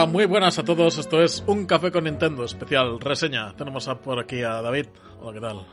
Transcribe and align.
Hola, 0.00 0.10
muy 0.10 0.24
buenas 0.24 0.58
a 0.58 0.64
todos. 0.64 0.96
Esto 0.96 1.22
es 1.22 1.44
Un 1.46 1.66
Café 1.66 1.92
con 1.92 2.04
Nintendo, 2.04 2.42
especial 2.42 2.98
reseña. 2.98 3.54
Tenemos 3.54 3.86
por 4.02 4.18
aquí 4.18 4.40
a 4.40 4.62
David. 4.62 4.86
Hola, 5.20 5.34
¿qué 5.34 5.40
tal? 5.40 5.66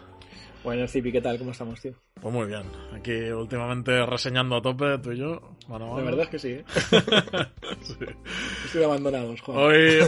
Bueno, 0.65 0.85
Zipi, 0.85 1.13
¿qué 1.13 1.21
tal? 1.21 1.37
¿Cómo 1.37 1.51
estamos, 1.51 1.79
tío? 1.79 1.93
Pues 2.21 2.33
muy 2.33 2.45
bien. 2.45 2.63
Aquí 2.93 3.13
últimamente 3.29 4.05
reseñando 4.05 4.57
a 4.57 4.61
tope, 4.61 4.97
tú 4.97 5.13
y 5.13 5.19
yo. 5.19 5.55
La 5.69 5.77
verdad 5.77 6.23
es 6.23 6.27
que 6.27 6.39
sí, 6.39 6.49
¿eh? 6.49 6.65
Estoy 8.65 8.83
abandonados, 8.83 9.39
Juan. 9.39 9.59
Hoy, 9.59 9.99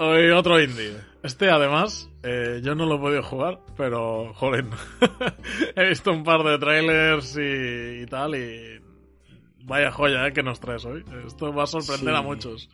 hoy 0.00 0.30
otro 0.30 0.60
indie. 0.60 0.96
Este, 1.22 1.48
además, 1.48 2.10
eh, 2.24 2.60
yo 2.64 2.74
no 2.74 2.84
lo 2.84 2.96
he 2.96 2.98
podido 2.98 3.22
jugar, 3.22 3.60
pero, 3.76 4.34
joder, 4.34 4.64
he 5.76 5.88
visto 5.88 6.10
un 6.10 6.24
par 6.24 6.42
de 6.42 6.58
trailers 6.58 7.38
y, 7.40 8.06
tal, 8.06 8.34
y 8.34 8.80
vaya 9.62 9.92
joya 9.92 10.26
¿eh? 10.26 10.32
que 10.32 10.42
nos 10.42 10.58
traes 10.58 10.84
hoy. 10.84 11.04
Esto 11.24 11.52
va 11.52 11.62
a 11.62 11.66
sorprender 11.68 12.16
a 12.16 12.22
muchos. 12.22 12.68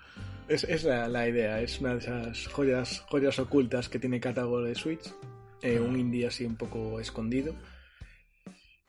Es, 0.48 0.84
la, 0.84 1.28
idea, 1.28 1.60
es 1.60 1.80
una 1.80 1.94
de 1.94 2.00
esas 2.00 2.48
joyas, 2.48 3.00
joyas 3.08 3.38
ocultas 3.38 3.88
que 3.88 3.98
tiene 3.98 4.20
catálogo 4.20 4.62
de 4.62 4.74
Switch. 4.74 5.12
Eh, 5.62 5.80
un 5.80 5.98
indie 5.98 6.26
así 6.26 6.44
un 6.44 6.56
poco 6.56 7.00
escondido. 7.00 7.54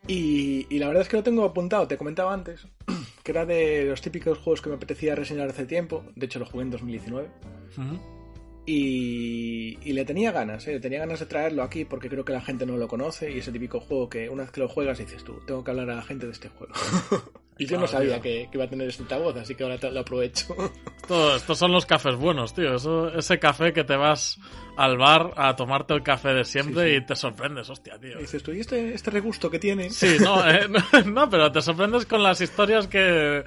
Y, 0.07 0.77
la 0.77 0.87
verdad 0.87 1.03
es 1.03 1.09
que 1.09 1.17
lo 1.17 1.23
tengo 1.23 1.45
apuntado, 1.45 1.87
te 1.87 1.97
comentaba 1.97 2.33
antes, 2.33 2.67
que 3.23 3.31
era 3.31 3.45
de 3.45 3.85
los 3.85 4.01
típicos 4.01 4.37
juegos 4.37 4.61
que 4.61 4.69
me 4.69 4.75
apetecía 4.75 5.15
reseñar 5.15 5.49
hace 5.49 5.65
tiempo. 5.65 6.03
De 6.15 6.25
hecho, 6.25 6.39
lo 6.39 6.45
jugué 6.45 6.63
en 6.63 6.71
2019. 6.71 7.29
y, 8.65 9.77
y, 9.81 9.93
le 9.93 10.05
tenía 10.05 10.31
ganas, 10.31 10.67
¿eh? 10.67 10.73
le 10.73 10.79
tenía 10.81 10.99
ganas 10.99 11.21
de 11.21 11.25
traerlo 11.25 11.63
aquí 11.63 11.85
porque 11.85 12.09
creo 12.09 12.25
que 12.25 12.33
la 12.33 12.41
gente 12.41 12.65
no 12.65 12.75
lo 12.77 12.87
conoce 12.87 13.31
y 13.31 13.39
es 13.39 13.47
el 13.47 13.53
típico 13.53 13.79
juego 13.79 14.09
que 14.09 14.29
una 14.29 14.43
vez 14.43 14.51
que 14.51 14.59
lo 14.59 14.67
juegas 14.67 14.97
dices 14.97 15.23
tú, 15.23 15.39
tengo 15.47 15.63
que 15.63 15.71
hablar 15.71 15.89
a 15.89 15.95
la 15.95 16.03
gente 16.03 16.25
de 16.25 16.33
este 16.33 16.49
juego. 16.49 16.73
Y 17.57 17.65
yo 17.65 17.79
no 17.79 17.87
sabía 17.87 18.19
que, 18.19 18.49
iba 18.51 18.65
a 18.65 18.67
tener 18.67 18.89
este 18.89 19.03
voz, 19.17 19.35
así 19.37 19.55
que 19.55 19.63
ahora 19.63 19.77
lo 19.89 20.01
aprovecho. 20.01 20.55
estos 21.35 21.57
son 21.57 21.71
los 21.71 21.85
cafés 21.85 22.15
buenos, 22.15 22.53
tío. 22.53 22.75
ese 23.17 23.39
café 23.39 23.71
que 23.71 23.85
te 23.85 23.95
vas 23.95 24.37
al 24.75 24.97
bar 24.97 25.31
a 25.37 25.55
tomarte 25.55 25.93
el 25.93 26.03
café 26.03 26.33
de 26.33 26.43
siempre 26.43 26.95
y 26.95 27.05
te 27.05 27.15
sorprendes, 27.15 27.69
hostia, 27.69 27.97
tío. 27.97 28.17
dices 28.19 28.43
tú, 28.43 28.51
¿y 28.51 28.59
este, 28.59 28.93
este 28.93 29.09
regusto 29.09 29.49
que 29.49 29.59
tiene? 29.59 29.89
Sí, 29.89 30.17
no, 30.21 30.45
eh, 30.49 30.67
no, 31.05 31.29
pero 31.29 31.49
te 31.49 31.61
sorprendes 31.61 32.05
con 32.05 32.21
las 32.23 32.41
historias 32.41 32.87
que, 32.87 33.45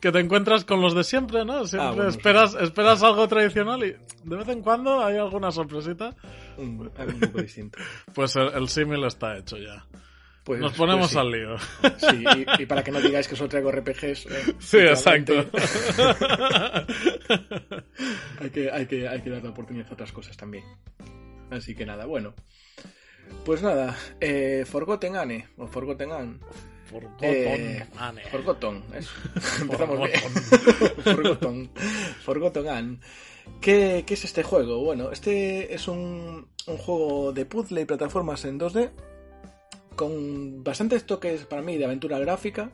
que 0.00 0.12
te 0.12 0.20
encuentras 0.20 0.64
con 0.64 0.80
los 0.80 0.94
de 0.94 1.02
siempre, 1.02 1.44
¿no? 1.44 1.66
Siempre 1.66 2.04
ah, 2.04 2.08
esperas, 2.08 2.54
esperas 2.54 3.02
algo 3.02 3.26
tradicional 3.26 3.82
y 3.82 3.96
de 4.22 4.36
vez 4.36 4.48
en 4.48 4.62
cuando 4.62 5.04
hay 5.04 5.16
alguna 5.16 5.50
sorpresita. 5.50 6.14
Un, 6.58 6.80
un 6.80 7.20
poco 7.20 7.42
distinto. 7.42 7.78
Pues 8.14 8.36
el, 8.36 8.48
el 8.54 8.68
símil 8.68 9.04
está 9.04 9.36
hecho 9.36 9.56
ya. 9.56 9.84
Pues, 10.44 10.60
Nos 10.60 10.70
pues 10.72 10.78
ponemos 10.78 11.14
al 11.14 11.30
lío. 11.30 11.58
Sí, 11.98 12.24
y, 12.58 12.66
para 12.66 12.82
que 12.82 12.90
no 12.90 13.00
digáis 13.00 13.28
que 13.28 13.36
solo 13.36 13.50
traigo 13.50 13.70
RPGs. 13.70 14.26
Eh, 14.26 14.54
sí, 14.58 14.78
exacto. 14.78 15.34
hay, 18.40 18.50
que, 18.50 18.70
hay, 18.70 18.86
que, 18.86 19.06
hay 19.06 19.20
que 19.20 19.30
dar 19.30 19.42
la 19.42 19.50
oportunidad 19.50 19.88
a 19.90 19.92
otras 19.92 20.10
cosas 20.10 20.36
también. 20.36 20.64
Así 21.50 21.74
que 21.74 21.84
nada, 21.84 22.06
bueno. 22.06 22.34
Pues 23.44 23.62
nada, 23.62 23.96
eh, 24.20 24.64
Forgotten 24.66 25.16
Anne, 25.16 25.48
o 25.58 25.66
Forgotten 25.66 26.12
Anne. 26.12 26.38
Forgotten 26.90 27.16
eh, 27.20 27.86
Anne. 27.98 28.22
Forgotten, 28.30 28.82
eso. 28.94 29.10
Empezamos 29.60 29.98
bien. 29.98 30.20
Forgotten. 31.04 31.70
Forgotten 32.24 32.68
Anne. 32.68 32.98
¿Qué, 33.60 34.04
¿Qué, 34.06 34.14
es 34.14 34.24
este 34.24 34.42
juego? 34.42 34.82
Bueno, 34.82 35.10
este 35.10 35.74
es 35.74 35.88
un, 35.88 36.48
un 36.66 36.76
juego 36.78 37.32
de 37.32 37.44
puzzle 37.44 37.82
y 37.82 37.84
plataformas 37.84 38.44
en 38.44 38.58
2D 38.58 38.90
con 39.98 40.62
bastantes 40.62 41.04
toques 41.04 41.44
para 41.44 41.60
mí 41.60 41.76
de 41.76 41.84
aventura 41.84 42.20
gráfica 42.20 42.70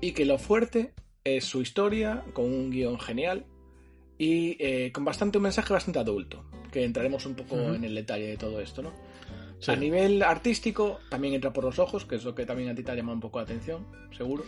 y 0.00 0.10
que 0.10 0.24
lo 0.24 0.38
fuerte 0.38 0.92
es 1.22 1.44
su 1.44 1.62
historia, 1.62 2.24
con 2.32 2.46
un 2.46 2.68
guion 2.68 2.98
genial 2.98 3.46
y 4.18 4.56
eh, 4.58 4.90
con 4.92 5.04
bastante 5.04 5.38
un 5.38 5.44
mensaje 5.44 5.72
bastante 5.72 6.00
adulto, 6.00 6.44
que 6.72 6.84
entraremos 6.84 7.26
un 7.26 7.36
poco 7.36 7.54
en 7.56 7.84
el 7.84 7.94
detalle 7.94 8.26
de 8.26 8.36
todo 8.36 8.60
esto, 8.60 8.82
¿no? 8.82 8.92
A 9.68 9.76
nivel 9.76 10.20
artístico 10.24 10.98
también 11.08 11.34
entra 11.34 11.52
por 11.52 11.62
los 11.62 11.78
ojos, 11.78 12.04
que 12.04 12.16
es 12.16 12.24
lo 12.24 12.34
que 12.34 12.44
también 12.44 12.70
a 12.70 12.74
ti 12.74 12.82
te 12.82 12.90
ha 12.90 12.96
llamado 12.96 13.14
un 13.14 13.20
poco 13.20 13.38
la 13.38 13.44
atención, 13.44 13.86
seguro. 14.10 14.42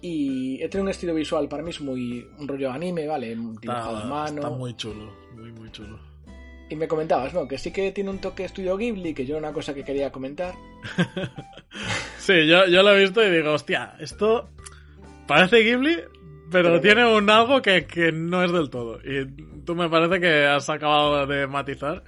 Y 0.00 0.62
he 0.62 0.68
tenido 0.70 0.84
un 0.84 0.88
estilo 0.88 1.12
visual, 1.12 1.46
para 1.46 1.62
mí 1.62 1.70
es 1.70 1.80
muy 1.82 2.26
un 2.38 2.48
rollo 2.48 2.72
anime, 2.72 3.06
¿vale? 3.06 3.36
Dibujado 3.36 3.98
a 3.98 4.04
mano. 4.06 4.36
Está 4.36 4.50
muy 4.50 4.74
chulo, 4.76 5.12
muy, 5.34 5.52
muy 5.52 5.70
chulo. 5.70 6.07
Y 6.70 6.76
me 6.76 6.86
comentabas, 6.86 7.32
¿no? 7.32 7.48
Que 7.48 7.58
sí 7.58 7.72
que 7.72 7.92
tiene 7.92 8.10
un 8.10 8.18
toque 8.18 8.44
estudio 8.44 8.76
Ghibli, 8.76 9.14
que 9.14 9.24
yo 9.24 9.36
era 9.36 9.46
una 9.48 9.54
cosa 9.54 9.74
que 9.74 9.84
quería 9.84 10.12
comentar. 10.12 10.54
sí, 12.18 12.46
yo, 12.46 12.66
yo 12.66 12.82
lo 12.82 12.94
he 12.94 13.00
visto 13.00 13.26
y 13.26 13.30
digo, 13.30 13.52
hostia, 13.52 13.94
esto 13.98 14.50
parece 15.26 15.60
Ghibli, 15.60 15.98
pero, 16.50 16.80
tiene 16.80 17.06
un 17.06 17.28
algo 17.30 17.60
que, 17.62 18.12
no 18.12 18.42
es 18.42 18.52
del 18.52 18.70
todo. 18.70 19.00
Y 19.04 19.26
tú 19.64 19.74
me 19.74 19.88
parece 19.88 20.20
que 20.20 20.46
has 20.46 20.68
acabado 20.68 21.26
de 21.26 21.46
matizar 21.46 22.02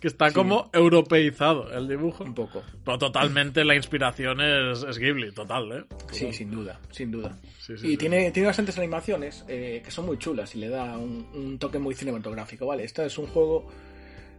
que 0.00 0.08
está 0.08 0.30
como 0.30 0.68
europeizado 0.74 1.72
el 1.72 1.88
dibujo. 1.88 2.22
Un 2.24 2.34
poco. 2.34 2.62
Pero 2.84 2.98
totalmente 2.98 3.64
la 3.64 3.74
inspiración 3.74 4.40
es, 4.42 4.82
es 4.82 4.98
Ghibli, 4.98 5.32
total, 5.32 5.72
¿eh? 5.72 5.84
Sí, 6.10 6.32
sin 6.32 6.50
duda, 6.50 6.78
sin 6.90 7.10
duda. 7.10 7.38
y 7.82 7.96
tiene, 7.96 8.30
tiene 8.30 8.48
bastantes 8.48 8.76
animaciones 8.76 9.44
eh, 9.48 9.80
que 9.82 9.90
son 9.90 10.04
muy 10.04 10.18
chulas 10.18 10.54
y 10.54 10.58
le 10.58 10.68
da 10.68 10.98
un, 10.98 11.26
un, 11.34 11.58
toque 11.58 11.78
muy 11.78 11.94
cinematográfico, 11.94 12.66
¿vale? 12.66 12.84
Este 12.84 13.06
es 13.06 13.16
un 13.16 13.26
juego 13.26 13.68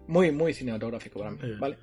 muy, 0.07 0.31
muy 0.31 0.53
cinematográfico 0.53 1.19
para 1.19 1.31
mí, 1.31 1.40
¿vale? 1.59 1.78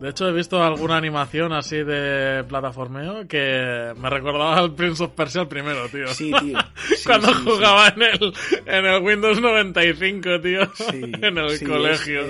De 0.00 0.08
hecho, 0.08 0.28
he 0.28 0.32
visto 0.32 0.62
alguna 0.62 0.96
animación 0.96 1.52
así 1.52 1.76
de 1.76 2.42
plataformeo 2.48 3.28
que 3.28 3.92
me 3.98 4.08
recordaba 4.08 4.56
al 4.56 4.74
Prince 4.74 5.04
of 5.04 5.10
Persia 5.10 5.42
el 5.42 5.48
primero, 5.48 5.88
tío. 5.90 6.08
Sí, 6.08 6.32
tío. 6.40 6.58
Cuando 7.04 7.34
jugaba 7.34 7.88
En, 7.88 8.02
el, 8.02 8.32
en 8.64 8.86
el 8.86 9.02
Windows 9.02 9.40
95, 9.42 10.40
tío. 10.40 10.62
en 10.92 11.36
el 11.36 11.68
colegio. 11.68 12.22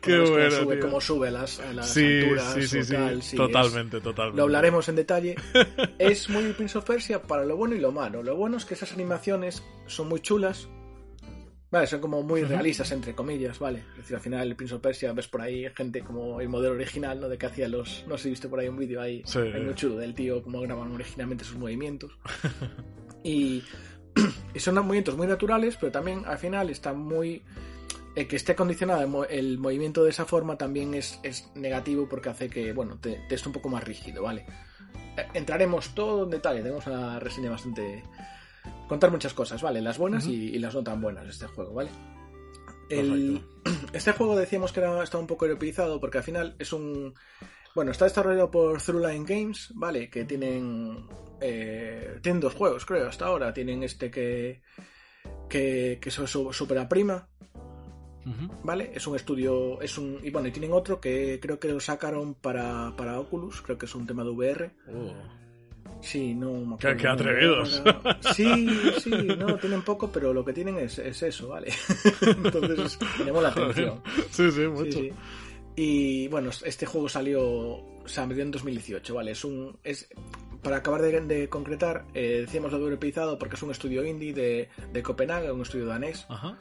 Qué 0.00 0.18
bueno, 0.18 0.50
sube, 0.50 0.80
Cómo 0.80 1.00
sube 1.00 1.30
las, 1.30 1.62
las 1.72 1.96
alturas. 1.96 2.54
Sí, 2.54 2.66
sí, 2.66 2.82
sí. 3.20 3.36
totalmente, 3.36 4.00
totalmente. 4.00 4.36
Lo 4.36 4.42
hablaremos 4.42 4.88
en 4.88 4.96
detalle. 4.96 5.36
es 6.00 6.28
muy 6.28 6.52
Prince 6.52 6.78
of 6.78 6.84
Persia 6.84 7.22
para 7.22 7.44
lo 7.44 7.56
bueno 7.56 7.76
y 7.76 7.78
lo 7.78 7.92
malo. 7.92 8.24
Lo 8.24 8.34
bueno 8.34 8.56
es 8.56 8.64
que 8.64 8.74
esas 8.74 8.92
animaciones 8.92 9.62
son 9.86 10.08
muy 10.08 10.18
chulas 10.18 10.68
Vale, 11.70 11.86
son 11.88 12.00
como 12.00 12.22
muy 12.22 12.44
realistas, 12.44 12.92
entre 12.92 13.14
comillas, 13.14 13.58
¿vale? 13.58 13.80
Es 13.92 13.96
decir, 13.98 14.16
al 14.16 14.22
final 14.22 14.48
el 14.48 14.56
Prince 14.56 14.74
of 14.74 14.80
Persia 14.80 15.12
ves 15.12 15.26
por 15.26 15.40
ahí 15.40 15.66
gente 15.74 16.00
como 16.02 16.40
el 16.40 16.48
modelo 16.48 16.74
original, 16.74 17.20
¿no? 17.20 17.28
De 17.28 17.36
que 17.36 17.46
hacía 17.46 17.68
los... 17.68 18.04
No 18.06 18.16
sé 18.16 18.24
si 18.24 18.30
viste 18.30 18.48
por 18.48 18.60
ahí 18.60 18.68
un 18.68 18.76
vídeo 18.76 19.00
ahí 19.00 19.24
muy 19.34 19.74
chulo 19.74 19.96
del 19.96 20.14
tío, 20.14 20.42
como 20.42 20.60
graban 20.60 20.92
originalmente 20.92 21.44
sus 21.44 21.56
movimientos. 21.56 22.16
y, 23.24 23.64
y 24.54 24.58
son 24.60 24.76
movimientos 24.76 25.16
muy 25.16 25.26
naturales, 25.26 25.76
pero 25.80 25.90
también 25.90 26.22
al 26.26 26.38
final 26.38 26.70
está 26.70 26.92
muy... 26.92 27.42
El 28.14 28.28
que 28.28 28.36
esté 28.36 28.54
condicionado 28.54 29.26
el, 29.26 29.58
movimiento 29.58 30.02
de 30.02 30.10
esa 30.10 30.24
forma 30.24 30.56
también 30.56 30.94
es, 30.94 31.20
es 31.22 31.50
negativo 31.54 32.08
porque 32.08 32.30
hace 32.30 32.48
que, 32.48 32.72
bueno, 32.72 32.98
te, 32.98 33.20
te 33.28 33.34
esté 33.34 33.48
un 33.48 33.52
poco 33.52 33.68
más 33.68 33.84
rígido, 33.84 34.22
¿vale? 34.22 34.46
Eh, 35.16 35.26
entraremos 35.34 35.94
todo 35.94 36.24
en 36.24 36.30
detalle, 36.30 36.62
tenemos 36.62 36.86
una 36.86 37.18
reseña 37.18 37.50
bastante 37.50 38.02
contar 38.88 39.10
muchas 39.10 39.34
cosas, 39.34 39.62
¿vale? 39.62 39.80
Las 39.80 39.98
buenas 39.98 40.26
y, 40.26 40.58
las 40.58 40.74
no 40.74 40.82
tan 40.82 41.00
buenas 41.00 41.24
de 41.24 41.30
este 41.30 41.46
juego, 41.46 41.74
¿vale? 41.74 41.90
este 43.92 44.12
juego 44.12 44.36
decíamos 44.36 44.72
que 44.72 44.80
era, 44.80 45.02
está 45.02 45.18
un 45.18 45.26
poco 45.26 45.46
europeizado 45.46 46.00
porque 46.00 46.18
al 46.18 46.24
final 46.24 46.56
es 46.58 46.72
un... 46.72 47.14
Bueno, 47.74 47.90
está 47.90 48.06
desarrollado 48.06 48.50
por 48.50 48.80
Throughline 48.80 49.26
Games, 49.26 49.72
¿vale? 49.74 50.08
Que 50.08 50.24
tienen... 50.24 51.06
Eh, 51.40 52.18
tienen 52.22 52.40
dos 52.40 52.54
juegos, 52.54 52.86
creo, 52.86 53.08
hasta 53.08 53.26
ahora. 53.26 53.52
Tienen 53.52 53.82
este 53.82 54.10
que... 54.10 54.62
Que, 55.48 55.98
que 56.00 56.08
es 56.08 56.14
Supera 56.14 56.88
Prima, 56.88 57.28
¿Vale? 58.64 58.90
Es 58.92 59.06
un 59.06 59.14
estudio, 59.14 59.80
es 59.80 59.96
un... 59.98 60.18
Y 60.22 60.30
bueno, 60.30 60.48
y 60.48 60.50
tienen 60.50 60.72
otro 60.72 61.00
que 61.00 61.38
creo 61.40 61.60
que 61.60 61.68
lo 61.68 61.78
sacaron 61.78 62.34
para, 62.34 62.92
para 62.96 63.20
Oculus, 63.20 63.62
creo 63.62 63.78
que 63.78 63.86
es 63.86 63.94
un 63.94 64.06
tema 64.06 64.24
de 64.24 64.30
VR. 64.30 64.70
Sí, 66.00 66.34
no 66.34 66.76
Qué, 66.78 66.88
atrevidos. 67.06 67.82
Sí, 68.34 68.68
sí, 69.00 69.10
no, 69.10 69.56
tienen 69.56 69.82
poco, 69.82 70.10
pero 70.10 70.32
lo 70.32 70.44
que 70.44 70.52
tienen 70.52 70.78
es, 70.78 70.98
eso, 70.98 71.48
¿vale? 71.48 71.72
Entonces 72.20 72.98
tenemos 73.18 73.42
la 73.42 73.48
atención. 73.50 74.00
Sí, 74.30 74.50
sí, 74.50 74.60
mucho. 74.68 75.00
Y 75.74 76.28
bueno, 76.28 76.50
este 76.64 76.86
juego 76.86 77.08
salió, 77.08 77.42
o 77.42 78.02
sea, 78.06 78.24
en 78.24 78.50
2018, 78.50 79.14
¿vale? 79.14 79.32
Es 79.32 79.44
un. 79.44 79.76
Es, 79.84 80.08
para 80.62 80.78
acabar 80.78 81.02
de, 81.02 81.48
concretar, 81.48 82.06
eh, 82.14 82.40
decíamos 82.40 82.72
lo 82.72 82.78
de 82.78 82.84
europeizado 82.84 83.38
porque 83.38 83.56
es 83.56 83.62
un 83.62 83.70
estudio 83.70 84.04
indie 84.04 84.32
de, 84.32 84.68
de 84.92 85.02
Copenhague, 85.02 85.52
un 85.52 85.62
estudio 85.62 85.86
danés. 85.86 86.26
Ajá. 86.28 86.58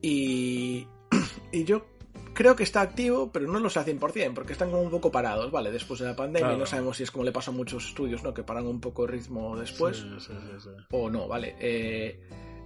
Y, 0.00 0.86
y 1.52 1.64
yo 1.64 1.86
creo 2.34 2.56
que 2.56 2.64
está 2.64 2.80
activo, 2.82 3.30
pero 3.32 3.46
no 3.46 3.60
lo 3.60 3.70
sé 3.70 3.78
al 3.78 3.86
100%, 3.86 4.34
porque 4.34 4.52
están 4.52 4.70
como 4.70 4.82
un 4.82 4.90
poco 4.90 5.10
parados, 5.10 5.50
¿vale? 5.50 5.70
Después 5.70 6.00
de 6.00 6.06
la 6.06 6.16
pandemia, 6.16 6.54
y 6.54 6.58
no 6.58 6.66
sabemos 6.66 6.96
si 6.96 7.04
es 7.04 7.10
como 7.10 7.24
le 7.24 7.32
pasa 7.32 7.50
a 7.50 7.54
muchos 7.54 7.86
estudios, 7.86 8.22
¿no? 8.22 8.34
Que 8.34 8.42
paran 8.42 8.66
un 8.66 8.80
poco 8.80 9.04
el 9.04 9.12
ritmo 9.12 9.56
después. 9.56 9.98
Sí, 9.98 10.08
sí, 10.18 10.32
sí, 10.58 10.68
o 10.90 11.08
no, 11.08 11.28
¿vale? 11.28 11.56
Eh, 11.60 12.20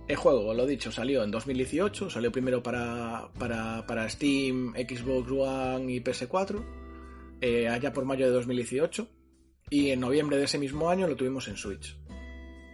el 0.08 0.16
juego, 0.16 0.54
lo 0.54 0.66
dicho, 0.66 0.90
salió 0.90 1.22
en 1.22 1.30
2018, 1.30 2.08
salió 2.08 2.32
primero 2.32 2.62
para, 2.62 3.28
para, 3.38 3.86
para 3.86 4.08
Steam, 4.08 4.72
Xbox 4.74 5.30
One 5.30 5.92
y 5.92 6.00
PS4, 6.00 6.64
eh, 7.42 7.68
allá 7.68 7.92
por 7.92 8.06
mayo 8.06 8.26
de 8.26 8.32
2018, 8.32 9.06
y 9.70 9.90
en 9.90 10.00
noviembre 10.00 10.38
de 10.38 10.44
ese 10.44 10.58
mismo 10.58 10.88
año 10.88 11.06
lo 11.06 11.14
tuvimos 11.14 11.46
en 11.48 11.56
Switch. 11.56 11.96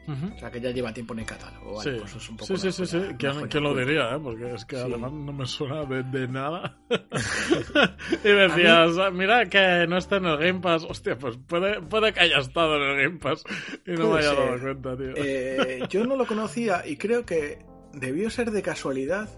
O 0.07 0.39
sea, 0.39 0.51
que 0.51 0.61
ya 0.61 0.71
lleva 0.71 0.93
tiempo 0.93 1.15
en 1.15 1.21
el 1.21 1.27
catálogo. 1.27 1.77
Vale, 1.77 1.93
Sí, 1.93 1.97
pues 2.01 2.15
es 2.17 2.29
un 2.31 2.37
poco 2.37 2.57
sí, 2.57 2.71
sí, 2.71 2.73
sí, 2.73 2.87
sí. 2.87 2.99
¿Quién, 3.19 3.63
lo 3.63 3.75
diría, 3.75 4.15
eh? 4.15 4.21
Porque 4.23 4.55
es 4.55 4.65
que 4.65 4.77
Sí. 4.77 4.83
además 4.83 5.13
no 5.13 5.33
me 5.33 5.47
suena 5.47 5.85
de, 5.85 6.03
de 6.03 6.29
nada. 6.29 6.79
y 8.25 8.29
decías, 8.29 8.99
"Ah, 8.99 9.11
mira 9.11 9.47
que 9.49 9.87
no 9.89 9.97
está 9.97 10.17
en 10.17 10.27
el 10.27 10.39
Game 10.39 10.61
Pass. 10.61 10.85
Hostia, 10.89 11.17
pues 11.19 11.37
puede, 11.47 11.81
puede 11.83 12.13
que 12.13 12.21
haya 12.21 12.39
estado 12.39 12.77
en 12.77 12.83
el 12.83 13.03
Game 13.07 13.19
Pass 13.19 13.45
y 13.87 13.93
no 13.93 14.11
me 14.13 14.19
haya 14.19 14.35
dado 14.35 14.61
cuenta, 14.61 14.97
tío. 14.97 15.13
Eh, 15.17 15.83
yo 15.89 16.05
no 16.05 16.17
lo 16.17 16.27
conocía 16.27 16.83
y 16.87 16.97
creo 16.97 17.25
que 17.25 17.65
debió 17.93 18.29
ser 18.31 18.51
de 18.51 18.63
casualidad 18.63 19.29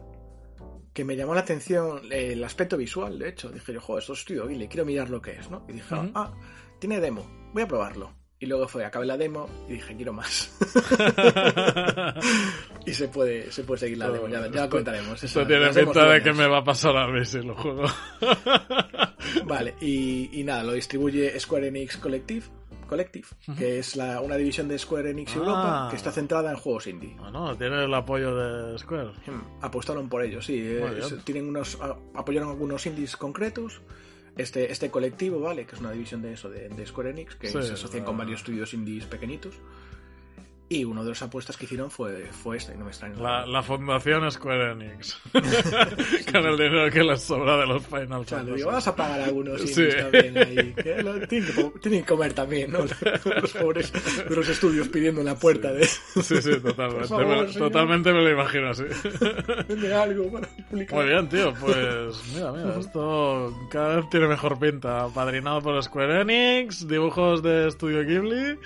que 0.92 1.04
me 1.04 1.14
llamó 1.14 1.34
la 1.34 1.42
atención 1.42 2.00
el 2.10 2.42
aspecto 2.42 2.76
visual, 2.78 3.18
de 3.18 3.28
hecho. 3.28 3.50
Dije 3.50 3.72
yo, 3.74 3.80
joder, 3.80 4.00
esto 4.00 4.14
es 4.14 4.20
Studio 4.20 4.46
Ghibli, 4.46 4.66
quiero 4.66 4.86
mirar 4.86 5.10
lo 5.10 5.20
que 5.20 5.32
es, 5.32 5.50
¿no? 5.50 5.64
Y 5.68 5.74
dije, 5.74 5.94
ah, 6.14 6.32
tiene 6.80 7.00
demo, 7.00 7.50
voy 7.52 7.62
a 7.62 7.68
probarlo. 7.68 8.15
Y 8.38 8.44
luego 8.46 8.68
fue, 8.68 8.84
acabé 8.84 9.06
la 9.06 9.16
demo 9.16 9.48
y 9.66 9.72
dije, 9.74 9.96
quiero 9.96 10.12
más. 10.12 10.54
y 12.86 12.92
se 12.92 13.08
puede, 13.08 13.50
se 13.50 13.64
puede 13.64 13.80
seguir 13.80 13.96
la 13.98 14.10
demo, 14.10 14.28
ya, 14.28 14.46
ya 14.50 14.68
comentaremos. 14.68 15.22
Esto 15.24 15.46
tiene 15.46 15.70
pinta 15.72 16.06
de 16.10 16.22
que 16.22 16.32
me 16.34 16.46
va 16.46 16.58
a 16.58 16.64
pasar 16.64 16.94
a 16.96 17.24
si 17.24 17.38
lo 17.40 17.54
juego. 17.54 17.84
Vale, 19.46 19.74
y, 19.80 20.28
y 20.38 20.44
nada, 20.44 20.62
lo 20.64 20.72
distribuye 20.72 21.38
Square 21.40 21.68
Enix 21.68 21.96
Collective, 21.96 22.44
Collective 22.86 23.26
que 23.58 23.78
es 23.78 23.96
la, 23.96 24.20
una 24.20 24.36
división 24.36 24.68
de 24.68 24.78
Square 24.78 25.10
Enix 25.10 25.32
Ah. 25.34 25.38
Europa 25.38 25.86
que 25.90 25.96
está 25.96 26.12
centrada 26.12 26.50
en 26.50 26.56
juegos 26.58 26.86
indie. 26.86 27.16
Bueno, 27.18 27.56
tiene 27.56 27.84
el 27.84 27.94
apoyo 27.94 28.34
de 28.36 28.78
Square. 28.78 29.12
Hmm, 29.26 29.64
Apostaron 29.64 30.08
por 30.08 30.22
ello, 30.22 30.40
sí. 30.42 30.58
eh, 30.62 31.00
tienen 31.24 31.48
unos, 31.48 31.78
apoyaron 32.14 32.50
algunos 32.50 32.84
indies 32.86 33.16
concretos. 33.16 33.80
Este, 34.36 34.70
este 34.70 34.90
colectivo, 34.90 35.40
¿vale? 35.40 35.64
Que 35.66 35.74
es 35.74 35.80
una 35.80 35.92
división 35.92 36.20
de 36.22 36.34
eso, 36.34 36.50
de, 36.50 36.68
de 36.68 36.86
Square 36.86 37.10
Enix, 37.10 37.36
que 37.36 37.48
Sí, 37.48 37.62
se 37.62 37.72
asocian 37.72 38.04
con 38.04 38.16
varios 38.18 38.40
estudios 38.40 38.74
indies 38.74 39.06
pequeñitos. 39.06 39.54
Y 40.68 40.84
una 40.84 41.04
de 41.04 41.10
las 41.10 41.22
apuestas 41.22 41.56
que 41.56 41.64
hicieron 41.64 41.92
fue, 41.92 42.26
fue 42.32 42.56
esta, 42.56 42.74
y 42.74 42.76
no 42.76 42.86
me 42.86 42.90
extraña. 42.90 43.14
La, 43.20 43.46
la 43.46 43.62
fundación 43.62 44.28
Square 44.32 44.72
Enix. 44.72 45.16
Con 46.32 46.44
el 46.44 46.56
dinero 46.56 46.90
que 46.90 47.04
les 47.04 47.22
sobra 47.22 47.56
de 47.58 47.66
los 47.66 47.86
Final 47.86 48.24
Fantasy. 48.26 48.56
digo, 48.56 48.70
vas 48.72 48.88
a 48.88 48.96
pagar 48.96 49.20
algunos 49.20 49.60
Sí. 49.60 49.86
también 49.96 50.36
ahí. 50.38 50.74
Que 50.74 51.02
lo- 51.04 51.20
tienen, 51.28 51.52
que, 51.54 51.72
tienen 51.80 52.00
que 52.00 52.06
comer 52.06 52.32
también, 52.32 52.72
¿no? 52.72 52.80
Los 53.40 53.52
pobres 53.52 53.92
de 54.28 54.34
los 54.34 54.48
estudios 54.48 54.88
pidiendo 54.88 55.20
en 55.20 55.26
la 55.26 55.36
puerta 55.36 55.72
de... 55.72 55.84
Sí, 55.86 56.42
sí, 56.42 56.60
totalmente. 56.60 57.06
Favor, 57.08 57.46
me, 57.46 57.52
totalmente 57.52 58.12
me 58.12 58.22
lo 58.22 58.30
imagino 58.32 58.70
así. 58.70 58.84
Vende 59.68 59.94
algo 59.94 60.32
para 60.32 60.48
publicar. 60.48 60.98
Muy 60.98 61.08
bien, 61.08 61.28
tío. 61.28 61.54
Pues 61.60 61.76
mira, 62.34 62.50
mira, 62.52 62.78
esto 62.80 63.56
cada 63.70 63.96
vez 63.96 64.10
tiene 64.10 64.26
mejor 64.26 64.58
pinta. 64.58 65.06
Padrinado 65.14 65.62
por 65.62 65.80
Square 65.82 66.22
Enix, 66.22 66.88
dibujos 66.88 67.42
de 67.42 67.70
Studio 67.70 68.04
Ghibli, 68.04 68.58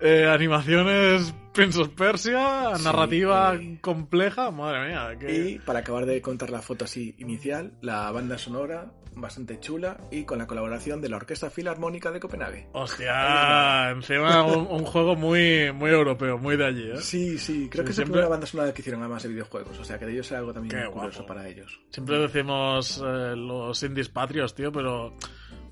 eh, 0.00 0.26
animaciones 0.26 1.34
Prince 1.52 1.80
of 1.80 1.88
Persia, 1.90 2.76
Sí, 2.76 2.84
narrativa 2.84 3.54
eh. 3.56 3.78
compleja. 3.80 4.50
Madre 4.50 4.88
mía, 4.88 5.16
que... 5.18 5.34
Y 5.50 5.58
para 5.58 5.80
acabar 5.80 6.06
de 6.06 6.20
contar 6.22 6.50
la 6.50 6.62
foto 6.62 6.84
así 6.84 7.14
inicial, 7.18 7.72
la 7.80 8.10
banda 8.12 8.38
sonora 8.38 8.92
bastante 9.16 9.58
chula 9.58 9.96
y 10.12 10.22
con 10.22 10.38
la 10.38 10.46
colaboración 10.46 11.00
de 11.00 11.08
la 11.08 11.16
Orquesta 11.16 11.50
Filarmónica 11.50 12.12
de 12.12 12.20
Copenhague. 12.20 12.68
Hostia, 12.72 13.90
encima 13.90 14.44
un, 14.44 14.68
un 14.68 14.84
juego 14.84 15.16
muy, 15.16 15.72
muy 15.72 15.90
europeo, 15.90 16.38
muy 16.38 16.56
de 16.56 16.64
allí, 16.66 16.90
¿eh? 16.92 16.98
Sí, 17.00 17.36
sí, 17.36 17.68
creo 17.68 17.82
Sí, 17.82 17.86
que 17.86 17.90
es 17.90 17.96
siempre- 17.96 17.96
la 17.96 18.04
primera 18.04 18.28
banda 18.28 18.46
sonora 18.46 18.72
que 18.72 18.80
hicieron 18.80 19.00
además 19.02 19.24
de 19.24 19.30
videojuegos, 19.30 19.76
o 19.76 19.84
sea 19.84 19.98
que 19.98 20.06
de 20.06 20.12
ellos 20.12 20.30
era 20.30 20.38
algo 20.38 20.52
también 20.54 20.76
muy 20.84 20.92
curioso 20.92 21.26
para 21.26 21.48
ellos. 21.48 21.80
Siempre 21.90 22.18
decimos 22.18 23.02
eh, 23.04 23.34
los 23.34 23.82
indies 23.82 24.08
patrios, 24.08 24.54
tío, 24.54 24.70
pero 24.70 25.16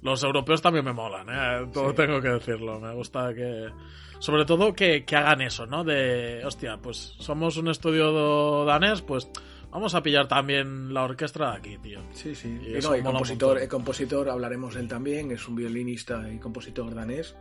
los 0.03 0.23
europeos 0.25 0.61
también 0.61 0.85
me 0.85 0.93
molan, 0.93 1.29
¿eh? 1.29 1.69
Todo 1.73 1.91
Sí. 1.91 1.97
tengo 1.97 2.21
que 2.21 2.29
decirlo. 2.31 2.81
Me 2.81 2.93
gusta 2.95 3.33
que... 3.33 3.69
Sobre 4.19 4.45
todo 4.45 4.73
que, 4.75 5.05
que 5.05 5.17
hagan 5.17 5.41
eso, 5.43 5.67
¿no? 5.67 5.85
De, 5.85 6.43
hostia, 6.45 6.79
pues 6.79 7.15
somos 7.19 7.57
un 7.57 7.69
estudio 7.69 8.65
danés, 8.65 9.03
pues 9.03 9.29
vamos 9.71 9.95
a 9.95 10.03
pillar 10.03 10.27
también 10.27 10.93
la 10.95 11.05
orquesta 11.05 11.51
de 11.53 11.57
aquí, 11.59 11.79
tío. 11.79 12.01
Sí, 12.13 12.35
sí. 12.35 12.59
Y 12.63 12.71
Y 12.71 12.75
eso 12.77 12.91
no, 12.91 12.95
el 12.97 13.03
compositor, 13.05 13.59
el 13.59 13.69
compositor, 13.69 14.29
hablaremos 14.31 14.75
de 14.75 14.81
él 14.81 14.89
también, 14.89 15.31
es 15.33 15.47
un 15.49 15.55
violinista 15.57 16.29
y 16.33 16.39
compositor 16.39 16.95
danés. 16.95 17.35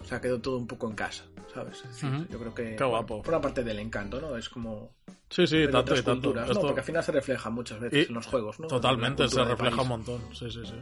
O 0.00 0.04
sea, 0.04 0.20
quedó 0.20 0.40
todo 0.40 0.58
un 0.58 0.66
poco 0.66 0.88
en 0.88 0.96
casa, 0.96 1.24
¿sabes? 1.54 1.84
Yo 2.28 2.38
creo 2.38 2.52
que 2.54 2.74
Qué 2.76 2.84
guapo. 2.84 3.22
por 3.22 3.34
una 3.34 3.40
parte 3.40 3.62
del 3.62 3.78
encanto, 3.78 4.20
¿no? 4.20 4.36
Es 4.36 4.48
como 4.48 4.96
Sí, 5.30 5.46
sí, 5.46 5.64
tanto 5.70 5.92
y 5.94 6.02
tanto. 6.02 6.12
culturas, 6.28 6.46
¿no? 6.46 6.52
Esto- 6.52 6.60
Porque 6.66 6.80
al 6.80 6.86
final 6.86 7.04
se 7.04 7.12
refleja 7.12 7.50
muchas 7.50 7.78
veces 7.80 8.04
Y- 8.06 8.08
en 8.08 8.14
los 8.14 8.26
juegos, 8.26 8.58
¿no? 8.58 8.66
Totalmente, 8.66 9.28
se 9.28 9.44
refleja 9.44 9.80
un 9.82 9.88
montón. 9.88 10.20
Sí, 10.34 10.50
sí, 10.50 10.60
sí. 10.64 10.74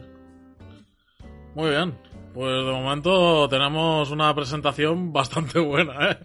Muy 1.53 1.69
bien. 1.69 1.95
Pues 2.33 2.65
de 2.65 2.71
momento 2.71 3.49
tenemos 3.49 4.09
una 4.11 4.33
presentación 4.33 5.11
bastante 5.11 5.59
buena, 5.59 6.11
¿eh? 6.11 6.17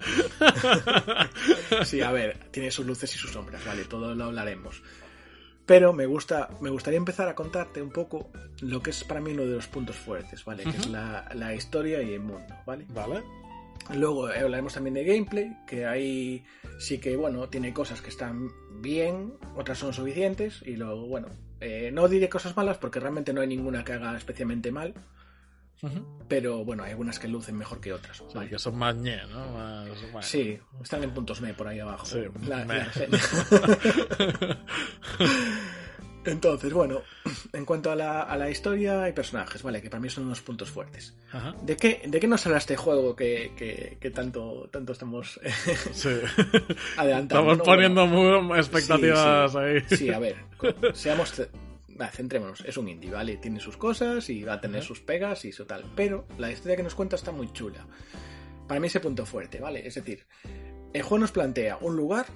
Sí, 1.84 2.00
a 2.00 2.12
ver, 2.12 2.38
tiene 2.50 2.70
sus 2.70 2.86
luces 2.86 3.14
y 3.14 3.18
sus 3.18 3.32
sombras, 3.32 3.64
vale, 3.64 3.84
todo 3.84 4.14
lo 4.14 4.24
hablaremos. 4.24 4.82
Pero 5.66 5.92
me 5.92 6.06
gusta, 6.06 6.48
me 6.60 6.70
gustaría 6.70 6.98
empezar 6.98 7.28
a 7.28 7.34
contarte 7.34 7.82
un 7.82 7.90
poco 7.90 8.30
lo 8.60 8.80
que 8.80 8.90
es 8.90 9.02
para 9.02 9.20
mí 9.20 9.32
uno 9.32 9.42
de 9.42 9.56
los 9.56 9.66
puntos 9.66 9.96
fuertes, 9.96 10.44
¿vale? 10.44 10.62
Que 10.62 10.70
es 10.70 10.86
la, 10.86 11.28
la 11.34 11.54
historia 11.54 12.00
y 12.02 12.14
el 12.14 12.20
mundo, 12.20 12.54
¿vale? 12.64 12.86
Vale. 12.90 13.24
Luego 13.94 14.30
eh, 14.30 14.38
hablaremos 14.38 14.74
también 14.74 14.94
de 14.94 15.04
gameplay, 15.04 15.56
que 15.66 15.86
ahí 15.86 16.44
sí 16.78 16.98
que, 16.98 17.16
bueno, 17.16 17.48
tiene 17.48 17.72
cosas 17.72 18.00
que 18.00 18.10
están 18.10 18.48
bien, 18.80 19.34
otras 19.56 19.78
son 19.78 19.92
suficientes, 19.92 20.62
y 20.64 20.76
luego, 20.76 21.06
bueno, 21.06 21.28
eh, 21.60 21.90
no 21.92 22.06
diré 22.08 22.28
cosas 22.28 22.56
malas 22.56 22.78
porque 22.78 23.00
realmente 23.00 23.32
no 23.32 23.40
hay 23.40 23.48
ninguna 23.48 23.84
que 23.84 23.92
haga 23.92 24.16
especialmente 24.16 24.70
mal, 24.70 24.94
Pero 26.28 26.64
bueno, 26.64 26.82
hay 26.84 26.90
algunas 26.92 27.18
que 27.18 27.28
lucen 27.28 27.56
mejor 27.56 27.80
que 27.80 27.92
otras. 27.92 28.22
¿vale? 28.34 28.48
que 28.50 28.58
son 28.58 28.76
más 28.76 28.96
ñe, 28.96 29.18
¿no? 29.26 29.46
Más, 29.52 29.88
bueno. 30.12 30.22
Sí, 30.22 30.58
están 30.82 31.02
en 31.04 31.12
puntos 31.12 31.40
me 31.40 31.52
por 31.54 31.68
ahí 31.68 31.78
abajo. 31.80 32.06
Sí, 32.06 32.20
la-. 32.48 32.66
Entonces, 36.24 36.72
bueno, 36.72 37.02
en 37.52 37.64
cuanto 37.64 37.92
a 37.92 37.94
la, 37.94 38.22
a 38.22 38.36
la 38.36 38.50
historia 38.50 39.08
y 39.08 39.12
personajes, 39.12 39.62
¿vale? 39.62 39.80
Que 39.80 39.88
para 39.88 40.00
mí 40.00 40.10
son 40.10 40.24
unos 40.24 40.40
puntos 40.42 40.68
fuertes. 40.68 41.14
Ajá. 41.30 41.54
¿De 41.62 41.76
qué, 41.76 42.02
de 42.04 42.18
qué 42.18 42.26
nos 42.26 42.44
habla 42.46 42.58
este 42.58 42.74
juego 42.76 43.14
que, 43.14 43.52
que- 43.56 43.96
que 44.00 44.10
tanto, 44.10 44.68
tanto 44.72 44.92
estamos 44.92 45.38
Sí. 45.92 46.08
adelantando? 46.96 47.52
Estamos 47.52 47.58
¿no? 47.58 47.62
poniendo 47.64 48.08
Bueno, 48.08 48.42
muy 48.42 48.58
expectativas 48.58 49.52
sí, 49.52 49.58
ahí. 49.58 49.80
Sí, 49.96 50.10
a 50.10 50.18
ver, 50.18 50.34
seamos... 50.94 51.32
va, 51.96 52.08
centrémonos, 52.08 52.62
es 52.64 52.76
un 52.76 52.88
indie, 52.88 53.10
¿vale? 53.10 53.36
Tiene 53.36 53.60
sus 53.60 53.76
cosas 53.76 54.28
y 54.30 54.42
va 54.42 54.54
a 54.54 54.60
tener 54.60 54.82
sus 54.82 55.00
pegas 55.00 55.44
y 55.44 55.52
su 55.52 55.64
tal. 55.64 55.84
Pero 55.96 56.26
la 56.38 56.50
historia 56.50 56.76
que 56.76 56.82
nos 56.82 56.94
cuenta 56.94 57.16
está 57.16 57.32
muy 57.32 57.52
chula. 57.52 57.86
Para 58.68 58.80
mí 58.80 58.86
ese 58.86 59.00
punto 59.00 59.26
fuerte, 59.26 59.60
¿vale? 59.60 59.86
Es 59.86 59.94
decir, 59.94 60.26
el 60.92 61.02
juego 61.02 61.18
nos 61.18 61.32
plantea 61.32 61.78
un 61.80 61.96
lugar 61.96 62.26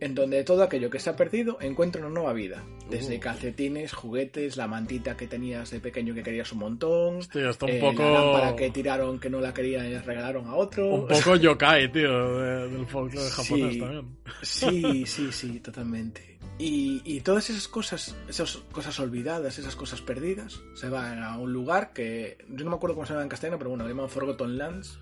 en 0.00 0.14
donde 0.14 0.44
todo 0.44 0.62
aquello 0.62 0.90
que 0.90 0.98
se 1.00 1.10
ha 1.10 1.16
perdido 1.16 1.58
encuentra 1.60 2.00
una 2.00 2.10
nueva 2.10 2.32
vida. 2.32 2.62
Desde 2.88 3.16
Uh. 3.16 3.20
calcetines, 3.20 3.92
juguetes, 3.92 4.56
la 4.56 4.66
mantita 4.68 5.16
que 5.16 5.26
tenías 5.26 5.70
de 5.70 5.80
pequeño 5.80 6.14
que 6.14 6.22
querías 6.22 6.50
un 6.52 6.58
montón, 6.60 7.16
Hostia, 7.16 7.50
está 7.50 7.66
un 7.66 7.72
eh, 7.72 7.80
poco. 7.80 8.02
la 8.02 8.10
lámpara 8.12 8.56
que 8.56 8.70
tiraron 8.70 9.18
que 9.18 9.28
no 9.30 9.40
la 9.40 9.52
querían 9.52 9.86
y 9.86 9.90
les 9.90 10.04
regalaron 10.06 10.46
a 10.46 10.54
otro. 10.54 10.86
Un 10.88 11.08
poco 11.08 11.36
yokai, 11.36 11.90
tío, 11.92 12.38
de- 12.38 12.68
del 12.68 12.86
folclore 12.86 13.28
japonés 13.30 13.72
Sí. 13.74 13.78
también. 13.80 14.16
Sí, 14.42 15.06
sí, 15.06 15.32
sí, 15.32 15.60
totalmente. 15.60 16.38
Y, 16.60 17.02
y 17.04 17.20
todas 17.20 17.50
esas 17.50 17.68
cosas, 17.68 18.16
esas 18.28 18.56
cosas 18.72 18.98
olvidadas, 18.98 19.58
esas 19.60 19.76
cosas 19.76 20.00
perdidas, 20.00 20.60
se 20.74 20.88
van 20.88 21.22
a 21.22 21.38
un 21.38 21.52
lugar 21.52 21.92
que 21.92 22.38
yo 22.48 22.64
no 22.64 22.70
me 22.70 22.76
acuerdo 22.76 22.94
cómo 22.96 23.06
se 23.06 23.12
llama 23.12 23.22
en 23.22 23.28
castellano, 23.28 23.58
pero 23.58 23.70
bueno, 23.70 23.84
le 23.84 23.90
llaman 23.90 24.08
Forgotten 24.08 24.58
Lands, 24.58 24.98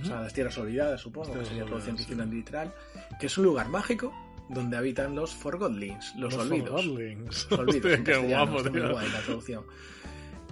o 0.00 0.04
sea, 0.04 0.20
las 0.20 0.32
tierras 0.32 0.56
olvidadas, 0.58 1.00
supongo, 1.00 1.38
que 1.38 1.44
sería 1.44 1.64
traducción 1.64 1.96
hicieron 1.96 2.30
literal, 2.30 2.74
que 3.18 3.26
es 3.26 3.38
un 3.38 3.44
lugar 3.44 3.68
mágico 3.68 4.12
donde 4.48 4.76
habitan 4.76 5.14
los 5.14 5.34
Forgotlings, 5.34 6.14
los, 6.16 6.34
olvidos. 6.34 6.68
Forgotlings. 6.84 7.46
Los 7.50 7.58
olvidos 7.58 7.84
Hostia, 7.84 8.04
qué 8.04 8.16
guapo, 8.16 8.52
muy 8.52 8.70
tío. 8.70 8.92
guay 8.92 9.10
la 9.10 9.20
traducción. 9.20 9.64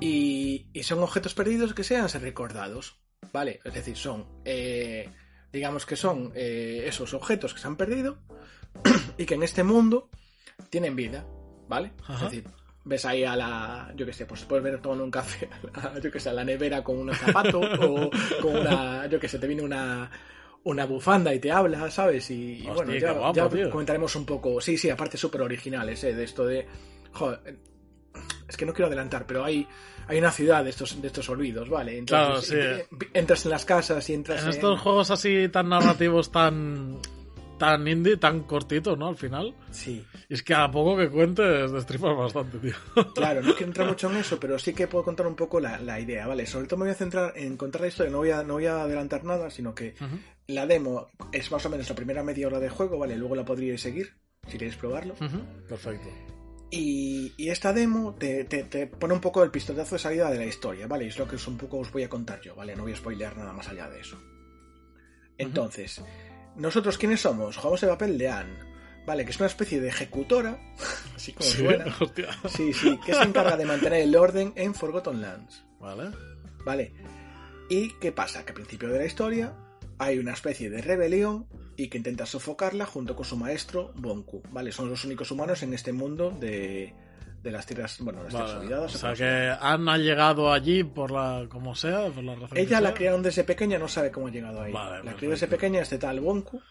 Y, 0.00 0.66
y 0.72 0.82
son 0.82 1.00
objetos 1.00 1.34
perdidos 1.34 1.74
que 1.74 1.84
sean 1.84 2.08
recordados, 2.08 2.96
¿vale? 3.32 3.60
Es 3.64 3.74
decir, 3.74 3.96
son, 3.96 4.26
eh, 4.44 5.08
digamos 5.52 5.86
que 5.86 5.96
son 5.96 6.32
eh, 6.34 6.84
esos 6.86 7.14
objetos 7.14 7.54
que 7.54 7.60
se 7.60 7.66
han 7.68 7.76
perdido 7.76 8.18
y 9.18 9.26
que 9.26 9.34
en 9.34 9.42
este 9.42 9.62
mundo 9.62 10.10
tienen 10.70 10.96
vida, 10.96 11.26
¿vale? 11.68 11.92
Ajá. 12.02 12.14
Es 12.14 12.20
decir, 12.22 12.44
ves 12.84 13.04
ahí 13.04 13.24
a 13.24 13.36
la, 13.36 13.92
yo 13.96 14.04
qué 14.06 14.12
sé, 14.12 14.26
pues 14.26 14.42
puedes 14.44 14.64
ver 14.64 14.80
tomando 14.80 15.04
un 15.04 15.10
café, 15.10 15.48
a 15.74 15.92
la- 15.94 16.00
yo 16.00 16.10
qué 16.10 16.18
sé, 16.20 16.30
a 16.30 16.32
la 16.32 16.44
nevera 16.44 16.82
con 16.82 16.98
un 16.98 17.14
zapato 17.14 17.60
o 17.60 18.10
con 18.40 18.56
una, 18.56 19.06
yo 19.06 19.18
qué 19.20 19.28
sé, 19.28 19.38
te 19.38 19.46
viene 19.46 19.62
una 19.62 20.10
una 20.64 20.84
bufanda 20.86 21.34
y 21.34 21.40
te 21.40 21.50
habla, 21.50 21.90
¿sabes? 21.90 22.30
Y, 22.30 22.60
Hostia, 22.68 22.72
bueno, 22.72 22.94
ya, 22.94 23.12
guapo, 23.14 23.56
ya 23.56 23.68
comentaremos 23.68 24.14
un 24.14 24.24
poco. 24.24 24.60
Sí, 24.60 24.78
sí, 24.78 24.88
aparte 24.90 25.16
súper 25.16 25.40
originales, 25.42 26.04
¿eh? 26.04 26.14
De 26.14 26.22
esto 26.22 26.46
de. 26.46 26.64
Joder, 27.12 27.56
es 28.48 28.56
que 28.56 28.64
no 28.64 28.72
quiero 28.72 28.86
adelantar, 28.86 29.26
pero 29.26 29.44
hay, 29.44 29.66
hay 30.06 30.18
una 30.18 30.30
ciudad 30.30 30.62
de 30.62 30.70
estos, 30.70 31.02
de 31.02 31.08
estos 31.08 31.28
olvidos, 31.30 31.68
¿vale? 31.68 31.98
Entonces, 31.98 32.48
Claro, 32.48 32.86
sí. 33.00 33.06
entras 33.12 33.44
en 33.44 33.50
las 33.50 33.64
casas 33.64 34.08
y 34.08 34.14
entras 34.14 34.44
En 34.44 34.50
estos 34.50 34.80
juegos 34.80 35.10
así 35.10 35.48
tan 35.48 35.68
narrativos, 35.68 36.30
tan 36.30 36.98
tan 37.58 37.86
indie, 37.86 38.16
tan 38.16 38.40
cortito, 38.44 38.96
¿no? 38.96 39.08
Al 39.08 39.16
final. 39.16 39.54
Sí. 39.70 40.04
Y 40.28 40.34
es 40.34 40.42
que 40.42 40.54
a 40.54 40.70
poco 40.70 40.96
que 40.96 41.08
cuentes 41.10 41.70
destripas 41.72 42.16
bastante, 42.16 42.58
tío. 42.58 42.74
Claro, 43.14 43.42
no 43.42 43.52
quiero 43.52 43.66
entrar 43.66 43.86
mucho 43.88 44.10
en 44.10 44.16
eso, 44.16 44.38
pero 44.40 44.58
sí 44.58 44.72
que 44.72 44.86
puedo 44.88 45.04
contar 45.04 45.26
un 45.26 45.34
poco 45.36 45.60
la, 45.60 45.78
la 45.78 46.00
idea, 46.00 46.26
¿vale? 46.26 46.46
Sobre 46.46 46.66
todo 46.66 46.78
me 46.78 46.84
voy 46.86 46.92
a 46.92 46.96
centrar 46.96 47.32
en 47.36 47.56
contar 47.56 47.80
la 47.82 47.88
historia, 47.88 48.10
no 48.10 48.18
voy 48.18 48.30
a, 48.30 48.42
no 48.42 48.54
voy 48.54 48.66
a 48.66 48.82
adelantar 48.82 49.24
nada, 49.24 49.50
sino 49.50 49.74
que 49.74 49.94
Ujú. 50.00 50.16
la 50.48 50.66
demo 50.66 51.08
es 51.32 51.50
más 51.52 51.64
o 51.66 51.70
menos 51.70 51.88
la 51.88 51.94
primera 51.94 52.22
media 52.22 52.46
hora 52.46 52.58
de 52.60 52.68
juego, 52.70 52.98
¿vale? 52.98 53.16
Luego 53.16 53.36
la 53.36 53.44
podríais 53.44 53.80
seguir, 53.80 54.14
si 54.46 54.52
queréis 54.58 54.76
probarlo. 54.76 55.14
Perfecto. 55.68 56.08
Y, 56.70 57.34
y 57.36 57.50
esta 57.50 57.74
demo 57.74 58.14
te, 58.14 58.44
te- 58.44 58.64
te 58.64 58.86
pone 58.86 59.12
un 59.12 59.20
poco 59.20 59.44
el 59.44 59.50
pistoletazo 59.50 59.96
de 59.96 59.98
salida 59.98 60.30
de 60.30 60.38
la 60.38 60.46
historia, 60.46 60.86
¿vale? 60.86 61.06
Es 61.06 61.18
lo 61.18 61.28
que 61.28 61.36
es 61.36 61.46
un 61.46 61.58
poco 61.58 61.78
os 61.78 61.92
voy 61.92 62.02
a 62.04 62.08
contar 62.08 62.40
yo, 62.40 62.54
¿vale? 62.56 62.74
No 62.74 62.82
voy 62.84 62.92
a 62.92 62.96
spoilear 62.96 63.36
nada 63.36 63.52
más 63.52 63.68
allá 63.68 63.90
de 63.90 64.00
eso. 64.00 64.18
Entonces, 65.38 66.02
¿nosotros 66.56 66.98
quiénes 66.98 67.20
somos? 67.20 67.56
Jugamos 67.56 67.82
el 67.82 67.88
papel 67.90 68.18
de 68.18 68.28
Anne, 68.28 68.56
¿vale? 69.06 69.24
Que 69.24 69.30
es 69.30 69.38
una 69.38 69.46
especie 69.46 69.80
de 69.80 69.88
ejecutora, 69.88 70.58
así 71.16 71.32
como 71.32 71.48
Sí, 71.48 71.58
suena. 71.58 71.84
hostia. 72.00 72.28
Sí, 72.48 72.72
sí, 72.72 72.98
que 73.04 73.14
se 73.14 73.22
encarga 73.22 73.56
de 73.56 73.64
mantener 73.64 74.02
el 74.02 74.16
orden 74.16 74.52
en 74.56 74.74
Forgotten 74.74 75.20
Lands, 75.20 75.64
Vale. 75.80 76.10
¿vale? 76.64 76.92
¿Y 77.68 77.90
qué 77.98 78.12
pasa? 78.12 78.44
Que 78.44 78.50
al 78.50 78.56
principio 78.56 78.88
de 78.88 78.98
la 78.98 79.06
historia 79.06 79.54
hay 79.98 80.18
una 80.18 80.32
especie 80.32 80.68
de 80.70 80.82
rebelión 80.82 81.46
y 81.76 81.88
que 81.88 81.96
intenta 81.98 82.26
sofocarla 82.26 82.84
junto 82.86 83.16
con 83.16 83.24
su 83.24 83.36
maestro 83.36 83.92
Bonku, 83.96 84.42
¿vale? 84.50 84.72
Son 84.72 84.88
los 84.90 85.04
únicos 85.04 85.30
humanos 85.30 85.62
en 85.62 85.72
este 85.74 85.92
mundo 85.92 86.30
de, 86.38 86.92
de 87.42 87.50
las 87.50 87.66
tierras, 87.66 87.96
bueno, 88.00 88.20
las 88.22 88.28
tierras 88.30 88.50
Vale. 88.52 88.60
olvidadas. 88.64 88.94
O 88.94 88.98
sea 88.98 89.14
que 89.14 89.52
Anne 89.60 89.90
ha 89.90 89.98
llegado 89.98 90.52
allí 90.52 90.84
por 90.84 91.10
la. 91.10 91.46
como 91.48 91.74
sea, 91.74 92.06
por 92.08 92.22
la 92.22 92.34
razón 92.34 92.50
que 92.50 92.60
Ella 92.60 92.80
la 92.80 92.88
sea. 92.90 92.94
criaron 92.96 93.22
desde 93.22 93.44
pequeña, 93.44 93.78
no 93.78 93.88
sabe 93.88 94.10
cómo 94.10 94.28
ha 94.28 94.30
llegado 94.30 94.62
ahí. 94.62 94.72
Vale, 94.72 95.02
la 95.04 95.12
crió 95.14 95.30
desde 95.30 95.48
pequeña 95.48 95.80
este 95.82 95.98
tal 95.98 96.20
Bonku, 96.20 96.62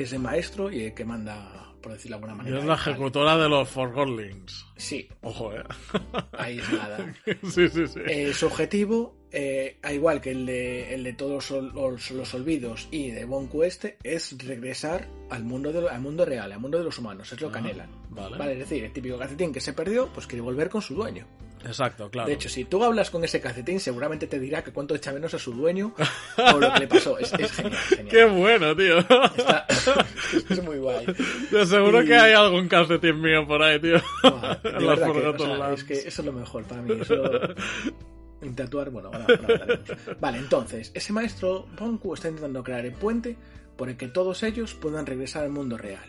que 0.00 0.04
es 0.04 0.14
el 0.14 0.20
maestro 0.20 0.72
y 0.72 0.84
el 0.84 0.94
que 0.94 1.04
manda, 1.04 1.74
por 1.82 1.92
decirlo 1.92 2.16
de 2.16 2.24
alguna 2.24 2.32
Y 2.32 2.36
manera. 2.38 2.58
es 2.60 2.64
la 2.64 2.74
ejecutora 2.74 3.36
de 3.36 3.50
los 3.50 3.68
Forgotlings. 3.68 4.64
Sí, 4.78 5.06
Ojo, 5.20 5.52
eh. 5.52 5.62
ahí 6.38 6.58
es 6.58 6.72
nada. 6.72 7.14
sí, 7.42 7.68
sí, 7.68 7.86
sí. 7.86 8.00
Eh, 8.06 8.32
su 8.32 8.46
objetivo, 8.46 9.14
eh, 9.30 9.76
al 9.82 9.94
igual 9.96 10.22
que 10.22 10.30
el 10.30 10.46
de, 10.46 10.94
el 10.94 11.04
de 11.04 11.12
todos 11.12 11.50
los, 11.50 12.10
los- 12.12 12.32
olvidos 12.34 12.88
y 12.90 13.10
de 13.10 13.26
Bonku 13.26 13.62
este, 13.62 13.98
es 14.02 14.38
regresar 14.42 15.06
al 15.28 15.44
mundo, 15.44 15.70
de, 15.70 15.86
al 15.86 16.00
mundo 16.00 16.24
real, 16.24 16.50
al 16.50 16.60
mundo 16.60 16.78
de 16.78 16.84
los 16.84 16.98
humanos. 16.98 17.30
Es 17.30 17.38
lo 17.42 17.52
que 17.52 17.58
Ah, 17.58 17.60
anhelan. 17.60 17.90
Vale. 18.08 18.38
Vale, 18.38 18.52
es 18.54 18.58
decir, 18.60 18.82
el 18.82 18.94
típico 18.94 19.18
calcetín 19.18 19.52
que 19.52 19.60
se 19.60 19.74
perdió, 19.74 20.10
pues 20.14 20.26
quiere 20.26 20.40
volver 20.40 20.70
con 20.70 20.80
su 20.80 20.94
dueño. 20.94 21.26
Exacto, 21.64 22.10
claro. 22.10 22.28
De 22.28 22.34
hecho, 22.34 22.48
si 22.48 22.64
tú 22.64 22.82
hablas 22.82 23.10
con 23.10 23.22
ese 23.22 23.40
calcetín, 23.40 23.80
seguramente 23.80 24.26
te 24.26 24.38
dirá 24.40 24.64
que 24.64 24.72
cuánto 24.72 24.94
echa 24.94 25.12
menos 25.12 25.34
a 25.34 25.38
su 25.38 25.52
dueño 25.52 25.94
o 26.54 26.58
lo 26.58 26.72
que 26.72 26.80
le 26.80 26.88
pasó. 26.88 27.18
Es, 27.18 27.32
es 27.34 27.52
genial, 27.52 27.76
genial. 27.88 28.08
Qué 28.08 28.24
bueno, 28.24 28.74
tío. 28.76 28.98
Está- 28.98 29.66
es 30.48 30.62
muy 30.62 30.78
guay. 30.78 31.06
De 31.50 31.66
seguro 31.66 32.02
Y- 32.02 32.06
que 32.06 32.16
hay 32.16 32.32
algún 32.32 32.66
calcetín 32.68 33.20
mío 33.20 33.46
por 33.46 33.62
ahí, 33.62 33.78
tío. 33.80 33.96
De 34.62 34.80
las 34.80 35.00
que, 35.00 35.10
o 35.28 35.38
sea, 35.38 35.72
es 35.74 35.84
que 35.84 35.94
eso 35.94 36.08
es 36.22 36.24
lo 36.24 36.32
mejor 36.32 36.64
para 36.64 36.82
mí. 36.82 36.98
Eso... 37.00 37.22
Tatuar, 38.56 38.88
bueno, 38.90 39.08
ahora, 39.12 39.26
ahora 39.28 39.34
hablaremos. 39.52 40.18
Vale, 40.18 40.38
entonces, 40.38 40.90
ese 40.94 41.12
maestro 41.12 41.66
Bonku 41.78 42.14
está 42.14 42.28
intentando 42.28 42.64
crear 42.64 42.86
el 42.86 42.92
puente 42.94 43.36
por 43.76 43.90
el 43.90 43.96
que 43.98 44.08
todos 44.08 44.42
ellos 44.42 44.72
puedan 44.74 45.04
regresar 45.04 45.44
al 45.44 45.50
mundo 45.50 45.76
real. 45.76 46.04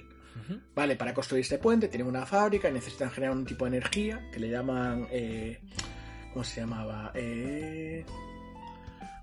Vale, 0.75 0.95
para 0.95 1.13
construir 1.13 1.41
este 1.41 1.57
puente 1.57 1.87
tienen 1.87 2.07
una 2.07 2.25
fábrica 2.25 2.69
y 2.69 2.73
necesitan 2.73 3.11
generar 3.11 3.35
un 3.35 3.45
tipo 3.45 3.65
de 3.65 3.69
energía 3.77 4.29
que 4.31 4.39
le 4.39 4.49
llaman... 4.49 5.07
eh, 5.11 5.61
¿Cómo 6.33 6.43
se 6.45 6.61
llamaba? 6.61 7.11
Eh, 7.13 8.05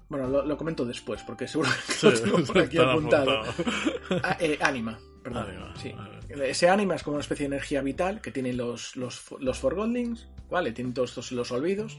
Bueno, 0.09 0.27
lo, 0.29 0.45
lo 0.45 0.57
comento 0.57 0.85
después 0.85 1.23
porque 1.23 1.47
seguro 1.49 1.71
que 1.87 1.93
Sí, 1.93 2.07
lo 2.11 2.21
tengo 2.21 2.43
por 2.47 2.59
aquí 2.59 2.79
apuntado. 2.79 3.41
apuntados. 3.43 4.23
Ah, 4.23 4.37
eh, 4.41 4.59
ánima, 4.61 4.99
perdón. 5.23 5.47
Ánima, 5.49 5.75
sí. 5.77 5.95
Ese 6.29 6.69
ánima 6.69 6.95
es 6.97 7.03
como 7.03 7.17
una 7.17 7.23
especie 7.23 7.49
de 7.49 7.55
energía 7.55 7.81
vital 7.83 8.21
que 8.21 8.31
tienen 8.31 8.57
los, 8.57 8.97
los, 8.97 9.23
los 9.41 9.59
Forgotlings, 9.59 10.29
¿vale? 10.51 10.73
Tienen 10.73 10.93
todos 10.95 11.11
estos 11.11 11.33
los 11.33 11.51
olvidos. 11.53 11.99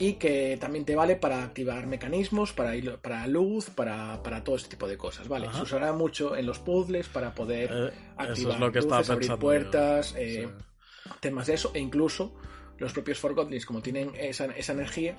Y 0.00 0.12
que 0.14 0.56
también 0.60 0.84
te 0.84 0.94
vale 0.94 1.16
para 1.16 1.42
activar 1.42 1.86
mecanismos, 1.88 2.52
para, 2.52 2.76
ir- 2.76 2.98
para 2.98 3.26
luz, 3.26 3.68
para, 3.70 4.22
para 4.22 4.44
todo 4.44 4.54
este 4.56 4.68
tipo 4.70 4.86
de 4.86 4.96
cosas, 4.96 5.26
¿vale? 5.26 5.48
Ajá. 5.48 5.56
Se 5.58 5.62
usará 5.64 5.92
mucho 5.92 6.36
en 6.36 6.46
los 6.46 6.60
puzzles 6.60 7.08
para 7.08 7.34
poder 7.34 7.70
Eh, 7.72 7.90
activar 8.16 8.32
eso 8.32 8.50
es 8.52 8.60
lo 8.60 8.72
que 8.72 8.78
estaba 8.78 8.98
luces, 9.00 9.10
abrir 9.10 9.36
puertas, 9.38 10.14
eh, 10.16 10.48
Sí. 10.48 11.10
temas 11.20 11.48
de 11.48 11.54
eso, 11.54 11.72
e 11.74 11.80
incluso 11.80 12.34
los 12.78 12.92
propios 12.92 13.18
Forgotlings, 13.18 13.66
como 13.66 13.82
tienen 13.82 14.12
esa, 14.16 14.44
esa 14.46 14.72
energía, 14.72 15.16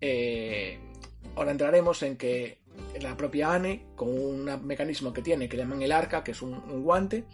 eh, 0.00 0.78
ahora 1.36 1.52
entraremos 1.52 2.02
en 2.02 2.16
que 2.16 2.58
la 3.00 3.16
propia 3.16 3.54
Anne, 3.54 3.86
con 3.94 4.08
un 4.08 4.66
mecanismo 4.66 5.12
que 5.12 5.22
tiene 5.22 5.48
que 5.48 5.56
llaman 5.56 5.80
el 5.82 5.92
arca, 5.92 6.24
que 6.24 6.32
es 6.32 6.42
un, 6.42 6.54
un 6.54 6.82
guante, 6.82 7.24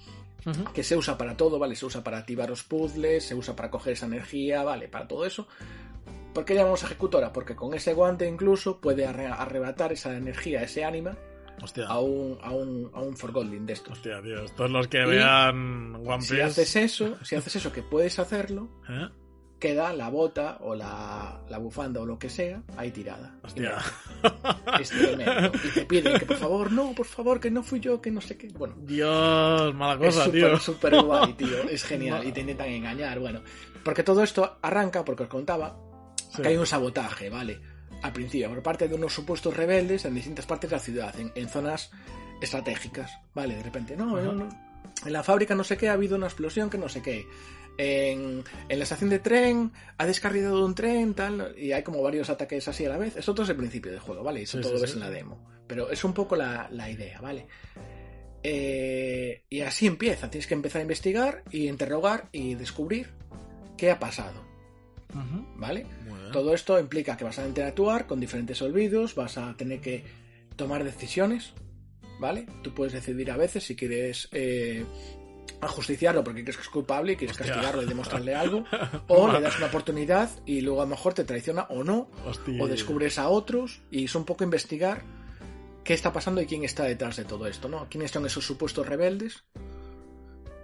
que 0.75 0.83
se 0.83 0.97
usa 0.97 1.17
para 1.17 1.37
todo, 1.37 1.59
¿vale? 1.59 1.77
Se 1.77 1.87
usa 1.87 2.03
para 2.03 2.19
activar 2.19 2.51
los 2.51 2.63
puzzles, 2.65 3.25
se 3.25 3.35
usa 3.35 3.55
para 3.57 3.71
coger 3.71 3.93
esa 3.95 4.07
energía, 4.07 4.63
¿vale? 4.65 4.89
Para 4.89 5.07
todo 5.09 5.25
eso. 5.25 5.47
¿Por 6.33 6.45
qué 6.45 6.55
llamamos 6.55 6.83
ejecutora? 6.83 7.33
Porque 7.33 7.55
con 7.57 7.75
ese 7.75 7.95
guante 7.95 8.27
incluso 8.29 8.81
puede 8.81 9.07
arre- 9.07 9.33
arrebatar 9.37 9.93
esa 9.93 10.17
energía, 10.17 10.63
ese 10.63 10.85
ánima, 10.85 11.17
Hostia. 11.63 11.87
a 11.87 11.99
un, 12.01 12.39
a 12.43 12.51
un, 12.51 12.91
a 12.95 13.01
un 13.01 13.17
Forgotling 13.17 13.67
de 13.67 13.75
estos. 13.75 13.93
Hostia, 13.93 14.21
tío. 14.23 14.43
Estos 14.45 14.71
los 14.71 14.89
que 14.89 15.03
Y 15.03 15.07
vean 15.07 15.95
One 16.07 16.23
Si 16.23 16.31
Piece. 16.35 16.43
haces 16.43 16.77
eso, 16.77 17.17
si 17.25 17.37
haces 17.37 17.57
eso 17.57 17.73
que 17.73 17.83
puedes 17.83 18.19
hacerlo, 18.19 18.69
¿Eh? 18.89 19.09
queda 19.61 19.93
la 19.93 20.09
bota 20.09 20.59
o 20.63 20.75
la, 20.75 21.41
la 21.49 21.59
bufanda 21.59 22.01
o 22.01 22.07
lo 22.07 22.19
que 22.19 22.29
sea 22.29 22.63
ahí 22.77 22.91
tirada. 22.91 23.37
Hostia. 23.45 23.77
Es 24.81 24.89
tremendo. 24.91 25.53
Y 25.63 25.69
te 25.69 25.85
piden 25.87 26.19
que 26.19 26.27
por 26.27 26.37
favor, 26.37 26.73
no, 26.73 26.93
por 26.95 27.07
favor, 27.07 27.39
que 27.39 27.51
no 27.51 27.63
fui 27.63 27.79
yo, 27.79 28.01
que 28.01 28.11
no 28.11 28.21
sé 28.21 28.37
qué. 28.37 28.49
Bueno, 28.49 28.75
Dios, 28.79 29.73
mala 29.75 29.93
es 29.95 30.15
cosa, 30.17 30.25
súper, 30.25 30.41
tío. 30.41 30.59
súper 30.59 31.03
guay, 31.03 31.33
tío. 31.35 31.63
Es 31.71 31.85
genial. 31.85 32.25
Y 32.27 32.33
te 32.33 32.41
intentan 32.41 32.69
engañar, 32.69 33.21
bueno. 33.21 33.41
Porque 33.85 34.03
todo 34.03 34.23
esto 34.25 34.59
arranca, 34.63 35.05
porque 35.05 35.25
os 35.25 35.29
contaba, 35.29 35.77
Sí. 36.35 36.43
que 36.43 36.49
hay 36.49 36.57
un 36.57 36.67
sabotaje, 36.67 37.29
¿vale? 37.31 37.61
Al 38.03 38.13
principio, 38.13 38.49
por 38.49 38.63
parte 38.63 38.89
de 38.89 38.95
unos 38.95 39.13
supuestos 39.13 39.57
rebeldes 39.57 40.05
en 40.05 40.15
distintas 40.15 40.47
partes 40.47 40.71
de 40.71 40.77
la 40.77 40.83
ciudad, 40.83 41.21
en, 41.21 41.31
en 41.35 41.49
zonas 41.49 41.91
estratégicas, 42.41 43.13
¿vale? 43.35 43.55
De 43.57 43.63
repente, 43.63 43.97
no, 43.97 44.21
no, 44.21 44.33
no. 44.33 44.49
en 45.07 45.13
la 45.13 45.23
fábrica 45.23 45.55
no 45.55 45.63
sé 45.63 45.77
qué 45.77 45.89
ha 45.89 45.93
habido 45.93 46.17
una 46.17 46.27
explosión 46.27 46.69
que 46.71 46.79
no 46.79 46.89
sé 46.89 47.03
qué. 47.03 47.27
En, 47.79 48.45
en 48.69 48.79
la 48.79 48.83
estación 48.83 49.09
de 49.09 49.19
tren 49.19 49.73
ha 49.97 50.05
descarrilado 50.07 50.65
un 50.65 50.75
tren, 50.75 51.15
tal, 51.15 51.55
y 51.57 51.73
hay 51.73 51.83
como 51.83 52.03
varios 52.03 52.29
ataques 52.29 52.67
así 52.69 52.85
a 52.85 52.91
la 52.91 52.99
vez. 52.99 53.17
Eso 53.17 53.33
todo 53.35 53.45
es 53.45 53.51
el 53.51 53.57
principio 53.57 53.91
del 53.93 54.01
juego, 54.01 54.23
¿vale? 54.23 54.43
Eso 54.43 54.59
Sí, 54.59 54.63
todo 54.63 54.73
sí, 54.73 54.77
lo 54.77 54.83
ves 54.83 54.95
en 54.95 55.01
la 55.01 55.11
demo. 55.11 55.39
Pero 55.67 55.91
es 55.91 56.03
un 56.05 56.13
poco 56.13 56.35
la, 56.37 56.69
la 56.71 56.91
idea, 56.91 57.21
¿vale? 57.21 57.47
Eh, 58.43 59.45
y 59.49 59.61
así 59.61 59.87
empieza. 59.87 60.29
Tienes 60.31 60.47
que 60.47 60.55
empezar 60.55 60.81
a 60.81 60.83
investigar 60.83 61.45
y 61.51 61.69
interrogar 61.69 62.29
y 62.33 62.55
descubrir 62.57 63.11
qué 63.77 63.91
ha 63.91 63.99
pasado, 63.99 64.45
¿vale? 65.57 65.87
Todo 66.33 66.55
esto 66.55 66.79
implica 66.79 67.17
que 67.17 67.25
vas 67.25 67.39
a 67.39 67.47
interactuar 67.47 68.07
con 68.07 68.21
diferentes 68.21 68.61
olvidos, 68.63 69.15
vas 69.15 69.39
a 69.39 69.55
tener 69.57 69.81
que 69.81 70.05
tomar 70.57 70.85
decisiones, 70.85 71.53
¿vale? 72.19 72.47
Tú 72.63 72.73
puedes 72.75 72.93
decidir 72.93 73.31
a 73.31 73.37
veces 73.37 73.65
si 73.65 73.77
quieres 73.77 74.29
eh, 74.33 74.85
ajusticiarlo 75.61 76.25
porque 76.25 76.43
crees 76.43 76.57
que 76.57 76.63
es 76.63 76.69
culpable 76.69 77.13
y 77.13 77.17
quieres 77.17 77.37
Hostia. 77.37 77.53
castigarlo 77.55 77.83
y 77.83 77.87
demostrarle 77.87 78.35
algo, 78.35 78.65
o 79.09 79.31
le 79.31 79.41
das 79.41 79.57
una 79.59 79.67
oportunidad 79.67 80.31
y 80.47 80.61
luego 80.61 80.81
a 80.81 80.85
lo 80.85 80.91
mejor 80.91 81.15
te 81.15 81.25
traiciona 81.25 81.63
o 81.69 81.85
no, 81.85 82.09
Hostia. 82.27 82.63
o 82.63 82.67
descubres 82.67 83.19
a 83.19 83.29
otros 83.29 83.83
y 83.91 84.05
es 84.05 84.15
un 84.15 84.25
poco 84.25 84.45
investigar 84.45 85.03
qué 85.85 85.95
está 85.95 86.13
pasando 86.13 86.41
y 86.41 86.47
quién 86.47 86.65
está 86.65 86.85
detrás 86.85 87.17
de 87.17 87.25
todo 87.25 87.47
esto, 87.47 87.69
¿no? 87.69 87.89
¿Quiénes 87.89 88.11
son 88.11 88.25
esos 88.27 88.47
supuestos 88.47 88.87
rebeldes 88.87 89.45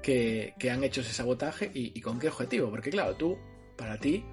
que, 0.02 0.54
que 0.58 0.70
han 0.70 0.84
hecho 0.84 1.00
ese 1.00 1.12
sabotaje 1.12 1.70
y, 1.74 1.92
y 1.96 2.00
con 2.00 2.18
qué 2.18 2.28
objetivo? 2.28 2.70
Porque 2.70 2.90
claro, 2.90 3.14
tú, 3.16 3.36
para 3.76 3.98
ti, 3.98 4.24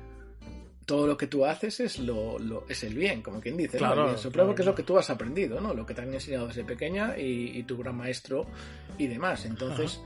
todo 0.85 1.07
lo 1.07 1.17
que 1.17 1.27
tú 1.27 1.45
haces 1.45 1.79
es 1.79 1.99
lo, 1.99 2.37
lo- 2.39 2.65
es 2.69 2.83
el 2.83 2.93
bien, 2.95 3.21
como 3.21 3.41
quien 3.41 3.57
dice, 3.57 3.73
¿no? 3.79 3.87
Claro, 3.87 4.01
El 4.03 4.07
bien 4.09 4.17
supremo, 4.19 4.33
claro, 4.33 4.47
porque 4.49 4.61
es 4.61 4.65
lo 4.67 4.75
que 4.75 4.83
tú 4.83 4.97
has 4.97 5.09
aprendido, 5.09 5.59
¿no? 5.59 5.73
Lo 5.73 5.85
que 5.85 5.93
te 5.93 6.01
han 6.01 6.13
enseñado 6.13 6.47
desde 6.47 6.63
pequeña 6.63 7.17
y, 7.17 7.57
y 7.57 7.63
tu 7.63 7.77
gran 7.77 7.95
maestro 7.95 8.45
y 8.97 9.07
demás. 9.07 9.45
Entonces, 9.45 9.99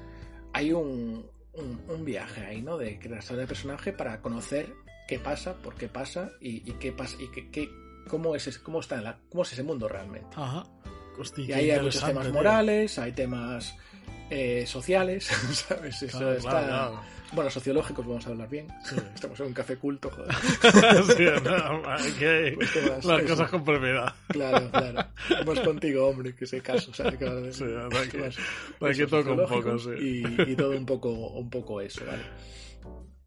hay 0.53 0.71
un, 0.73 1.25
un, 1.53 1.81
un 1.87 2.05
viaje 2.05 2.45
ahí, 2.45 2.61
¿no? 2.61 2.77
De 2.77 2.97
creación 2.99 3.39
de 3.39 3.47
personaje 3.47 3.91
para 3.93 4.21
conocer 4.21 4.73
qué 5.07 5.19
pasa, 5.19 5.55
por 5.61 5.75
qué 5.75 5.87
pasa 5.87 6.31
y, 6.39 6.69
y 6.69 6.73
qué 6.79 6.91
pasa 6.91 7.17
y 7.21 7.27
qué, 7.29 7.49
qué- 7.49 7.69
cómo 8.07 8.35
es 8.35 8.47
ese- 8.47 8.61
cómo 8.61 8.79
está 8.79 9.01
la- 9.01 9.19
cómo 9.29 9.43
es 9.43 9.51
ese 9.53 9.63
mundo 9.63 9.87
realmente. 9.87 10.29
Ajá. 10.35 10.63
Hostia, 11.19 11.43
Y 11.45 11.51
ahí 11.51 11.71
hay 11.71 11.81
muchos 11.81 12.03
temas 12.05 12.23
tío. 12.25 12.33
morales, 12.33 12.97
hay 12.97 13.11
temas 13.11 13.75
eh, 14.29 14.65
sociales, 14.67 15.25
¿sabes? 15.51 16.01
Eso 16.03 16.17
Claro, 16.19 16.33
está... 16.35 16.49
claro. 16.49 17.01
Bueno, 17.31 17.51
sociológicos 17.51 18.07
vamos 18.07 18.25
a 18.25 18.31
hablar 18.31 18.49
bien. 18.49 18.67
Sí. 18.83 18.95
Estamos 19.13 19.39
en 19.39 19.45
un 19.47 19.53
café 19.53 19.77
culto, 19.77 20.09
joder. 20.09 20.33
Sí, 21.15 21.25
no, 21.43 21.77
ok. 21.77 22.55
Pues 22.55 22.71
qué 22.71 22.81
más, 22.89 23.05
Las 23.05 23.19
eso. 23.21 23.27
cosas 23.27 23.49
comprimidas. 23.51 24.13
Claro, 24.29 24.71
claro. 24.71 25.05
Vamos 25.45 25.59
contigo, 25.59 26.07
hombre, 26.07 26.33
que 26.35 26.47
sé 26.47 26.59
caso, 26.61 26.91
¿sabes? 26.93 27.17
Claro, 27.17 27.51
Sí, 27.53 27.65
de 27.65 27.85
aquí 28.89 29.01
Eso, 29.03 29.07
toca 29.07 29.31
un 29.31 29.45
poco, 29.47 29.77
sí. 29.77 29.89
Y, 29.99 30.51
y 30.51 30.55
todo 30.55 30.71
un 30.71 30.85
poco, 30.87 31.09
un 31.11 31.49
poco 31.51 31.79
eso, 31.81 32.01
¿vale? 32.05 32.23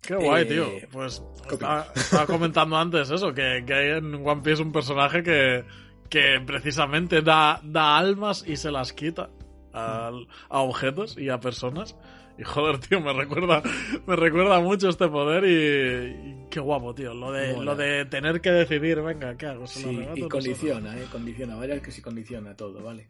Qué 0.01 0.17
guay, 0.17 0.43
Eh, 0.43 0.47
tío. 0.47 0.67
Pues 0.91 1.23
¿qué 1.49 1.55
estaba, 1.55 1.87
estaba 1.95 2.27
comentando 2.27 2.77
antes 2.77 3.09
eso, 3.09 3.33
que, 3.33 3.63
que 3.65 3.73
hay 3.73 3.99
en 3.99 4.15
One 4.17 4.43
Piece 4.43 4.61
un 4.63 4.73
personaje 4.73 5.23
que, 5.23 5.63
que 6.09 6.41
precisamente 6.45 7.23
da, 7.23 7.61
da 7.63 7.97
almas 7.99 8.43
y 8.45 8.57
se 8.57 8.73
las 8.73 8.93
quita. 8.93 9.31
A, 9.73 10.11
a 10.49 10.59
objetos 10.61 11.17
y 11.19 11.29
a 11.29 11.41
personas. 11.41 11.97
Y 12.39 12.45
joder, 12.45 12.79
tío, 12.79 13.01
me 13.01 13.13
recuerda, 13.13 13.63
me 14.07 14.17
recuerda 14.17 14.59
mucho 14.61 14.89
este 14.89 15.07
poder 15.09 15.45
y, 15.45 16.31
y 16.31 16.47
qué 16.51 16.61
guapo, 16.61 16.95
tío. 16.95 17.13
Lo 17.13 17.31
de, 17.31 17.53
Mola. 17.53 17.65
lo 17.73 17.77
de 17.77 18.05
tener 18.07 18.41
que 18.41 18.51
decidir, 18.51 19.01
venga, 19.03 19.37
¿qué 19.37 19.47
hago? 19.47 19.67
¿Se 19.67 19.81
lo 19.83 19.89
Sí, 19.89 19.97
arrebato 19.97 20.13
o 20.13 20.15
y 20.15 20.17
se 20.17 20.23
lo 20.23 20.29
condiciona, 20.31 20.99
eh, 20.99 21.07
condiciona, 21.13 21.57
vaya 21.57 21.81
que 21.83 21.91
sí 21.91 22.01
condiciona 22.01 22.57
todo, 22.57 22.83
¿vale? 22.83 23.09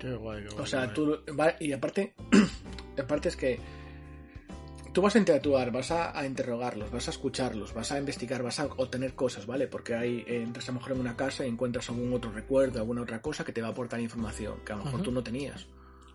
Qué 0.00 0.14
guay, 0.14 0.44
qué 0.44 0.48
guay. 0.48 0.62
O 0.62 0.66
sea, 0.66 0.92
tú 0.94 1.18
va- 1.38 1.54
y 1.60 1.72
aparte, 1.72 2.14
aparte 2.98 3.28
es 3.28 3.36
que 3.36 3.60
tú 4.94 5.02
vas 5.02 5.14
a 5.14 5.18
interactuar, 5.18 5.70
vas 5.70 5.90
a, 5.90 6.18
a 6.18 6.24
interrogarlos, 6.26 6.90
vas 6.90 7.06
a 7.08 7.10
escucharlos, 7.10 7.74
vas 7.74 7.92
a 7.92 7.98
investigar, 7.98 8.42
vas 8.42 8.60
a 8.60 8.66
obtener 8.78 9.14
cosas, 9.14 9.46
¿vale? 9.46 9.66
Porque 9.66 9.94
hay, 9.94 10.24
eh, 10.26 10.42
entras 10.42 10.68
a 10.68 10.72
lo 10.72 10.78
mejor 10.78 10.92
en 10.92 11.00
una 11.00 11.16
casa 11.16 11.44
y 11.44 11.48
encuentras 11.50 11.88
algún 11.90 12.12
otro 12.14 12.32
recuerdo, 12.32 12.78
alguna 12.78 13.02
otra 13.02 13.20
cosa 13.20 13.44
que 13.44 13.52
te 13.52 13.60
va 13.60 13.68
a 13.68 13.70
aportar 13.72 14.00
información 14.00 14.54
que 14.64 14.72
a 14.72 14.76
lo 14.76 14.84
mejor 14.84 15.02
tú 15.02 15.12
no 15.12 15.22
tenías. 15.22 15.66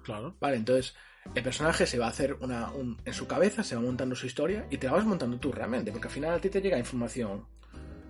Claro. 0.03 0.35
Vale, 0.39 0.57
entonces 0.57 0.95
el 1.35 1.41
personaje 1.43 1.87
se 1.87 1.97
va 1.97 2.07
a 2.07 2.09
hacer 2.09 2.35
una, 2.41 2.69
un- 2.71 2.97
en 3.05 3.13
su 3.13 3.25
cabeza, 3.27 3.63
se 3.63 3.75
va 3.75 3.81
montando 3.81 4.15
su 4.15 4.25
historia 4.27 4.67
y 4.69 4.77
te 4.77 4.87
la 4.87 4.93
vas 4.93 5.05
montando 5.05 5.37
tú 5.37 5.51
realmente, 5.51 5.91
porque 5.91 6.07
al 6.07 6.13
final 6.13 6.33
a 6.33 6.39
ti 6.39 6.49
te 6.49 6.61
llega 6.61 6.77
información 6.77 7.45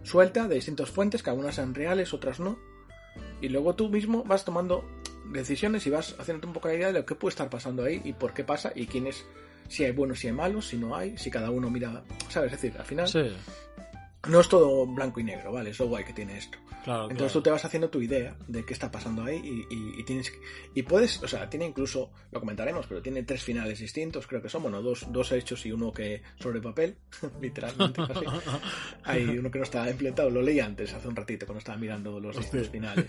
suelta 0.03 0.47
de 0.47 0.55
distintas 0.55 0.89
fuentes, 0.89 1.23
que 1.23 1.29
algunas 1.29 1.55
sean 1.55 1.73
reales, 1.73 2.13
otras 2.13 2.39
no, 2.39 2.57
y 3.41 3.49
luego 3.49 3.75
tú 3.75 3.89
mismo 3.89 4.23
vas 4.23 4.43
tomando 4.43 4.83
decisiones 5.31 5.85
y 5.87 5.89
vas 5.89 6.15
haciendo 6.19 6.47
un 6.47 6.53
poco 6.53 6.67
la 6.67 6.73
idea 6.73 6.87
de 6.87 6.93
lo 6.99 7.05
que 7.05 7.15
puede 7.15 7.29
estar 7.31 7.49
pasando 7.49 7.83
ahí 7.83 8.01
y 8.03 8.11
por 8.13 8.33
qué 8.33 8.43
pasa 8.43 8.71
y 8.75 8.87
quién 8.87 9.07
es, 9.07 9.23
si 9.69 9.85
hay 9.85 9.91
buenos, 9.91 10.19
si 10.19 10.27
hay 10.27 10.33
malos, 10.33 10.67
si 10.67 10.77
no 10.77 10.95
hay, 10.95 11.17
si 11.17 11.31
cada 11.31 11.51
uno 11.51 11.69
mira, 11.69 12.03
¿sabes? 12.29 12.51
Es 12.51 12.61
decir, 12.61 12.77
al 12.79 12.85
final 12.85 13.07
Sí, 13.07 13.31
no 14.29 14.39
es 14.39 14.47
todo 14.49 14.85
blanco 14.87 15.19
y 15.19 15.23
negro, 15.23 15.51
¿vale? 15.51 15.71
Es 15.71 15.79
lo 15.79 15.87
guay 15.87 16.03
que 16.05 16.13
tiene 16.13 16.37
esto. 16.37 16.57
claro. 16.83 17.03
Entonces 17.03 17.17
claro. 17.31 17.33
tú 17.33 17.41
te 17.43 17.49
vas 17.51 17.65
haciendo 17.65 17.89
tu 17.89 18.01
idea 18.01 18.35
de 18.47 18.63
qué 18.65 18.73
está 18.73 18.89
pasando 18.89 19.23
ahí 19.23 19.35
y, 19.69 19.73
y- 19.75 19.99
y 19.99 20.03
tienes 20.03 20.31
que- 20.31 20.39
y 20.75 20.83
puedes, 20.83 21.21
o 21.23 21.27
sea, 21.27 21.49
tiene 21.49 21.65
incluso, 21.65 22.11
lo 22.31 22.39
comentaremos, 22.39 22.85
pero 22.87 23.01
tiene 23.01 23.23
tres 23.23 23.43
finales 23.43 23.79
distintos, 23.79 24.25
creo 24.27 24.41
que 24.41 24.49
son, 24.49 24.63
bueno, 24.63 24.81
dos, 24.81 25.05
dos 25.11 25.31
hechos 25.33 25.65
y 25.65 25.71
uno 25.71 25.91
que 25.91 26.21
sobre 26.39 26.61
papel, 26.61 26.95
literalmente 27.41 28.01
casi. 28.07 28.25
Hay 29.03 29.23
uno 29.37 29.51
que 29.51 29.57
no 29.59 29.63
está 29.65 29.89
implementado, 29.89 30.29
lo 30.29 30.41
leí 30.41 30.59
antes, 30.59 30.93
hace 30.93 31.07
un 31.07 31.15
ratito, 31.15 31.45
cuando 31.45 31.59
estaba 31.59 31.77
mirando 31.77 32.19
los 32.19 32.37
distintos 32.37 32.69
finales. 32.69 33.05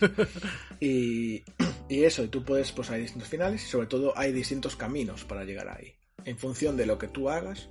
Y, 0.80 1.42
y 1.88 2.02
eso, 2.04 2.24
y 2.24 2.28
tú 2.28 2.42
puedes, 2.44 2.72
pues 2.72 2.90
hay 2.90 3.02
distintos 3.02 3.28
finales 3.28 3.62
y 3.62 3.66
sobre 3.68 3.86
todo 3.86 4.12
hay 4.16 4.32
distintos 4.32 4.76
caminos 4.76 5.24
para 5.24 5.44
llegar 5.44 5.68
ahí. 5.68 5.94
En 6.24 6.38
función 6.38 6.76
de 6.76 6.86
lo 6.86 6.98
que 6.98 7.08
tú 7.08 7.28
hagas, 7.28 7.68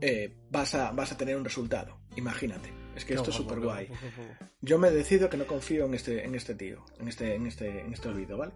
eh, 0.00 0.32
vas, 0.50 0.74
a, 0.74 0.90
vas 0.92 1.12
a 1.12 1.16
tener 1.16 1.36
un 1.36 1.44
resultado. 1.44 1.98
Imagínate. 2.16 2.72
Es 2.96 3.04
que 3.04 3.08
Qué 3.08 3.14
esto 3.14 3.30
es 3.30 3.36
súper 3.36 3.60
guay. 3.60 3.86
guapo, 3.86 4.00
qué 4.16 4.22
guapo. 4.22 4.44
Yo 4.60 4.78
me 4.78 4.90
decido 4.90 5.30
que 5.30 5.36
no 5.36 5.46
confío 5.46 5.84
en 5.86 5.94
este, 5.94 6.24
en 6.24 6.34
este 6.34 6.54
tío, 6.54 6.84
en 6.98 7.08
este, 7.08 7.34
en 7.34 7.46
este, 7.46 7.80
en 7.80 7.92
este 7.92 8.08
olvido, 8.08 8.36
¿vale? 8.38 8.52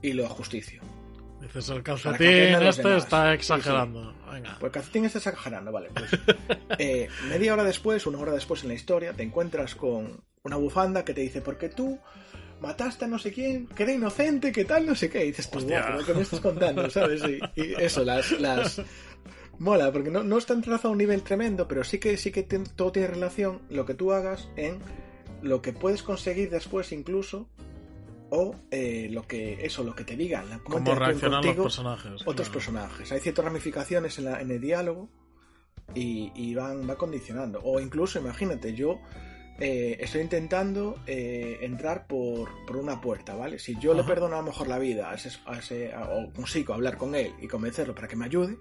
Y 0.00 0.12
lo 0.14 0.24
ajusticio. 0.26 0.80
Dices, 1.42 1.68
el 1.68 1.82
Para 1.82 1.96
que 2.16 2.52
calcetín 2.52 2.66
este 2.68 2.96
está 2.96 3.28
Sí, 3.30 3.34
exagerando. 3.34 4.14
Venga. 4.32 4.56
Pues 4.58 4.72
Calcetín 4.72 5.04
está 5.04 5.18
exagerando, 5.18 5.70
vale. 5.72 5.90
Pues, 5.94 6.10
eh, 6.78 7.08
media 7.28 7.52
hora 7.52 7.64
después, 7.64 8.06
una 8.06 8.18
hora 8.18 8.32
después 8.32 8.62
en 8.62 8.68
la 8.68 8.74
historia, 8.74 9.12
te 9.12 9.22
encuentras 9.22 9.74
con 9.74 10.22
una 10.42 10.56
bufanda 10.56 11.04
que 11.04 11.12
te 11.12 11.20
dice, 11.20 11.42
porque 11.42 11.68
tú 11.68 11.98
mataste 12.62 13.04
a 13.04 13.08
no 13.08 13.18
sé 13.18 13.30
quién, 13.32 13.66
que 13.66 13.82
era 13.82 13.92
inocente, 13.92 14.52
que 14.52 14.64
tal, 14.64 14.86
no 14.86 14.94
sé 14.94 15.10
qué. 15.10 15.22
Y 15.24 15.28
dices. 15.28 15.50
"Guau, 15.52 15.66
pero 15.66 16.06
¿qué 16.06 16.14
me 16.14 16.22
estás 16.22 16.40
contando? 16.40 16.88
¿Sabes? 16.88 17.22
Y, 17.24 17.60
y 17.60 17.74
eso, 17.78 18.02
las, 18.04 18.30
las... 18.40 18.80
Mola, 19.58 19.92
porque 19.92 20.10
no, 20.10 20.22
no 20.24 20.38
está 20.38 20.52
entrazado 20.54 20.88
a 20.88 20.92
un 20.92 20.98
nivel 20.98 21.22
tremendo, 21.22 21.68
pero 21.68 21.84
sí 21.84 21.98
que, 21.98 22.16
sí 22.16 22.32
que 22.32 22.42
todo 22.42 22.92
tiene 22.92 23.08
relación, 23.08 23.60
lo 23.70 23.86
que 23.86 23.94
tú 23.94 24.12
hagas, 24.12 24.48
en 24.56 24.78
lo 25.42 25.62
que 25.62 25.72
puedes 25.72 26.02
conseguir 26.02 26.50
después 26.50 26.90
incluso, 26.92 27.48
o 28.30 28.56
eh, 28.70 29.08
lo 29.10 29.26
que, 29.28 29.64
eso, 29.64 29.84
lo 29.84 29.94
que 29.94 30.04
te 30.04 30.16
digan, 30.16 30.48
la- 30.50 30.58
cómo 30.58 30.76
¿Cómo 30.76 30.78
interactúen 30.78 31.20
reaccionan 31.32 31.44
los 31.46 31.56
personajes? 31.64 32.12
otros 32.22 32.34
Claro. 32.34 32.52
personajes. 32.52 33.12
Hay 33.12 33.20
ciertas 33.20 33.44
ramificaciones 33.44 34.18
en, 34.18 34.24
la- 34.24 34.40
en 34.40 34.50
el 34.50 34.60
diálogo 34.60 35.08
y, 35.94 36.32
y 36.34 36.54
van 36.54 36.88
va 36.88 36.96
condicionando. 36.96 37.60
O 37.62 37.78
incluso, 37.78 38.18
imagínate, 38.18 38.74
yo 38.74 38.98
eh, 39.60 39.98
estoy 40.00 40.22
intentando 40.22 40.98
eh, 41.06 41.58
entrar 41.60 42.08
por, 42.08 42.48
por 42.66 42.76
una 42.76 43.00
puerta, 43.00 43.36
¿vale? 43.36 43.60
Si 43.60 43.78
yo 43.78 43.94
le 43.94 44.02
perdono 44.02 44.34
a 44.34 44.38
lo 44.40 44.46
mejor 44.46 44.66
la 44.66 44.78
vida 44.80 45.10
a 45.10 45.14
ese, 45.14 45.30
a 45.46 45.58
ese- 45.58 45.92
a- 45.92 46.08
o 46.10 46.32
consigo 46.32 46.74
hablar 46.74 46.96
con 46.96 47.14
él 47.14 47.32
y 47.40 47.46
convencerlo 47.46 47.94
para 47.94 48.08
que 48.08 48.16
me 48.16 48.24
ayude, 48.24 48.56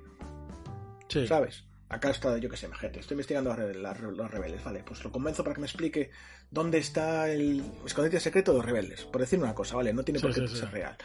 Sí. 1.13 1.27
¿sabes? 1.27 1.63
Acá 1.89 2.09
está, 2.09 2.37
yo 2.39 2.49
qué 2.49 2.57
sé, 2.57 2.65
imagínate, 2.65 3.01
estoy 3.01 3.13
investigando 3.15 3.51
a 3.51 3.57
los 3.57 4.31
rebeldes, 4.31 4.63
¿vale? 4.63 4.83
Pues 4.83 5.03
lo 5.03 5.11
convenzo 5.11 5.43
para 5.43 5.53
que 5.55 5.61
me 5.61 5.67
explique 5.67 6.09
dónde 6.49 6.79
está 6.79 7.29
el 7.29 7.63
escondite 7.85 8.19
secreto 8.19 8.51
de 8.51 8.57
los 8.57 8.65
rebeldes, 8.65 9.03
por 9.05 9.21
decir 9.21 9.37
una 9.39 9.53
cosa, 9.53 9.75
¿vale? 9.75 9.93
No 9.93 10.03
tiene 10.03 10.19
Sí, 10.19 10.25
por 10.25 10.33
qué 10.33 10.47
sí, 10.47 10.55
ser 10.55 10.71
real. 10.71 10.97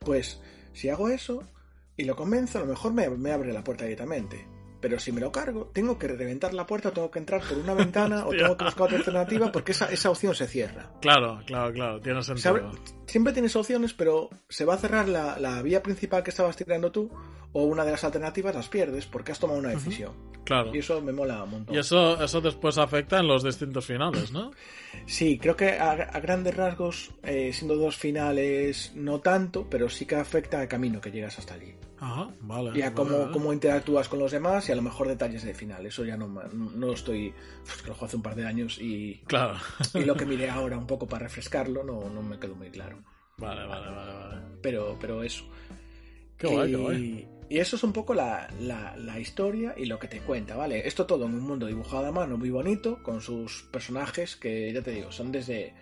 Pues 0.00 0.40
si 0.74 0.88
hago 0.90 1.08
eso 1.08 1.42
y 1.96 2.04
lo 2.04 2.16
convenzo, 2.16 2.58
a 2.58 2.62
lo 2.62 2.66
mejor 2.66 2.92
me, 2.92 3.08
me 3.10 3.32
abre 3.32 3.52
la 3.52 3.64
puerta 3.64 3.84
directamente. 3.84 4.46
Pero 4.80 4.98
si 4.98 5.12
me 5.12 5.20
lo 5.20 5.30
cargo, 5.30 5.70
tengo 5.74 5.98
que 5.98 6.08
reventar 6.08 6.54
la 6.54 6.66
puerta, 6.66 6.88
o 6.88 6.92
tengo 6.92 7.10
que 7.10 7.18
entrar 7.18 7.42
por 7.42 7.58
una 7.58 7.74
ventana, 7.74 8.26
o 8.26 8.30
tengo 8.36 8.56
que 8.56 8.64
buscar 8.64 8.84
otra 8.86 8.96
alternativa, 8.96 9.52
porque 9.52 9.72
esa, 9.72 9.86
esa 9.92 10.08
opción 10.10 10.34
se 10.34 10.46
cierra. 10.46 10.90
Claro, 11.02 11.42
claro, 11.46 11.70
claro. 11.72 12.00
Tiene 12.00 12.22
Se 12.22 12.34
sentido. 12.36 12.72
siempre 13.06 13.34
tienes 13.34 13.54
opciones, 13.56 13.92
pero 13.92 14.30
se 14.48 14.64
va 14.64 14.74
a 14.74 14.78
cerrar 14.78 15.06
la, 15.08 15.38
la 15.38 15.60
vía 15.60 15.82
principal 15.82 16.22
que 16.22 16.30
estabas 16.30 16.56
tirando 16.56 16.90
tú, 16.90 17.10
o 17.52 17.64
una 17.64 17.84
de 17.84 17.92
las 17.92 18.04
alternativas 18.04 18.54
las 18.54 18.68
pierdes 18.68 19.06
porque 19.06 19.32
has 19.32 19.38
tomado 19.38 19.58
una 19.58 19.70
decisión. 19.70 20.12
Claro. 20.44 20.74
Y 20.74 20.78
eso 20.78 21.00
me 21.00 21.12
mola 21.12 21.44
un 21.44 21.50
montón. 21.50 21.74
Y 21.74 21.78
eso, 21.78 22.20
eso 22.22 22.40
después 22.40 22.76
afecta 22.78 23.20
en 23.20 23.28
los 23.28 23.44
distintos 23.44 23.84
finales, 23.86 24.32
¿no? 24.32 24.50
Sí, 25.06 25.38
creo 25.38 25.54
que 25.54 25.72
a, 25.78 25.92
a 25.92 26.20
grandes 26.20 26.56
rasgos, 26.56 27.12
eh, 27.22 27.52
siendo 27.52 27.76
dos 27.76 27.96
finales, 27.96 28.92
no 28.96 29.20
tanto, 29.20 29.68
pero 29.70 29.88
sí 29.88 30.06
que 30.06 30.16
afecta 30.16 30.58
al 30.60 30.66
camino 30.66 31.00
que 31.00 31.10
llegas 31.12 31.38
hasta 31.38 31.54
allí. 31.54 31.74
Ajá, 31.98 32.30
vale. 32.40 32.70
Y 32.76 32.80
a 32.82 32.86
vale, 32.86 32.94
cómo, 32.94 33.18
vale. 33.18 33.32
cómo 33.32 33.52
interactúas 33.52 34.08
con 34.08 34.18
los 34.18 34.32
demás 34.32 34.68
y 34.68 34.72
a 34.72 34.74
lo 34.76 34.82
mejor 34.82 35.06
detalles 35.06 35.44
del 35.44 35.54
final. 35.54 35.84
Eso 35.86 36.04
ya 36.04 36.16
no, 36.16 36.26
no 36.26 36.92
estoy. 36.92 37.32
pues, 37.62 37.82
que 37.82 37.88
lo 37.88 37.94
juego 37.94 38.06
hace 38.06 38.16
un 38.16 38.22
par 38.22 38.34
de 38.34 38.46
años 38.46 38.78
y, 38.80 39.20
Claro. 39.26 39.54
y 39.94 40.04
lo 40.04 40.16
que 40.16 40.24
miré 40.26 40.48
ahora 40.48 40.78
un 40.78 40.86
poco 40.86 41.06
para 41.06 41.24
refrescarlo 41.24 41.84
no, 41.84 42.08
no 42.08 42.22
me 42.22 42.38
quedó 42.38 42.54
muy 42.56 42.70
claro. 42.70 42.98
Vale, 43.36 43.66
vale, 43.66 43.88
vale, 43.90 44.12
vale. 44.14 44.40
Pero, 44.62 44.96
pero 45.00 45.22
eso. 45.22 45.44
Qué 46.38 46.46
guay, 46.46 46.68
y, 46.70 46.72
qué 46.72 46.76
guay. 46.80 47.28
Y 47.50 47.58
eso 47.58 47.76
es 47.76 47.82
un 47.82 47.92
poco 47.92 48.14
la, 48.14 48.48
la- 48.60 48.96
la 48.96 49.18
historia 49.20 49.74
y 49.76 49.84
lo 49.84 49.98
que 49.98 50.08
te 50.08 50.20
cuenta, 50.20 50.56
¿vale? 50.56 50.86
Esto 50.88 51.04
todo 51.04 51.26
en 51.26 51.34
un 51.34 51.40
mundo 51.42 51.66
dibujado 51.66 52.06
a 52.06 52.12
mano 52.12 52.38
muy 52.38 52.48
bonito, 52.50 53.02
con 53.02 53.20
sus 53.20 53.64
personajes 53.70 54.36
que, 54.36 54.72
ya 54.72 54.80
te 54.80 54.92
digo, 54.92 55.12
son 55.12 55.30
desde 55.32 55.74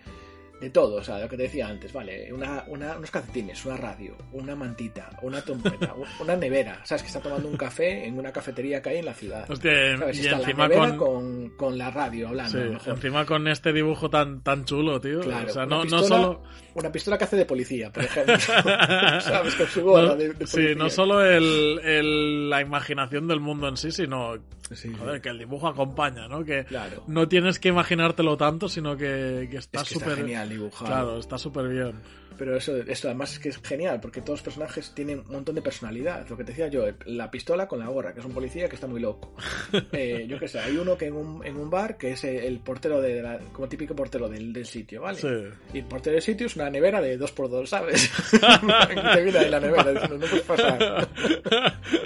de 0.59 0.69
todo, 0.71 0.95
o 0.95 1.01
sea, 1.05 1.19
lo 1.19 1.29
que 1.29 1.37
te 1.37 1.43
decía 1.43 1.69
antes, 1.69 1.93
¿vale? 1.93 2.33
Una, 2.33 2.65
una- 2.67 2.97
unos 2.97 3.09
calcetines, 3.11 3.63
una 3.65 3.77
radio, 3.77 4.17
una 4.33 4.57
mantita, 4.57 5.09
una 5.21 5.41
trompeta, 5.41 5.95
una 6.19 6.35
nevera, 6.35 6.81
¿sabes? 6.83 7.03
Que 7.03 7.07
está 7.07 7.21
tomando 7.21 7.47
un 7.47 7.55
café 7.55 8.05
en 8.05 8.19
una 8.19 8.33
cafetería 8.33 8.81
que 8.81 8.89
hay 8.89 8.97
en 8.97 9.05
la 9.05 9.13
ciudad. 9.13 9.49
Hostia, 9.49 9.97
¿Sabes? 9.97 10.17
y 10.17 10.25
Está 10.25 10.35
encima 10.39 10.67
la 10.67 10.75
con... 10.75 10.97
con... 10.97 11.49
con 11.51 11.77
la 11.77 11.89
radio 11.91 12.27
hablando, 12.27 12.61
sí, 12.61 12.69
mejor. 12.71 12.93
encima 12.93 13.25
con 13.25 13.47
este 13.47 13.71
dibujo 13.71 14.09
tan, 14.09 14.41
tan 14.41 14.65
chulo, 14.65 14.99
tío. 14.99 15.21
Claro, 15.21 15.47
o 15.49 15.53
sea, 15.53 15.65
no, 15.65 15.85
no 15.85 16.03
solo... 16.03 16.43
Una 16.79 16.91
pistola 16.91 17.17
que 17.17 17.23
hace 17.25 17.35
de 17.35 17.45
policía, 17.45 17.91
por 17.91 18.03
ejemplo. 18.03 18.39
¿Sabes? 18.39 19.55
Con 19.55 19.67
su 19.67 19.81
gorra 19.83 20.07
no- 20.09 20.15
de, 20.15 20.33
de 20.33 20.47
sí, 20.47 20.67
no 20.75 20.89
solo 20.89 21.23
el, 21.23 21.79
el- 21.83 22.49
la 22.49 22.61
imaginación 22.61 23.27
del 23.27 23.39
mundo 23.39 23.67
en 23.67 23.77
sí, 23.77 23.91
sino 23.91 24.35
Sí, 24.71 24.93
joder, 24.97 25.19
que 25.19 25.29
el 25.29 25.39
dibujo 25.39 25.67
acompaña, 25.67 26.27
¿no? 26.27 26.43
Que 26.45 26.63
Claro. 26.65 27.03
no 27.07 27.27
tienes 27.27 27.57
que 27.57 27.69
imaginártelo 27.69 28.37
tanto, 28.37 28.69
sino 28.69 28.95
que, 28.95 29.47
que 29.49 29.57
está 29.57 29.81
es 29.81 29.89
que 29.89 29.95
está 29.95 30.05
súper... 30.05 30.17
genial 30.17 30.47
dibujado. 30.49 30.85
Claro, 30.85 31.19
está 31.19 31.37
súper 31.39 31.67
bien. 31.69 31.93
Pero 32.39 32.55
eso, 32.55 32.77
eso 32.77 33.09
además 33.09 33.33
es 33.33 33.39
que 33.39 33.49
es 33.49 33.57
genial, 33.61 33.99
porque 33.99 34.21
todos 34.21 34.39
los 34.39 34.43
personajes 34.43 34.93
tienen 34.95 35.19
un 35.19 35.33
montón 35.33 35.55
de 35.55 35.61
personalidad. 35.61 36.25
Lo 36.29 36.37
que 36.37 36.45
te 36.45 36.53
decía 36.53 36.69
yo, 36.69 36.85
la 37.05 37.29
pistola 37.29 37.67
con 37.67 37.79
la 37.79 37.87
gorra, 37.87 38.13
que 38.13 38.21
es 38.21 38.25
un 38.25 38.31
policía 38.31 38.69
que 38.69 38.75
está 38.75 38.87
muy 38.87 39.01
loco. 39.01 39.35
Eh, 39.91 40.27
yo 40.27 40.39
qué 40.39 40.47
sé, 40.47 40.59
hay 40.59 40.77
uno 40.77 40.97
que 40.97 41.07
en 41.07 41.13
un, 41.13 41.45
en 41.45 41.57
un 41.57 41.69
bar 41.69 41.97
que 41.97 42.11
es 42.11 42.23
el 42.23 42.59
portero 42.59 43.01
de 43.01 43.21
la, 43.21 43.39
como 43.51 43.67
típico 43.67 43.95
portero 43.95 44.29
del, 44.29 44.53
del 44.53 44.65
sitio, 44.65 45.01
¿vale? 45.01 45.17
Sí. 45.17 45.27
Y 45.73 45.79
el 45.79 45.85
portero 45.85 46.13
del 46.13 46.21
sitio 46.21 46.45
es 46.47 46.55
una 46.55 46.69
nevera 46.69 47.01
de 47.01 47.19
2x2, 47.19 47.65
¿sabes? 47.65 48.09
te 49.13 49.23
viene 49.23 49.39
ahí 49.39 49.49
la 49.49 49.59
nevera 49.59 49.91
diciendo, 49.91 50.17
no 50.17 50.27
puedes 50.27 50.45
pasar. 50.45 51.09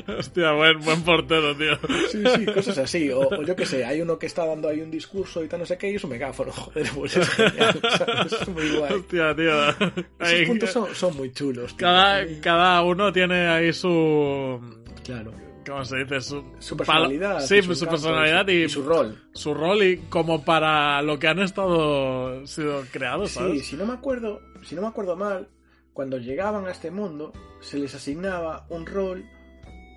Hostia, 0.18 0.54
buen, 0.54 0.80
buen 0.80 1.04
portero, 1.04 1.56
tío. 1.56 1.78
Sí, 2.10 2.24
sí, 2.36 2.46
cosas 2.46 2.78
así. 2.78 3.10
O, 3.12 3.28
o 3.28 3.44
yo 3.44 3.56
qué 3.56 3.66
sé, 3.66 3.86
hay 3.86 4.02
uno 4.02 4.18
que 4.18 4.26
está 4.26 4.46
dando 4.46 4.70
ahí 4.70 4.82
un 4.82 4.90
discurso 4.92 5.44
y 5.44 5.48
tal, 5.48 5.60
no 5.60 5.66
sé 5.66 5.78
qué, 5.78 5.92
y 5.92 5.96
es 5.96 6.04
un 6.04 6.12
megáfono. 6.12 6.52
Joder, 6.52 6.88
pues 6.96 7.18
es 7.18 7.30
genial, 7.30 7.82
¿sabes? 7.98 8.34
Es 8.34 8.48
muy 8.48 8.70
guay. 8.72 8.94
Hostia, 8.94 9.36
tío. 9.36 9.54
Esos 10.24 10.40
Ahí- 10.40 10.46
puntos 10.46 10.72
son, 10.72 10.94
son 10.96 11.16
muy 11.18 11.32
chulos. 11.32 11.74
cada, 11.76 12.26
cada 12.42 12.82
uno 12.84 13.12
tiene 13.14 13.48
ahí 13.48 13.72
su... 13.74 14.60
Claro. 15.04 15.32
¿Cómo 15.66 15.86
se 15.86 15.98
dice? 16.04 16.20
Su, 16.20 16.44
Su 16.60 16.76
personalidad. 16.76 17.40
Sí, 17.42 17.56
y 17.60 17.62
su, 17.76 17.86
personalidad 17.88 18.46
y, 18.50 18.64
y 18.64 18.70
su 18.70 18.84
rol. 18.84 19.18
su 19.34 19.54
rol 19.54 19.82
y 19.84 19.98
como 20.10 20.44
para 20.44 21.02
lo 21.02 21.18
que 21.20 21.28
han 21.30 21.40
estado 21.40 22.46
sido 22.46 22.82
creados, 22.92 23.32
Sí, 23.32 23.60
si 23.62 23.76
no 23.78 23.86
me 23.86 23.94
acuerdo, 23.94 24.42
si 24.64 24.76
no 24.76 24.82
me 24.82 24.88
acuerdo 24.88 25.16
mal, 25.16 25.48
cuando 25.94 26.18
llegaban 26.18 26.66
a 26.68 26.72
este 26.72 26.92
mundo 26.92 27.32
se 27.62 27.78
les 27.80 27.96
asignaba 27.96 28.66
un 28.70 28.86
rol 28.86 29.24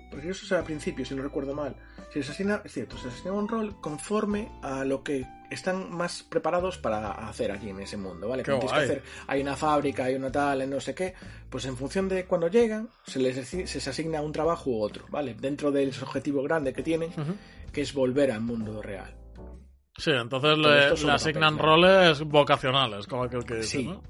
porque 0.09 0.29
eso 0.29 0.45
es 0.45 0.51
al 0.53 0.63
principio, 0.63 1.03
si 1.05 1.13
no 1.15 1.21
recuerdo 1.23 1.53
mal. 1.53 1.75
Se 2.13 2.19
les 2.19 2.29
asigna, 2.29 2.61
es 2.63 2.71
cierto, 2.71 2.97
se 2.97 3.07
les 3.07 3.15
asigna 3.15 3.33
un 3.33 3.47
rol 3.49 3.75
conforme 3.81 4.49
a 4.63 4.85
lo 4.85 5.03
que 5.03 5.25
están 5.49 5.89
más 5.95 6.23
preparados 6.23 6.77
para 6.77 7.11
hacer 7.11 7.51
aquí 7.51 7.69
en 7.69 7.79
ese 7.79 7.97
mundo, 7.97 8.27
¿vale? 8.27 8.43
Tienes 8.43 8.71
que 8.71 8.79
hacer, 8.79 9.03
hay 9.27 9.41
una 9.41 9.55
fábrica, 9.55 10.05
hay 10.05 10.15
una 10.15 10.31
tal, 10.31 10.69
no 10.69 10.79
sé 10.79 10.93
qué, 10.93 11.13
pues 11.49 11.65
en 11.65 11.77
función 11.77 12.09
de 12.09 12.25
cuando 12.25 12.47
llegan, 12.47 12.89
se 13.05 13.19
les, 13.19 13.47
se 13.47 13.57
les 13.61 13.87
asigna 13.87 14.21
un 14.21 14.31
trabajo 14.31 14.69
u 14.69 14.81
otro, 14.81 15.05
¿vale? 15.09 15.33
Dentro 15.33 15.71
del 15.71 15.89
objetivo 16.01 16.43
grande 16.43 16.73
que 16.73 16.83
tienen, 16.83 17.11
que 17.71 17.81
es 17.81 17.93
volver 17.93 18.31
al 18.31 18.41
mundo 18.41 18.81
real. 18.81 19.13
Sí, 19.97 20.11
entonces 20.11 20.57
le, 20.59 21.11
asignan 21.11 21.57
papel, 21.57 21.65
roles 21.65 22.21
vocacionales, 22.21 23.07
como 23.07 23.23
aquel 23.23 23.43
que 23.43 23.55
dice, 23.55 23.67
Sí. 23.79 23.87
¿no? 23.87 24.03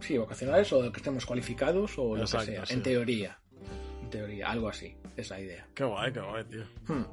Sí, 0.00 0.16
vocacionales 0.16 0.72
o 0.72 0.90
que 0.90 0.98
estemos 0.98 1.26
cualificados 1.26 1.98
o 1.98 2.14
lo 2.16 2.22
que 2.22 2.26
sea. 2.26 2.64
sí. 2.66 2.74
En 2.74 2.82
teoría. 2.82 3.38
En 4.02 4.10
teoría, 4.10 4.50
algo 4.50 4.68
así. 4.68 4.96
Es 5.16 5.30
la 5.30 5.40
idea. 5.40 5.66
Qué 5.74 5.84
guay, 5.84 6.12
qué 6.12 6.20
guay, 6.20 6.44
tío. 6.44 6.64
Hmm. 6.86 7.04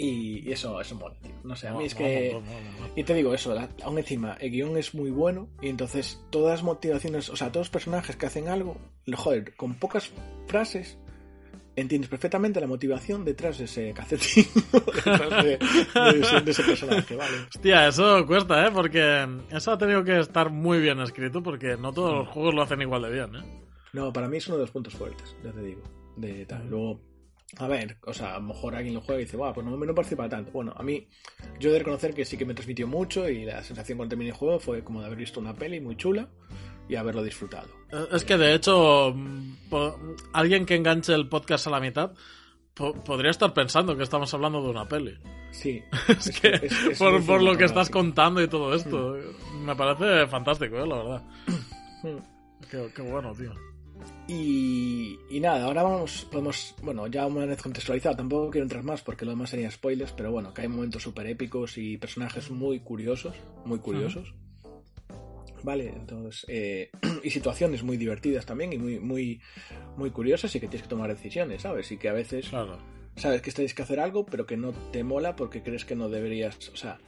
Y, 0.00 0.48
y 0.48 0.52
eso, 0.52 0.80
eso 0.80 0.94
mola, 0.94 1.16
tío. 1.20 1.32
No 1.42 1.56
sé, 1.56 1.66
a 1.68 1.74
mí 1.74 1.84
es 1.84 1.94
que. 1.94 2.40
Y 2.94 3.02
te 3.02 3.14
digo 3.14 3.34
eso, 3.34 3.52
la- 3.54 3.68
aún 3.82 3.98
encima, 3.98 4.34
el 4.40 4.50
guion 4.52 4.76
es 4.78 4.94
muy 4.94 5.10
bueno 5.10 5.48
y 5.60 5.68
entonces 5.68 6.22
todas 6.30 6.52
las 6.58 6.62
motivaciones, 6.62 7.28
o 7.28 7.36
sea, 7.36 7.48
todos 7.50 7.66
los 7.66 7.70
personajes 7.70 8.14
que 8.16 8.26
hacen 8.26 8.48
algo, 8.48 8.76
joder, 9.16 9.56
con 9.56 9.74
pocas 9.74 10.10
frases 10.46 10.98
entiendes 11.74 12.08
perfectamente 12.10 12.60
la 12.60 12.66
motivación 12.66 13.24
detrás 13.24 13.58
de 13.58 13.64
ese 13.66 13.92
cacetín, 13.92 14.46
detrás 15.04 15.44
de, 15.44 15.58
de 15.58 16.20
ese, 16.20 16.40
de 16.42 16.50
ese 16.50 16.62
personaje, 16.64 17.16
¿vale? 17.16 17.36
Hostia, 17.54 17.88
eso 17.88 18.24
cuesta, 18.26 18.66
¿eh? 18.66 18.70
Porque 18.72 19.26
eso 19.50 19.72
ha 19.72 19.78
tenido 19.78 20.02
que 20.04 20.18
estar 20.20 20.50
muy 20.50 20.80
bien 20.80 21.00
escrito 21.00 21.42
porque 21.42 21.76
no 21.76 21.92
todos 21.92 22.12
Mm. 22.14 22.18
los 22.18 22.28
juegos 22.28 22.54
lo 22.54 22.62
hacen 22.62 22.82
igual 22.82 23.02
de 23.02 23.10
bien, 23.10 23.34
¿eh? 23.36 23.62
No, 23.92 24.12
para 24.12 24.28
mí 24.28 24.36
es 24.36 24.46
uno 24.48 24.56
de 24.58 24.62
los 24.62 24.70
puntos 24.70 24.94
fuertes, 24.94 25.34
ya 25.44 25.50
te 25.52 25.60
digo. 25.62 25.82
De 26.16 26.44
tal. 26.46 26.68
Luego, 26.68 27.00
a 27.56 27.66
ver, 27.66 27.96
o 28.04 28.12
sea, 28.12 28.34
a 28.34 28.38
lo 28.38 28.46
mejor 28.48 28.74
alguien 28.74 28.94
lo 28.94 29.00
juega 29.00 29.20
y 29.20 29.24
dice, 29.24 29.36
wow, 29.38 29.54
pues 29.54 29.66
no 29.66 29.76
me 29.76 29.86
no 29.86 29.94
participa 29.94 30.28
tanto. 30.28 30.50
Bueno, 30.52 30.72
a 30.76 30.82
mí, 30.82 31.08
yo 31.58 31.70
he 31.70 31.72
de 31.72 31.78
reconocer 31.78 32.12
que 32.14 32.24
sí 32.24 32.36
que 32.36 32.44
me 32.44 32.54
transmitió 32.54 32.86
mucho 32.86 33.28
y 33.28 33.44
la 33.44 33.62
sensación 33.62 33.96
cuando 33.96 34.10
terminé 34.10 34.30
el 34.30 34.36
juego 34.36 34.60
fue 34.60 34.84
como 34.84 35.00
de 35.00 35.06
haber 35.06 35.18
visto 35.18 35.40
una 35.40 35.54
peli 35.54 35.80
muy 35.80 35.96
chula 35.96 36.28
y 36.88 36.96
haberlo 36.96 37.22
disfrutado. 37.22 37.68
Eh, 37.90 38.06
Es 38.12 38.24
que 38.24 38.36
de 38.36 38.54
hecho, 38.54 39.12
mm, 39.14 39.52
alguien 40.34 40.66
que 40.66 40.74
enganche 40.76 41.14
el 41.14 41.28
podcast 41.28 41.66
a 41.66 41.70
la 41.70 41.80
mitad 41.80 42.12
po- 42.74 42.94
podría 43.02 43.30
estar 43.30 43.52
pensando 43.54 43.96
que 43.96 44.02
estamos 44.02 44.32
hablando 44.34 44.62
de 44.62 44.68
una 44.70 44.86
peli. 44.86 45.18
Sí. 45.50 45.82
Es 46.08 46.40
que 46.40 46.48
es- 46.48 46.72
es 46.86 46.98
por, 46.98 47.42
lo 47.42 47.56
que 47.56 47.64
estás 47.64 47.88
contando 47.88 48.42
y 48.42 48.48
todo 48.48 48.74
esto, 48.74 49.16
me 49.64 49.74
parece 49.74 50.26
fantástico, 50.26 50.76
¿eh? 50.76 50.86
La 50.86 50.96
verdad. 50.96 51.22
Mm. 52.02 52.18
Qué, 52.70 52.88
qué 52.94 53.02
bueno, 53.02 53.32
tío. 53.34 53.52
Y, 54.26 55.18
y 55.30 55.40
nada, 55.40 55.64
ahora 55.64 55.82
vamos, 55.82 56.26
podemos, 56.30 56.74
bueno, 56.82 57.06
ya 57.06 57.26
una 57.26 57.46
vez 57.46 57.62
contextualizado, 57.62 58.16
tampoco 58.16 58.50
quiero 58.50 58.64
entrar 58.64 58.82
más 58.84 59.00
porque 59.02 59.24
lo 59.24 59.30
demás 59.30 59.50
sería 59.50 59.70
spoilers, 59.70 60.12
pero 60.12 60.30
bueno, 60.30 60.52
que 60.52 60.62
hay 60.62 60.68
momentos 60.68 61.02
súper 61.02 61.26
épicos 61.28 61.78
y 61.78 61.96
personajes 61.96 62.50
muy 62.50 62.80
curiosos, 62.80 63.34
muy 63.64 63.78
curiosos. 63.78 64.34
Vale, 65.62 65.88
entonces, 65.88 66.44
eh, 66.48 66.90
y 67.24 67.30
situaciones 67.30 67.82
muy 67.82 67.96
divertidas 67.96 68.44
también 68.46 68.72
y 68.72 68.78
muy, 68.78 69.00
muy, 69.00 69.40
muy 69.96 70.10
curiosas 70.10 70.54
y 70.54 70.60
que 70.60 70.68
tienes 70.68 70.82
que 70.82 70.88
tomar 70.90 71.08
decisiones, 71.08 71.62
¿sabes? 71.62 71.90
Y 71.90 71.96
que 71.96 72.08
a 72.10 72.12
veces 72.12 72.48
Claro. 72.48 72.78
sabes 73.16 73.40
que 73.42 73.50
tienes 73.50 73.72
que 73.74 73.82
hacer 73.82 73.98
algo, 73.98 74.26
pero 74.26 74.46
que 74.46 74.56
no 74.58 74.72
te 74.92 75.02
mola 75.04 75.34
porque 75.36 75.62
crees 75.62 75.84
que 75.86 75.96
no 75.96 76.08
deberías, 76.10 76.68
o 76.68 76.76
sea, 76.76 76.98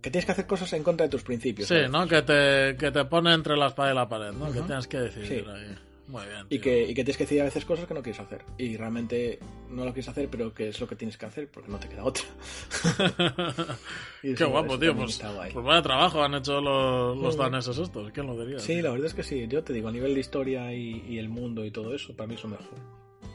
que 0.00 0.10
tienes 0.10 0.24
que 0.24 0.32
hacer 0.32 0.46
cosas 0.46 0.72
en 0.72 0.82
contra 0.82 1.06
de 1.06 1.10
tus 1.10 1.22
principios. 1.22 1.68
Sí, 1.68 1.74
¿sabes? 1.74 1.90
¿no? 1.90 2.06
Que 2.08 2.22
te, 2.22 2.76
que 2.78 2.90
te 2.90 3.04
pone 3.04 3.34
entre 3.34 3.54
la 3.56 3.66
espada 3.68 3.92
y 3.92 3.94
la 3.94 4.08
pared, 4.08 4.32
¿no? 4.32 4.50
Que 4.50 4.62
tienes 4.62 4.86
que 4.88 4.98
decidir 4.98 5.44
Sí. 5.44 5.50
ahí. 5.50 5.76
Muy 6.08 6.24
bien. 6.24 6.46
Y 6.48 6.58
que, 6.58 6.84
y 6.84 6.94
que 6.94 7.04
tienes 7.04 7.18
que 7.18 7.24
decir 7.24 7.40
a 7.42 7.44
veces 7.44 7.66
cosas 7.66 7.86
que 7.86 7.92
no 7.92 8.02
quieres 8.02 8.20
hacer. 8.20 8.42
Y 8.56 8.76
realmente 8.76 9.38
no 9.68 9.84
lo 9.84 9.92
quieres 9.92 10.08
hacer, 10.08 10.28
pero 10.30 10.54
que 10.54 10.68
es 10.68 10.80
lo 10.80 10.88
que 10.88 10.96
tienes 10.96 11.18
que 11.18 11.26
hacer 11.26 11.50
porque 11.50 11.70
no 11.70 11.78
te 11.78 11.88
queda 11.88 12.04
otra. 12.04 12.24
Y 14.22 14.34
Qué 14.34 14.44
guapo, 14.44 14.78
tío. 14.78 14.96
Pues, 14.96 15.22
pues 15.52 15.64
vaya 15.64 15.82
trabajo 15.82 16.24
han 16.24 16.34
hecho 16.34 16.60
los, 16.60 17.16
los 17.16 17.36
daneses 17.36 17.78
estos. 17.78 18.10
¿Quién 18.10 18.26
lo 18.26 18.36
diría? 18.36 18.58
Sí, 18.58 18.74
tío? 18.74 18.82
la 18.82 18.90
verdad 18.90 19.06
es 19.06 19.14
que 19.14 19.22
sí. 19.22 19.46
Yo 19.48 19.62
te 19.62 19.72
digo, 19.72 19.88
a 19.88 19.92
nivel 19.92 20.14
de 20.14 20.20
historia 20.20 20.72
y, 20.72 21.04
y 21.08 21.18
el 21.18 21.28
mundo 21.28 21.64
y 21.64 21.70
todo 21.70 21.94
eso, 21.94 22.16
para 22.16 22.26
mí 22.26 22.34
es 22.34 22.42
lo 22.42 22.48
mejor 22.48 22.66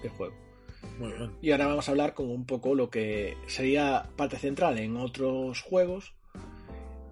del 0.01 0.11
juego. 0.11 0.33
Muy 0.99 1.13
bien. 1.13 1.31
Y 1.41 1.51
ahora 1.51 1.67
vamos 1.67 1.87
a 1.87 1.91
hablar 1.91 2.13
como 2.13 2.33
un 2.33 2.45
poco 2.45 2.75
lo 2.75 2.89
que 2.89 3.37
sería 3.47 4.09
parte 4.17 4.37
central 4.37 4.77
en 4.79 4.97
otros 4.97 5.61
juegos. 5.61 6.13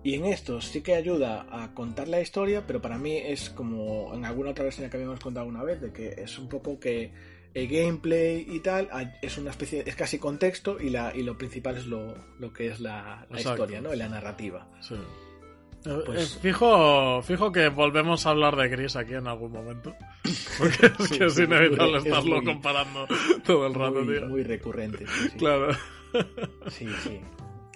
Y 0.03 0.15
en 0.15 0.25
estos 0.25 0.65
sí 0.65 0.81
que 0.81 0.95
ayuda 0.95 1.45
a 1.51 1.73
contar 1.75 2.07
la 2.07 2.19
historia, 2.21 2.65
pero 2.65 2.81
para 2.81 2.97
mí 2.97 3.17
es 3.17 3.49
como 3.51 4.11
en 4.15 4.25
alguna 4.25 4.49
otra 4.51 4.63
versión 4.63 4.89
que 4.89 4.97
habíamos 4.97 5.19
contado 5.19 5.45
una 5.45 5.63
vez, 5.63 5.79
de 5.79 5.91
que 5.93 6.09
es 6.17 6.39
un 6.39 6.49
poco 6.49 6.79
que 6.79 7.11
el 7.53 7.67
gameplay 7.67 8.45
y 8.49 8.61
tal 8.61 8.87
a- 8.91 9.13
es 9.21 9.37
una 9.37 9.51
especie, 9.51 9.83
es 9.85 9.95
casi 9.95 10.17
contexto 10.17 10.79
y, 10.79 10.89
la, 10.89 11.15
y 11.15 11.21
lo 11.21 11.37
principal 11.37 11.77
es 11.77 11.85
lo, 11.85 12.15
lo 12.39 12.51
que 12.51 12.67
es 12.67 12.79
la, 12.79 13.27
historia, 13.37 13.79
¿no? 13.81 13.93
Y 13.93 13.97
la 13.97 14.07
narrativa. 14.09 14.67
Sí. 14.81 14.95
Eh, 15.85 15.99
Pues- 16.05 16.35
eh, 16.35 16.39
fijo, 16.41 17.21
fijo 17.21 17.51
que 17.51 17.69
volvemos 17.69 18.25
a 18.25 18.29
hablar 18.31 18.55
de 18.55 18.69
Gris 18.69 18.95
aquí 18.95 19.13
en 19.13 19.27
algún 19.27 19.51
momento. 19.51 19.93
Porque 20.57 20.85
es 20.87 21.09
Sí, 21.09 21.17
que 21.19 21.25
es 21.25 21.37
inevitable 21.39 21.97
es 21.99 22.05
estarlo 22.05 22.37
muy- 22.37 22.45
comparando 22.45 23.07
todo 23.45 23.67
el 23.67 23.73
rato, 23.75 24.03
muy, 24.03 24.17
tío. 24.17 24.27
muy 24.29 24.43
recurrente. 24.43 25.05
sí, 25.05 25.29
sí. 25.29 25.37
Claro. 25.37 25.73
Sí, 26.69 26.87
sí. 27.03 27.19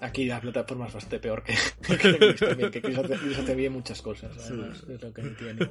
Aquí 0.02 0.26
la 0.26 0.42
plataforma 0.42 0.88
es 0.88 0.94
bastante 0.94 1.20
peor 1.20 1.44
que, 1.44 1.56
que 2.72 2.82
que 2.82 3.56
bien 3.56 3.72
muchas 3.72 4.02
cosas, 4.02 4.36
además, 4.38 4.84
es 4.90 5.02
lo 5.02 5.14
que 5.14 5.22
tiene. 5.22 5.70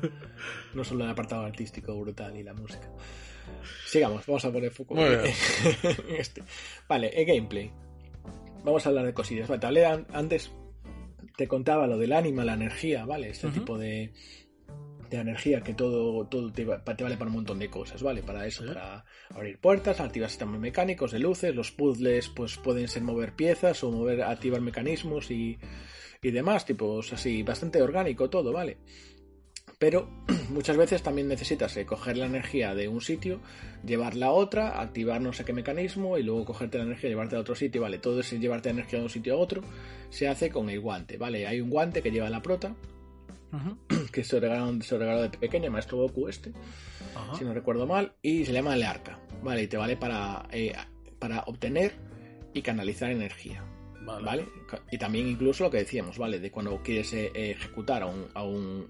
No 0.72 0.82
solo 0.82 1.04
el 1.04 1.10
apartado 1.10 1.44
artístico 1.44 1.98
brutal 2.00 2.34
y 2.36 2.42
la 2.42 2.54
música. 2.54 2.88
Sigamos, 3.86 4.26
vamos 4.26 4.44
a 4.44 4.52
poner 4.52 4.72
en 4.78 4.86
bien. 4.96 5.34
este. 6.18 6.42
Vale, 6.88 7.08
el 7.08 7.26
gameplay. 7.26 7.70
Vamos 8.64 8.86
a 8.86 8.88
hablar 8.88 9.04
de 9.04 9.12
cosillas. 9.12 9.48
Vale, 9.48 9.86
antes, 9.86 10.50
te 11.36 11.46
contaba 11.46 11.86
lo 11.86 11.98
del 11.98 12.12
ánima, 12.12 12.44
la 12.44 12.54
energía, 12.54 13.04
¿vale? 13.04 13.28
Este 13.28 13.48
tipo 13.50 13.76
de, 13.76 14.12
de 15.18 15.22
energía 15.30 15.60
que 15.60 15.74
todo, 15.74 16.26
todo 16.26 16.50
te, 16.52 16.64
va- 16.64 16.82
te 16.84 17.02
vale 17.02 17.16
para 17.16 17.28
un 17.28 17.36
montón 17.36 17.58
de 17.58 17.68
cosas, 17.70 18.02
¿vale? 18.02 18.22
Para 18.22 18.46
eso, 18.46 18.62
Sí. 18.62 18.68
para 18.68 19.04
abrir 19.30 19.58
puertas, 19.58 20.00
activar 20.00 20.28
sistemas 20.30 20.60
mecánicos 20.60 21.12
de 21.12 21.18
luces, 21.18 21.54
los 21.54 21.70
puzzles 21.72 22.28
pues 22.28 22.56
pueden 22.56 22.88
ser 22.88 23.02
mover 23.02 23.32
piezas 23.34 23.82
o 23.84 23.90
mover, 23.90 24.22
activar 24.22 24.60
mecanismos 24.60 25.30
y, 25.30 25.58
y 26.22 26.30
demás, 26.30 26.64
tipos 26.64 27.12
así, 27.12 27.42
bastante 27.42 27.82
orgánico 27.82 28.30
todo, 28.30 28.52
¿vale? 28.52 28.78
Pero 29.78 30.08
muchas 30.50 30.76
veces 30.76 31.02
también 31.02 31.28
necesitas 31.28 31.76
eh, 31.76 31.84
coger 31.84 32.16
la 32.16 32.26
energía 32.26 32.74
de 32.74 32.86
un 32.88 33.00
sitio, 33.00 33.40
llevarla 33.84 34.26
a 34.26 34.32
otra, 34.32 34.80
activar 34.80 35.20
no 35.20 35.32
sé 35.32 35.44
qué 35.44 35.52
mecanismo 35.52 36.16
y 36.16 36.22
luego 36.22 36.44
cogerte 36.44 36.78
la 36.78 36.84
energía 36.84 37.08
y 37.08 37.12
llevarte 37.12 37.36
a 37.36 37.40
otro 37.40 37.54
sitio, 37.54 37.82
¿vale? 37.82 37.98
Todo 37.98 38.20
ese 38.20 38.38
llevarte 38.38 38.68
la 38.68 38.74
energía 38.74 38.98
de 39.00 39.04
un 39.06 39.10
sitio 39.10 39.34
a 39.34 39.38
otro 39.38 39.62
se 40.10 40.28
hace 40.28 40.48
con 40.50 40.70
el 40.70 40.80
guante, 40.80 41.16
¿vale? 41.16 41.46
Hay 41.46 41.60
un 41.60 41.70
guante 41.70 42.02
que 42.02 42.10
lleva 42.12 42.30
la 42.30 42.40
prota, 42.40 42.74
Que 44.12 44.24
se 44.24 44.38
regalaron, 44.40 44.82
se 44.82 44.96
regaló 44.98 45.22
de 45.22 45.30
pequeña, 45.30 45.70
maestro 45.70 45.98
Goku 45.98 46.28
este, 46.28 46.52
si 47.38 47.44
no 47.44 47.52
recuerdo 47.54 47.86
mal, 47.86 48.12
y 48.22 48.44
se 48.44 48.52
llama 48.52 48.74
el 48.74 48.82
arca, 48.82 49.18
¿vale? 49.42 49.62
Y 49.64 49.66
te 49.68 49.76
vale 49.76 49.96
para, 49.96 50.46
eh, 50.52 50.72
para 51.18 51.40
obtener 51.46 51.92
y 52.52 52.62
canalizar 52.62 53.10
energía, 53.10 53.64
Vale. 54.02 54.24
¿vale? 54.24 54.48
Y 54.92 54.98
también 54.98 55.26
incluso 55.28 55.64
lo 55.64 55.70
que 55.70 55.78
decíamos, 55.78 56.18
¿vale? 56.18 56.38
De 56.38 56.50
cuando 56.50 56.80
quieres 56.82 57.12
eh, 57.12 57.30
ejecutar 57.34 58.02
a 58.02 58.06
un, 58.06 58.26
a 58.34 58.42
un, 58.44 58.86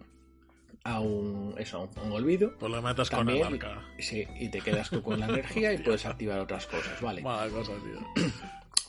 a 0.85 1.01
un, 1.01 1.55
eso, 1.59 1.89
un, 1.97 2.07
un 2.07 2.13
olvido, 2.13 2.55
Pues 2.59 2.71
le 2.73 2.81
metes 2.83 3.09
con 3.11 3.29
el 3.29 3.41
También- 3.41 3.63
arca. 3.65 3.83
sí, 3.99 4.27
y 4.39 4.49
te 4.51 4.61
quedas 4.61 4.91
tú 4.91 5.03
con 5.03 5.21
la 5.21 5.27
energía 5.31 5.73
y 5.73 5.79
puedes 5.79 6.05
activar 6.07 6.39
otras 6.41 6.67
cosas, 6.67 7.01
¿vale? 7.01 7.23
Mala 7.23 7.51
cosa, 7.51 7.73
tío. 7.85 8.25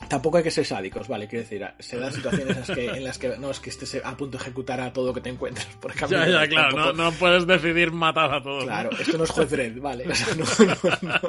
Tampoco 0.08 0.38
hay 0.38 0.44
que 0.44 0.50
ser 0.50 0.64
sádicos, 0.64 1.08
¿vale? 1.08 1.26
Quiero 1.28 1.42
decir, 1.44 1.66
se 1.78 1.98
dan 1.98 2.12
situaciones 2.12 2.50
en 2.56 2.60
las 2.60 2.70
que, 2.70 2.86
en 2.86 3.04
las 3.04 3.18
que 3.18 3.38
no 3.38 3.50
es 3.50 3.60
que 3.60 3.70
estés 3.70 4.00
a 4.04 4.16
punto 4.16 4.38
de 4.38 4.42
ejecutar 4.44 4.80
a 4.80 4.92
todo 4.92 5.06
lo 5.08 5.14
que 5.14 5.20
te 5.20 5.30
encuentras 5.30 5.66
por 5.80 5.92
camino. 5.94 6.18
Ya, 6.24 6.28
ya, 6.44 6.48
claro. 6.48 6.76
Tampoco- 6.76 6.92
No, 6.96 7.10
no 7.10 7.12
puedes 7.18 7.46
decidir 7.46 7.90
matar 7.92 8.32
a 8.32 8.42
todos. 8.42 8.64
Claro, 8.64 8.90
esto 8.98 9.18
no 9.18 9.24
es 9.24 9.30
juez 9.30 9.50
Dredd, 9.50 9.80
¿vale? 9.80 10.06
O 10.08 10.14
sea, 10.14 10.34
no, 10.34 10.44
no, 11.02 11.20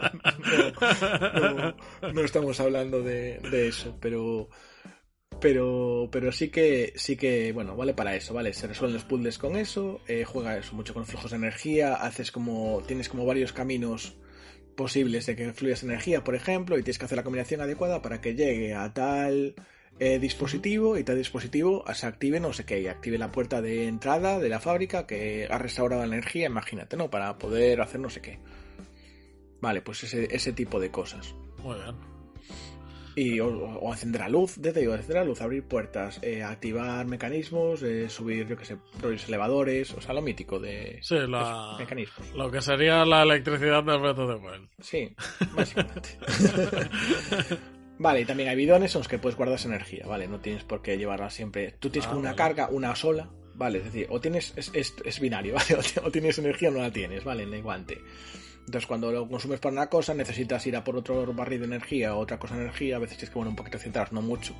no, 1.41 1.51
no, 1.51 1.73
no- 2.01 2.13
no 2.13 2.21
estamos 2.21 2.59
hablando 2.59 3.01
de, 3.01 3.39
de 3.39 3.67
eso, 3.67 3.95
pero 3.99 4.49
pero 5.39 6.09
pero 6.11 6.31
sí 6.31 6.49
que 6.49 6.93
sí 6.95 7.15
que 7.15 7.51
bueno 7.53 7.75
vale 7.75 7.93
para 7.93 8.15
eso 8.15 8.33
vale 8.33 8.53
se 8.53 8.65
resuelven 8.65 8.95
los 8.95 9.03
puzzles 9.03 9.37
con 9.37 9.55
eso 9.55 10.01
eh, 10.07 10.23
juega 10.25 10.57
eso 10.57 10.73
mucho 10.73 10.95
con 10.95 11.05
flujos 11.05 11.29
de 11.29 11.37
energía 11.37 11.93
haces 11.93 12.31
como 12.31 12.81
tienes 12.87 13.07
como 13.07 13.23
varios 13.23 13.53
caminos 13.53 14.15
posibles 14.77 15.25
de 15.25 15.35
que 15.35 15.51
fluyas 15.51 15.83
energía 15.83 16.23
por 16.23 16.35
ejemplo 16.35 16.77
y 16.77 16.83
tienes 16.83 16.97
que 16.97 17.03
hacer 17.03 17.17
la 17.17 17.23
combinación 17.23 17.59
adecuada 17.59 18.01
para 18.01 18.21
que 18.21 18.35
llegue 18.35 18.73
a 18.73 18.93
tal 18.93 19.55
eh, 19.99 20.19
dispositivo 20.19 20.97
y 20.97 21.03
tal 21.03 21.17
dispositivo 21.17 21.83
se 21.93 22.07
active 22.07 22.39
no 22.39 22.53
sé 22.53 22.63
qué 22.63 22.79
y 22.79 22.87
active 22.87 23.17
la 23.17 23.31
puerta 23.33 23.61
de 23.61 23.87
entrada 23.87 24.39
de 24.39 24.47
la 24.47 24.61
fábrica 24.61 25.05
que 25.05 25.49
ha 25.51 25.57
restaurado 25.57 26.01
la 26.03 26.15
energía 26.15 26.47
imagínate 26.47 26.95
no 26.95 27.09
para 27.09 27.37
poder 27.37 27.81
hacer 27.81 27.99
no 27.99 28.09
sé 28.09 28.21
qué. 28.21 28.39
Vale 29.59 29.81
pues 29.81 30.03
ese, 30.03 30.33
ese 30.33 30.53
tipo 30.53 30.79
de 30.79 30.91
cosas. 30.91 31.33
Muy 31.63 31.75
bien. 31.75 32.16
Y, 33.19 33.39
o, 33.39 33.47
o 33.47 33.91
encender 33.91 34.21
la 34.21 34.29
luz, 34.29 34.59
te 34.61 34.71
digo, 34.71 34.93
encender 34.93 35.17
la 35.17 35.23
luz, 35.23 35.41
abrir 35.41 35.63
puertas, 35.63 36.19
eh, 36.21 36.43
activar 36.43 37.03
mecanismos, 37.07 37.81
eh, 37.81 38.07
subir, 38.09 38.47
yo 38.47 38.55
que 38.55 38.63
sé, 38.63 38.77
elevadores, 39.27 39.91
o 39.95 40.01
sea, 40.01 40.13
lo 40.13 40.21
mítico 40.21 40.59
de 40.59 40.99
Sí, 41.01 41.15
de 41.15 41.27
la- 41.27 41.75
mecanismos. 41.79 42.31
Lo 42.35 42.51
que 42.51 42.61
sería 42.61 43.03
la 43.05 43.23
electricidad 43.23 43.83
del 43.83 44.05
of 44.05 44.15
the 44.17 44.35
Wild. 44.35 44.69
Sí, 44.79 45.15
básicamente. 45.55 46.09
vale, 47.97 48.21
y 48.21 48.25
también 48.25 48.49
hay 48.49 48.55
bidones 48.55 48.93
en 48.95 48.99
los 48.99 49.07
que 49.07 49.17
puedes 49.17 49.35
guardar 49.35 49.57
esa 49.57 49.67
energía, 49.69 50.05
¿vale? 50.05 50.27
No 50.27 50.39
tienes 50.39 50.63
por 50.63 50.81
qué 50.83 50.97
llevarla 50.97 51.29
siempre. 51.31 51.71
Tú 51.79 51.89
tienes 51.89 52.05
Ah, 52.05 52.09
como 52.09 52.19
una 52.21 52.29
vale. 52.33 52.37
carga, 52.37 52.69
una 52.69 52.95
sola, 52.95 53.31
¿vale? 53.55 53.79
Es 53.79 53.85
decir, 53.85 54.05
o 54.11 54.21
tienes, 54.21 54.53
es, 54.55 54.69
es- 54.73 54.93
es 55.03 55.19
binario, 55.19 55.55
¿vale? 55.55 55.75
O, 56.03 56.07
o 56.07 56.11
tienes 56.11 56.37
energía 56.37 56.69
o 56.69 56.73
no 56.73 56.79
la 56.79 56.91
tienes, 56.91 57.23
¿vale? 57.23 57.43
En 57.43 57.53
el 57.53 57.63
guante. 57.63 57.97
Entonces, 58.67 58.85
cuando 58.85 59.11
lo 59.11 59.27
consumes 59.27 59.59
para 59.59 59.73
una 59.73 59.87
cosa, 59.87 60.13
necesitas 60.13 60.67
ir 60.67 60.75
a 60.75 60.83
por 60.83 60.95
otro 60.97 61.25
barril 61.33 61.61
de 61.61 61.65
energía 61.65 62.13
o 62.15 62.19
otra 62.19 62.37
cosa 62.37 62.55
de 62.55 62.61
energía. 62.63 62.97
A 62.97 62.99
veces 62.99 63.17
tienes 63.17 63.29
que 63.29 63.33
poner 63.33 63.49
un 63.49 63.55
poquito 63.55 63.77
atrás, 63.77 64.11
no 64.11 64.21
mucho. 64.21 64.53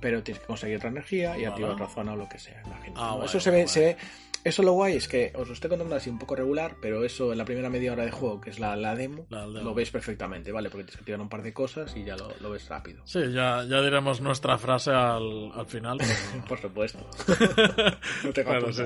Pero 0.00 0.22
tienes 0.22 0.40
que 0.40 0.46
conseguir 0.46 0.76
otra 0.76 0.90
energía 0.90 1.36
y 1.38 1.44
activar 1.44 1.72
otra 1.72 1.88
zona 1.88 2.12
o 2.12 2.16
lo 2.16 2.28
que 2.28 2.38
sea. 2.38 2.62
imagino. 2.64 2.94
Ah, 2.96 3.08
¿no? 3.10 3.16
guay, 3.16 3.26
eso 3.28 3.40
se 3.40 3.50
ve, 3.50 3.56
guay. 3.62 3.68
se 3.68 3.80
ve- 3.80 3.96
Eso 4.44 4.62
lo 4.62 4.72
guay 4.74 4.94
es 4.96 5.08
que 5.08 5.32
os 5.34 5.48
lo 5.48 5.54
estoy 5.54 5.68
contando 5.70 5.96
así 5.96 6.08
un 6.08 6.18
poco 6.20 6.36
regular, 6.36 6.76
pero 6.80 7.02
eso 7.04 7.32
en 7.32 7.38
la 7.38 7.44
primera 7.44 7.68
media 7.68 7.92
hora 7.92 8.04
de 8.04 8.12
juego, 8.12 8.40
que 8.40 8.50
es 8.50 8.60
la, 8.60 8.76
la 8.76 8.94
demo, 8.94 9.26
La 9.28 9.40
demo. 9.40 9.60
lo 9.62 9.74
ves 9.74 9.90
perfectamente, 9.90 10.52
¿vale? 10.52 10.68
Porque 10.70 10.84
tienes 10.84 10.94
que 10.96 11.00
activar 11.00 11.20
un 11.20 11.28
par 11.28 11.42
de 11.42 11.52
cosas 11.52 11.96
y 11.96 12.04
ya 12.04 12.16
lo, 12.16 12.32
lo 12.40 12.50
ves 12.50 12.68
rápido. 12.68 13.02
Sí, 13.06 13.18
ya, 13.32 13.64
ya 13.68 13.82
diremos 13.82 14.20
nuestra 14.20 14.56
frase 14.56 14.92
al, 14.92 15.50
al 15.52 15.66
final. 15.66 15.98
pero- 15.98 16.44
Por 16.48 16.60
supuesto. 16.60 16.98
no 18.24 18.32
tengo 18.32 18.50
Claro, 18.50 18.72
sí. 18.72 18.84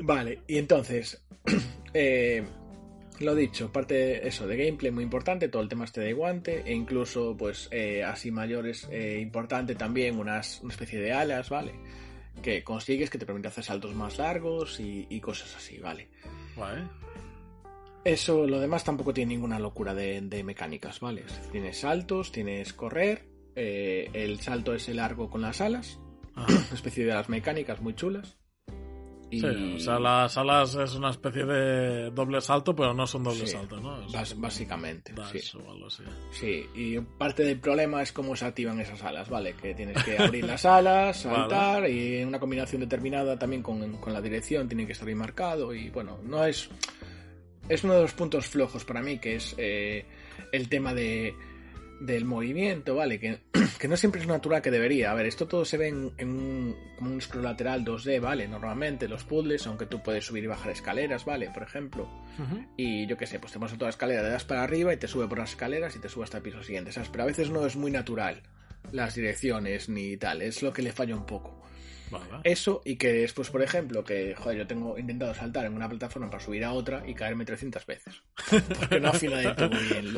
Vale, 0.00 0.40
y 0.46 0.58
entonces, 0.58 1.24
eh, 1.94 2.44
lo 3.20 3.34
dicho, 3.34 3.72
parte 3.72 3.94
de 3.94 4.28
eso 4.28 4.46
de 4.46 4.56
gameplay 4.56 4.92
muy 4.92 5.04
importante, 5.04 5.48
todo 5.48 5.62
el 5.62 5.68
tema 5.68 5.84
este 5.84 6.00
de 6.00 6.12
guante, 6.12 6.62
e 6.66 6.74
incluso, 6.74 7.36
pues, 7.36 7.68
eh, 7.70 8.04
así 8.04 8.30
mayores, 8.30 8.88
eh, 8.90 9.18
importante 9.20 9.74
también 9.74 10.18
unas, 10.18 10.60
una 10.62 10.72
especie 10.72 11.00
de 11.00 11.12
alas, 11.12 11.48
¿vale? 11.48 11.72
Que 12.42 12.62
consigues 12.62 13.10
que 13.10 13.18
te 13.18 13.26
permite 13.26 13.48
hacer 13.48 13.64
saltos 13.64 13.94
más 13.94 14.18
largos 14.18 14.80
y, 14.80 15.06
y 15.08 15.20
cosas 15.20 15.54
así, 15.56 15.78
¿vale? 15.78 16.08
Guay. 16.56 16.88
Eso, 18.04 18.46
lo 18.46 18.60
demás 18.60 18.84
tampoco 18.84 19.12
tiene 19.12 19.34
ninguna 19.34 19.58
locura 19.58 19.94
de, 19.94 20.20
de 20.20 20.44
mecánicas, 20.44 21.00
¿vale? 21.00 21.24
Tienes 21.50 21.78
saltos, 21.78 22.30
tienes 22.30 22.72
correr, 22.72 23.26
eh, 23.56 24.10
el 24.12 24.38
salto 24.40 24.74
ese 24.74 24.94
largo 24.94 25.28
con 25.28 25.40
las 25.42 25.60
alas, 25.60 25.98
Ajá. 26.34 26.52
una 26.52 26.74
especie 26.74 27.04
de 27.04 27.12
alas 27.12 27.28
mecánicas 27.28 27.80
muy 27.80 27.94
chulas. 27.94 28.36
Y 29.36 29.40
Sí, 29.40 29.74
o 29.76 29.78
sea, 29.80 29.98
las 29.98 30.36
alas 30.36 30.74
es 30.74 30.94
una 30.94 31.10
especie 31.10 31.44
de 31.44 32.10
doble 32.10 32.40
salto, 32.40 32.74
pero 32.74 32.94
no 32.94 33.06
son 33.06 33.24
doble 33.24 33.46
Sí, 33.46 33.52
salto, 33.52 33.80
¿no? 33.80 34.02
Es 34.06 34.38
básicamente, 34.38 35.14
sí. 35.32 35.58
o 35.58 35.70
algo 35.70 35.86
así. 35.86 36.02
Sí, 36.30 36.66
y 36.74 36.98
parte 37.00 37.44
del 37.44 37.58
problema 37.60 38.02
es 38.02 38.12
cómo 38.12 38.34
se 38.36 38.44
activan 38.46 38.80
esas 38.80 39.02
alas, 39.02 39.28
¿vale? 39.28 39.54
Que 39.54 39.74
tienes 39.74 40.02
que 40.04 40.18
abrir 40.18 40.44
las 40.44 40.64
alas, 40.64 41.24
Vale. 41.24 41.36
saltar 41.36 41.90
y 41.90 42.16
en 42.18 42.28
una 42.28 42.38
combinación 42.40 42.80
determinada 42.80 43.38
también 43.38 43.62
con, 43.62 43.96
con 43.98 44.12
la 44.12 44.20
dirección 44.20 44.68
tiene 44.68 44.86
que 44.86 44.92
estar 44.92 45.06
bien 45.06 45.18
marcado 45.18 45.74
y 45.74 45.90
bueno, 45.90 46.18
no 46.24 46.44
es... 46.44 46.68
Es 47.68 47.82
uno 47.82 47.94
de 47.94 48.02
los 48.02 48.12
puntos 48.12 48.46
flojos 48.46 48.84
para 48.84 49.02
mí, 49.02 49.18
que 49.18 49.34
es 49.36 49.52
eh, 49.58 50.06
el 50.52 50.68
tema 50.68 50.94
de, 50.94 51.34
del 52.00 52.24
movimiento, 52.24 52.94
¿vale? 52.94 53.18
Que, 53.18 53.40
que 53.78 53.88
no 53.88 53.96
siempre 53.96 54.20
es 54.20 54.26
natural 54.26 54.62
que 54.62 54.70
debería. 54.70 55.10
A 55.10 55.14
ver, 55.14 55.26
esto 55.26 55.46
todo 55.46 55.64
se 55.64 55.76
ve 55.76 55.88
en, 55.88 56.12
en 56.18 56.28
un, 56.28 56.76
como 56.98 57.10
un 57.12 57.20
scroll 57.20 57.44
lateral 57.44 57.84
2D, 57.84 58.20
¿vale? 58.20 58.48
Normalmente 58.48 59.08
los 59.08 59.24
puzzles, 59.24 59.66
aunque 59.66 59.86
tú 59.86 60.02
puedes 60.02 60.24
subir 60.24 60.44
y 60.44 60.46
bajar 60.48 60.72
escaleras, 60.72 61.24
¿vale? 61.24 61.50
Por 61.50 61.62
ejemplo. 61.62 62.08
Y 62.76 63.06
yo 63.06 63.16
qué 63.16 63.26
sé, 63.26 63.38
pues 63.38 63.52
te 63.52 63.58
vas 63.58 63.72
a 63.72 63.76
toda 63.76 63.86
la 63.86 63.90
escalera, 63.90 64.22
le 64.22 64.28
das 64.28 64.44
para 64.44 64.62
arriba 64.62 64.92
y 64.92 64.98
te 64.98 65.08
sube 65.08 65.26
por 65.26 65.38
las 65.38 65.50
escaleras 65.50 65.96
y 65.96 65.98
te 65.98 66.08
sube 66.08 66.24
hasta 66.24 66.38
el 66.38 66.42
piso 66.42 66.62
siguiente, 66.62 66.92
¿sabes? 66.92 67.08
Pero 67.08 67.24
a 67.24 67.26
veces 67.26 67.50
no 67.50 67.64
es 67.64 67.76
muy 67.76 67.90
natural 67.90 68.42
las 68.92 69.14
direcciones 69.14 69.88
ni 69.88 70.16
tal, 70.16 70.42
es 70.42 70.62
lo 70.62 70.72
que 70.72 70.82
le 70.82 70.92
falla 70.92 71.16
un 71.16 71.26
poco. 71.26 71.62
Vale. 72.10 72.26
Eso 72.44 72.82
y 72.84 72.96
que 72.96 73.12
después, 73.12 73.50
por 73.50 73.62
ejemplo, 73.62 74.04
que, 74.04 74.34
joder, 74.36 74.58
yo 74.58 74.66
tengo 74.66 74.96
intentado 74.98 75.34
saltar 75.34 75.66
en 75.66 75.74
una 75.74 75.88
plataforma 75.88 76.30
para 76.30 76.42
subir 76.42 76.64
a 76.64 76.72
otra 76.72 77.02
y 77.06 77.14
caerme 77.14 77.44
300 77.44 77.84
veces. 77.84 78.22
Porque 78.78 79.00
no 79.00 79.08
afina 79.08 79.38
del 79.38 79.56
todo 79.56 79.70
bien. 79.70 80.14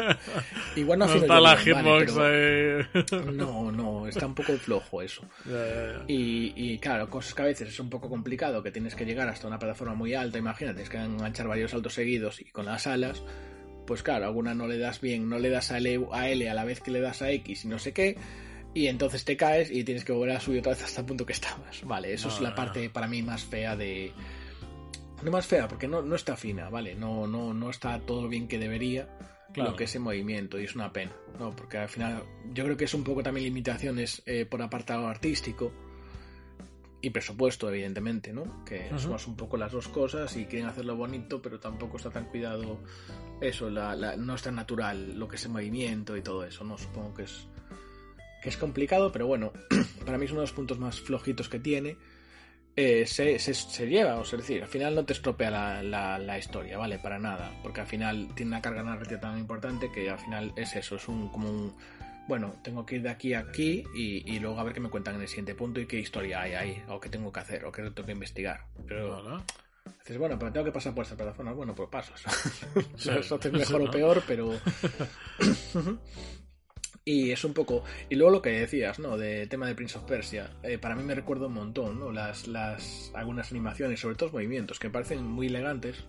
Igual 0.76 0.98
no 0.98 1.06
No 1.06 1.12
afina 1.12 1.26
yo 1.34 1.40
la 1.40 1.54
bien, 1.56 1.74
vale, 1.76 2.06
hitbox 2.06 2.12
pero- 2.12 3.22
ahí. 3.24 3.32
No, 3.34 3.72
no, 3.72 4.06
está 4.06 4.26
un 4.26 4.34
poco 4.34 4.52
flojo 4.58 5.00
eso. 5.02 5.22
Ya, 5.46 5.52
ya, 5.52 5.92
ya. 5.98 6.04
Y, 6.08 6.52
y, 6.56 6.78
claro, 6.78 7.08
cosas 7.08 7.32
que 7.34 7.42
a 7.42 7.46
veces 7.46 7.68
es 7.68 7.80
un 7.80 7.88
poco 7.90 8.08
complicado, 8.08 8.62
que 8.62 8.70
tienes 8.70 8.94
que 8.94 9.06
llegar 9.06 9.28
hasta 9.28 9.46
una 9.46 9.58
plataforma 9.58 9.94
muy 9.94 10.12
alta, 10.14 10.38
imagínate, 10.38 10.74
tienes 10.82 10.90
que 10.90 10.98
enganchar 10.98 11.48
varios 11.48 11.70
saltos 11.70 11.94
seguidos 11.94 12.40
y 12.40 12.44
con 12.46 12.66
las 12.66 12.86
alas, 12.86 13.22
pues 13.86 14.02
claro, 14.02 14.26
alguna 14.26 14.54
no 14.54 14.66
le 14.66 14.76
das 14.78 15.00
bien, 15.00 15.28
no 15.30 15.38
le 15.38 15.48
das 15.48 15.70
a 15.70 15.78
L, 15.78 16.06
a 16.12 16.28
L 16.28 16.50
a 16.50 16.54
la 16.54 16.64
vez 16.64 16.80
que 16.82 16.90
le 16.90 17.00
das 17.00 17.22
a 17.22 17.30
X 17.30 17.64
y 17.64 17.68
no 17.68 17.78
sé 17.78 17.92
qué, 17.94 18.16
y 18.74 18.86
entonces 18.86 19.24
te 19.24 19.36
caes 19.36 19.70
y 19.70 19.82
tienes 19.84 20.04
que 20.04 20.12
volver 20.12 20.36
a 20.36 20.40
subir 20.40 20.60
otra 20.60 20.72
vez 20.72 20.84
hasta 20.84 21.00
el 21.00 21.06
punto 21.06 21.24
que 21.26 21.32
estabas. 21.32 21.82
Vale, 21.84 22.12
eso 22.12 22.28
es 22.28 22.40
la 22.40 22.50
no, 22.50 22.54
parte 22.56 22.90
para 22.90 23.06
mí 23.08 23.22
más 23.22 23.42
fea 23.44 23.76
de... 23.76 24.12
No 25.22 25.32
más 25.32 25.46
fea, 25.46 25.66
porque 25.66 25.88
no, 25.88 26.00
no 26.02 26.14
está 26.14 26.36
fina, 26.36 26.68
¿vale? 26.70 26.94
No, 26.94 27.26
no, 27.26 27.52
no 27.52 27.70
está 27.70 27.98
todo 28.00 28.28
bien 28.28 28.46
que 28.46 28.58
debería 28.58 29.08
Claro. 29.52 29.70
lo 29.70 29.76
que 29.76 29.84
es 29.84 29.90
ese 29.90 29.98
movimiento 29.98 30.60
y 30.60 30.64
es 30.64 30.74
una 30.76 30.92
pena, 30.92 31.12
¿no? 31.40 31.56
Porque 31.56 31.78
al 31.78 31.88
final 31.88 32.22
yo 32.52 32.64
creo 32.64 32.76
que 32.76 32.84
es 32.84 32.92
un 32.94 33.02
poco 33.02 33.22
también 33.22 33.44
limitaciones 33.46 34.22
eh, 34.26 34.44
por 34.44 34.60
apartado 34.60 35.08
artístico 35.08 35.72
y 37.00 37.10
presupuesto, 37.10 37.68
evidentemente, 37.70 38.32
¿no? 38.32 38.64
Que 38.64 38.88
Ujú. 38.92 39.18
son 39.18 39.30
un 39.30 39.36
poco 39.36 39.56
las 39.56 39.72
dos 39.72 39.88
cosas 39.88 40.36
y 40.36 40.44
quieren 40.44 40.68
hacerlo 40.68 40.96
bonito, 40.96 41.40
pero 41.40 41.58
tampoco 41.58 41.96
está 41.96 42.10
tan 42.10 42.26
cuidado 42.26 42.78
eso, 43.40 43.70
la, 43.70 43.96
la- 43.96 44.16
no 44.16 44.34
es 44.34 44.42
tan 44.42 44.56
natural 44.56 45.18
lo 45.18 45.26
que 45.26 45.36
es 45.36 45.44
el 45.44 45.50
movimiento 45.52 46.16
y 46.16 46.22
todo 46.22 46.44
eso, 46.44 46.62
¿no? 46.62 46.76
Supongo 46.76 47.14
que 47.14 47.22
es 47.22 47.46
que 48.42 48.48
es 48.48 48.56
complicado, 48.56 49.10
pero 49.12 49.26
bueno, 49.26 49.52
para 50.06 50.18
mí 50.18 50.24
es 50.26 50.30
uno 50.32 50.40
de 50.40 50.46
los 50.46 50.52
puntos 50.52 50.78
más 50.78 51.00
flojitos 51.00 51.48
que 51.48 51.58
tiene. 51.58 51.96
Eh, 52.76 53.06
se, 53.06 53.40
se, 53.40 53.54
se 53.54 53.88
lleva, 53.88 54.20
o 54.20 54.24
sea, 54.24 54.38
es 54.38 54.46
decir, 54.46 54.62
al 54.62 54.68
final 54.68 54.94
no 54.94 55.04
te 55.04 55.12
estropea 55.12 55.50
la, 55.50 55.82
la, 55.82 56.16
la 56.16 56.38
historia, 56.38 56.78
¿vale? 56.78 57.00
Para 57.00 57.18
nada, 57.18 57.50
porque 57.60 57.80
al 57.80 57.88
final 57.88 58.28
tiene 58.36 58.52
una 58.52 58.62
carga 58.62 58.84
narrativa 58.84 59.18
tan 59.18 59.36
importante 59.36 59.90
que 59.90 60.08
al 60.08 60.18
final 60.20 60.52
es 60.54 60.76
eso, 60.76 60.94
es 60.94 61.08
un 61.08 61.28
como 61.28 61.50
un... 61.50 61.74
Bueno, 62.28 62.54
tengo 62.62 62.86
que 62.86 62.96
ir 62.96 63.02
de 63.02 63.08
aquí 63.08 63.34
a 63.34 63.40
aquí 63.40 63.82
y, 63.96 64.32
y 64.32 64.38
luego 64.38 64.60
a 64.60 64.62
ver 64.62 64.74
qué 64.74 64.80
me 64.80 64.90
cuentan 64.90 65.16
en 65.16 65.22
el 65.22 65.28
siguiente 65.28 65.56
punto 65.56 65.80
y 65.80 65.86
qué 65.86 65.98
historia 65.98 66.42
hay 66.42 66.52
ahí, 66.52 66.82
o 66.88 67.00
qué 67.00 67.08
tengo 67.08 67.32
que 67.32 67.40
hacer, 67.40 67.64
o 67.64 67.72
qué 67.72 67.82
tengo 67.90 68.06
que 68.06 68.12
investigar. 68.12 68.66
Pero 68.86 69.24
Vale. 69.24 69.42
dices, 70.00 70.18
bueno, 70.18 70.38
pero 70.38 70.52
tengo 70.52 70.66
que 70.66 70.72
pasar 70.72 70.94
por 70.94 71.02
esta 71.04 71.16
plataforma, 71.16 71.52
bueno, 71.52 71.74
pues 71.74 71.88
paso. 71.88 72.12
o 72.14 72.16
sea, 72.16 72.30
Sí, 72.96 73.10
eso 73.18 73.34
hace 73.36 73.50
mejor 73.50 73.80
o 73.80 73.84
¿no? 73.86 73.90
peor, 73.90 74.22
pero... 74.28 74.52
Y 77.08 77.30
es 77.30 77.42
un 77.42 77.54
poco. 77.54 77.84
Y 78.10 78.16
luego 78.16 78.30
lo 78.32 78.42
que 78.42 78.50
decías, 78.50 78.98
¿no? 78.98 79.16
De 79.16 79.46
tema 79.46 79.66
de 79.66 79.74
Prince 79.74 79.96
of 79.96 80.04
Persia. 80.04 80.50
eh, 80.62 80.76
para 80.76 80.94
mí 80.94 81.02
me 81.02 81.14
recuerda 81.14 81.46
un 81.46 81.54
montón, 81.54 81.98
¿no? 81.98 82.12
Las, 82.12 82.46
las. 82.46 83.10
algunas 83.14 83.50
animaciones, 83.50 83.98
sobre 83.98 84.14
todo 84.14 84.26
los 84.26 84.34
movimientos, 84.34 84.78
que 84.78 84.90
parecen 84.90 85.24
muy 85.24 85.46
elegantes. 85.46 86.04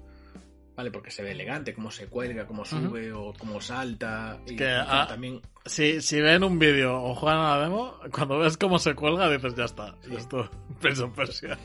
¿Vale? 0.76 0.92
Porque 0.92 1.10
se 1.10 1.24
ve 1.24 1.32
elegante, 1.32 1.74
cómo 1.74 1.90
se 1.90 2.08
cuelga, 2.08 2.46
cómo 2.46 2.66
sube 2.66 3.14
o 3.14 3.34
cómo 3.38 3.62
salta. 3.62 4.42
Y, 4.46 4.58
que, 4.58 4.66
y 4.66 5.08
también. 5.08 5.42
Si, 5.66 6.02
si 6.02 6.22
ven 6.22 6.44
un 6.44 6.58
vídeo 6.58 7.04
o 7.04 7.14
juegan 7.14 7.40
a 7.40 7.58
la 7.58 7.64
demo, 7.64 7.96
cuando 8.12 8.40
ves 8.40 8.58
cómo 8.58 8.80
se 8.80 8.96
cuelga, 8.96 9.30
dices, 9.30 9.56
ya 9.56 9.66
está. 9.66 9.94
Esto, 10.10 10.50
Prince 10.82 11.04
of 11.04 11.14
Persia. 11.16 11.58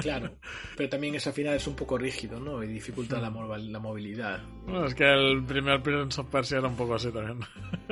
Claro. 0.00 0.30
pero 0.76 0.88
también 0.88 1.14
eso 1.14 1.30
al 1.30 1.34
final 1.34 1.54
es 1.54 1.66
un 1.66 1.74
poco 1.74 1.98
rígido, 1.98 2.38
¿no? 2.38 2.62
Y 2.62 2.68
dificulta 2.68 3.18
la, 3.18 3.30
movilidad. 3.30 4.40
Bueno, 4.64 4.86
es 4.86 4.94
que 4.94 5.04
el 5.04 5.42
primer 5.44 5.82
Prince 5.82 6.20
of 6.20 6.28
Persia 6.28 6.58
era 6.58 6.68
un 6.68 6.76
poco 6.76 6.94
así 6.94 7.10
también. 7.10 7.40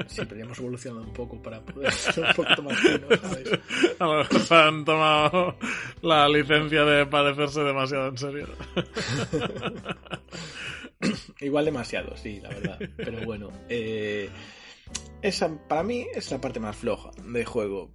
Sí, 0.07 0.23
pero 0.25 0.37
ya 0.37 0.45
hemos 0.45 0.59
evolucionado 0.59 1.05
un 1.05 1.13
poco 1.13 1.43
para 1.43 1.61
poder 1.61 1.91
ser 1.93 2.25
un 2.25 2.35
poquito 2.35 2.63
más 2.63 2.79
finos, 2.79 3.21
¿sabes? 3.21 3.61
A 3.99 4.05
lo 4.05 4.19
mejor 4.19 4.41
se 4.41 4.55
han 4.55 4.85
tomado 4.85 5.57
la 6.03 6.29
licencia 6.29 6.85
de 6.85 7.07
parecerse 7.07 7.63
demasiado 7.63 8.09
en 8.09 8.19
serio. 8.19 8.49
Igual 11.41 11.65
demasiado, 11.65 12.17
sí, 12.17 12.41
la 12.41 12.49
verdad. 12.49 12.79
Pero 12.97 13.25
bueno, 13.25 13.51
eh, 13.69 14.29
esa 15.22 15.48
para 15.68 15.83
mí 15.83 16.07
es 16.14 16.31
la 16.31 16.40
parte 16.40 16.61
más 16.61 16.77
floja 16.77 17.11
del 17.24 17.44
juego. 17.44 17.90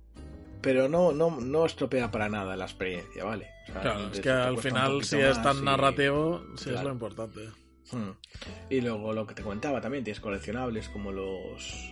Pero 0.61 0.87
no, 0.87 1.11
no, 1.11 1.29
no 1.41 1.65
estropea 1.65 2.09
para 2.09 2.29
nada 2.29 2.55
la 2.55 2.63
experiencia, 2.65 3.25
¿vale? 3.25 3.49
O 3.69 3.71
sea, 3.73 3.81
Claro, 3.81 4.09
es 4.13 4.19
que 4.21 4.29
al 4.29 4.57
final, 4.57 5.03
si 5.03 5.17
es 5.19 5.41
tan 5.41 5.57
y- 5.57 5.61
narrativo, 5.61 6.41
sí 6.55 6.69
es 6.69 6.81
lo 6.81 6.91
importante. 6.91 7.49
Hmm. 7.91 8.11
Y 8.69 8.79
luego 8.79 9.11
lo 9.11 9.27
que 9.27 9.35
te 9.35 9.43
comentaba 9.43 9.81
también, 9.81 10.03
tienes 10.05 10.21
coleccionables 10.21 10.87
como 10.89 11.11
los 11.11 11.89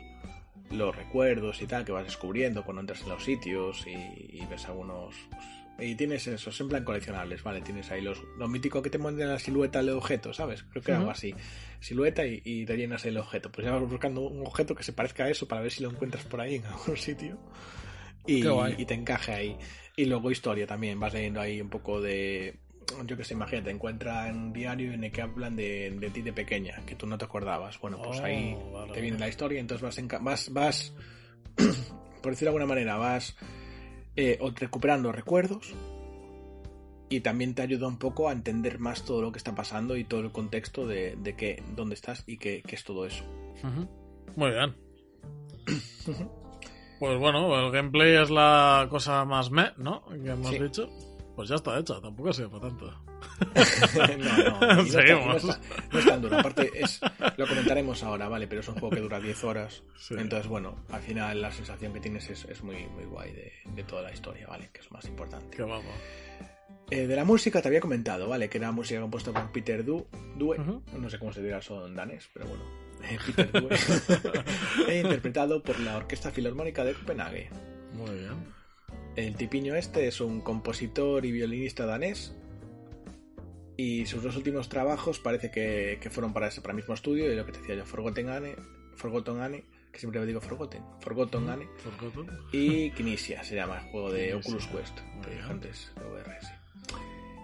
los 0.72 0.96
recuerdos 0.96 1.62
y 1.62 1.68
tal 1.68 1.84
que 1.84 1.92
vas 1.92 2.06
descubriendo 2.06 2.64
cuando 2.64 2.80
entras 2.80 3.02
en 3.02 3.10
los 3.10 3.26
sitios 3.26 3.86
y, 3.86 3.92
y 3.92 4.46
ves 4.50 4.66
algunos... 4.68 5.14
pues, 5.30 5.44
y 5.82 5.96
tienes 5.96 6.28
eso, 6.28 6.52
siempre 6.52 6.78
en 6.78 6.84
coleccionables, 6.84 7.42
¿vale? 7.44 7.62
Tienes 7.62 7.90
ahí 7.92 8.02
los, 8.02 8.22
lo 8.38 8.48
mítico 8.48 8.82
que 8.82 8.90
te 8.90 8.98
muestran 8.98 9.30
la 9.30 9.40
silueta 9.40 9.80
del 9.80 9.90
objeto, 9.90 10.34
¿sabes? 10.34 10.64
Creo 10.64 10.84
que 10.84 10.92
era 10.92 11.00
algo 11.00 11.12
así. 11.12 11.34
Silueta 11.80 12.26
y, 12.26 12.42
y 12.46 12.66
te 12.66 12.78
llenas 12.78 13.06
el 13.06 13.18
objeto. 13.18 13.52
Pues 13.52 13.66
ya 13.66 13.74
vas 13.74 13.90
buscando 13.90 14.22
un 14.22 14.46
objeto 14.46 14.76
que 14.76 14.84
se 14.84 14.94
parezca 14.94 15.24
a 15.26 15.30
eso 15.30 15.48
para 15.48 15.62
ver 15.62 15.72
si 15.72 15.82
lo 15.84 15.90
encuentras 15.90 16.24
por 16.26 16.40
ahí 16.42 16.56
en 16.56 16.66
algún 16.68 16.96
sitio. 16.98 17.38
Y, 18.28 18.46
y 18.78 18.86
te 18.86 18.94
encaje 18.94 19.32
ahí. 19.34 19.58
Y 19.96 20.06
luego 20.06 20.30
historia 20.32 20.68
también, 20.68 21.00
vas 21.00 21.14
leyendo 21.14 21.42
ahí 21.42 21.60
un 21.60 21.70
poco 21.70 22.00
de... 22.00 22.60
Yo 23.06 23.16
que 23.18 23.24
sé, 23.24 23.34
imagínate, 23.34 23.72
encuentras 23.72 24.32
un 24.34 24.52
diario 24.54 24.92
en 24.92 25.04
el 25.06 25.12
que 25.12 25.22
hablan 25.22 25.56
de, 25.56 25.92
de 25.98 26.10
ti 26.10 26.22
de 26.22 26.34
pequeña, 26.34 26.86
que 26.86 26.96
tú 26.96 27.08
no 27.08 27.18
te 27.18 27.26
acordabas. 27.26 27.80
Bueno, 27.80 28.02
pues 28.02 28.20
Oh, 28.20 28.24
ahí 28.26 28.54
vale, 28.74 28.94
te 28.94 29.02
viene 29.02 29.16
vale. 29.18 29.26
la 29.26 29.30
historia, 29.30 29.60
entonces 29.60 29.82
vas, 29.82 29.98
enca- 29.98 30.22
vas, 30.22 30.52
vas 30.52 30.94
por 32.22 32.32
decirlo 32.32 32.52
de 32.52 32.58
alguna 32.58 32.66
manera, 32.66 32.98
vas 32.98 33.36
eh, 34.16 34.40
recuperando 34.56 35.12
recuerdos 35.12 35.74
y 37.10 37.20
también 37.22 37.56
te 37.56 37.62
ayuda 37.62 37.88
un 37.88 37.98
poco 37.98 38.30
a 38.30 38.32
entender 38.32 38.80
más 38.80 39.04
todo 39.04 39.22
lo 39.22 39.32
que 39.32 39.38
está 39.38 39.54
pasando 39.54 39.98
y 39.98 40.04
todo 40.06 40.22
el 40.22 40.32
contexto 40.32 40.88
de, 40.88 41.16
de 41.18 41.36
qué, 41.36 41.62
dónde 41.76 41.96
estás 41.96 42.24
y 42.26 42.38
qué, 42.38 42.64
qué 42.66 42.76
es 42.76 42.84
todo 42.84 43.06
eso. 43.06 43.24
Muy 44.36 44.52
bien. 44.52 44.76
Pues 47.00 47.20
bueno, 47.20 47.60
el 47.60 47.72
gameplay 47.72 48.16
es 48.22 48.30
la 48.30 48.88
cosa 48.90 49.26
más 49.26 49.50
me, 49.52 49.72
¿no? 49.78 50.06
Que 50.06 50.30
hemos 50.30 50.50
Sí. 50.50 50.60
dicho. 50.60 50.90
Pues 51.42 51.50
ya 51.50 51.56
está 51.56 51.80
hecho, 51.80 52.00
tampoco 52.00 52.30
ha 52.30 52.34
sido 52.34 52.52
para 52.52 52.68
tanto. 52.68 52.86
no, 54.20 54.76
no, 54.76 54.86
Seguimos. 54.86 55.44
no 55.44 55.52
está, 55.54 55.60
no 55.92 56.00
es 56.00 56.06
tan 56.06 56.22
duro. 56.22 56.38
Aparte, 56.38 56.72
es, 56.76 57.02
lo 57.36 57.48
comentaremos 57.48 58.04
ahora, 58.04 58.30
¿vale? 58.30 58.46
Pero 58.48 58.62
es 58.62 58.68
un 58.68 58.76
juego 58.76 58.92
que 58.92 59.02
dura 59.02 59.20
10 59.20 59.44
horas. 59.44 59.82
Sí. 59.98 60.14
Entonces, 60.20 60.48
bueno, 60.48 60.86
al 60.92 61.02
final 61.02 61.42
la 61.42 61.52
sensación 61.52 61.94
que 61.94 62.00
tienes 62.00 62.30
es, 62.30 62.46
es 62.46 62.62
muy, 62.62 62.86
muy 62.90 63.06
guay 63.06 63.32
de, 63.32 63.54
de 63.74 63.84
toda 63.86 64.04
la 64.04 64.14
historia, 64.14 64.46
¿vale? 64.46 64.70
Que 64.72 64.82
es 64.82 64.86
lo 64.92 64.98
más 64.98 65.06
importante. 65.06 65.58
Que 65.58 65.64
vamos. 65.64 65.84
Eh, 66.92 67.08
de 67.08 67.16
la 67.16 67.26
música 67.26 67.60
te 67.60 67.70
había 67.70 67.82
comentado, 67.82 68.30
¿vale? 68.30 68.48
Que 68.48 68.60
era 68.60 68.72
música 68.72 69.02
compuesta 69.02 69.32
por 69.32 69.52
Peter 69.52 69.84
Du, 69.84 70.06
Due, 70.38 70.60
Ujú. 70.60 70.84
no 71.00 71.10
sé 71.10 71.18
cómo 71.18 71.34
se 71.34 71.42
dirá 71.42 71.58
eso 71.58 71.88
en 71.88 71.96
danés, 71.96 72.30
pero 72.32 72.46
bueno, 72.46 72.64
eh, 73.10 73.18
Peter 73.26 73.52
Due, 73.52 73.76
e 74.88 75.00
interpretado 75.00 75.64
por 75.64 75.80
la 75.80 75.98
Orquesta 75.98 76.30
Filarmónica 76.30 76.84
de 76.84 76.94
Copenhague. 76.94 77.50
Muy 77.94 78.12
bien. 78.12 78.61
El 79.16 79.36
tipiño 79.36 79.76
este 79.76 80.08
es 80.08 80.22
un 80.22 80.42
compositor 80.42 81.26
y 81.26 81.32
violinista 81.32 81.86
danés 81.86 82.34
y 83.78 84.06
sus 84.06 84.24
dos 84.24 84.36
últimos 84.38 84.70
trabajos 84.70 85.20
parece 85.20 85.52
que, 85.52 85.98
que 86.02 86.10
fueron 86.10 86.34
para 86.34 86.48
ese 86.48 86.62
para 86.62 86.72
el 86.72 86.78
mismo 86.78 86.94
estudio 86.94 87.32
y 87.32 87.36
lo 87.36 87.46
que 87.46 87.52
te 87.52 87.60
decía 87.60 87.76
yo, 87.76 87.86
Forgotten 87.86 88.30
Anne, 88.30 88.56
Forgotten 88.96 89.40
Anne, 89.42 89.66
que 89.92 90.00
siempre 90.00 90.26
digo 90.26 90.40
Forgotten, 90.40 90.82
Forgotten 91.02 91.50
Anne 91.50 91.68
Forgotten. 91.78 92.30
y 92.54 92.92
Kinesia 92.92 93.44
se 93.44 93.56
llama 93.56 93.80
el 93.80 93.92
juego 93.92 94.12
de. 94.12 94.34
Oculus 94.36 94.68
Quest, 94.68 95.00
bien. 95.28 95.42
antes, 95.50 95.92
de 95.96 96.06
VR, 96.06 96.38
sí. 96.42 96.48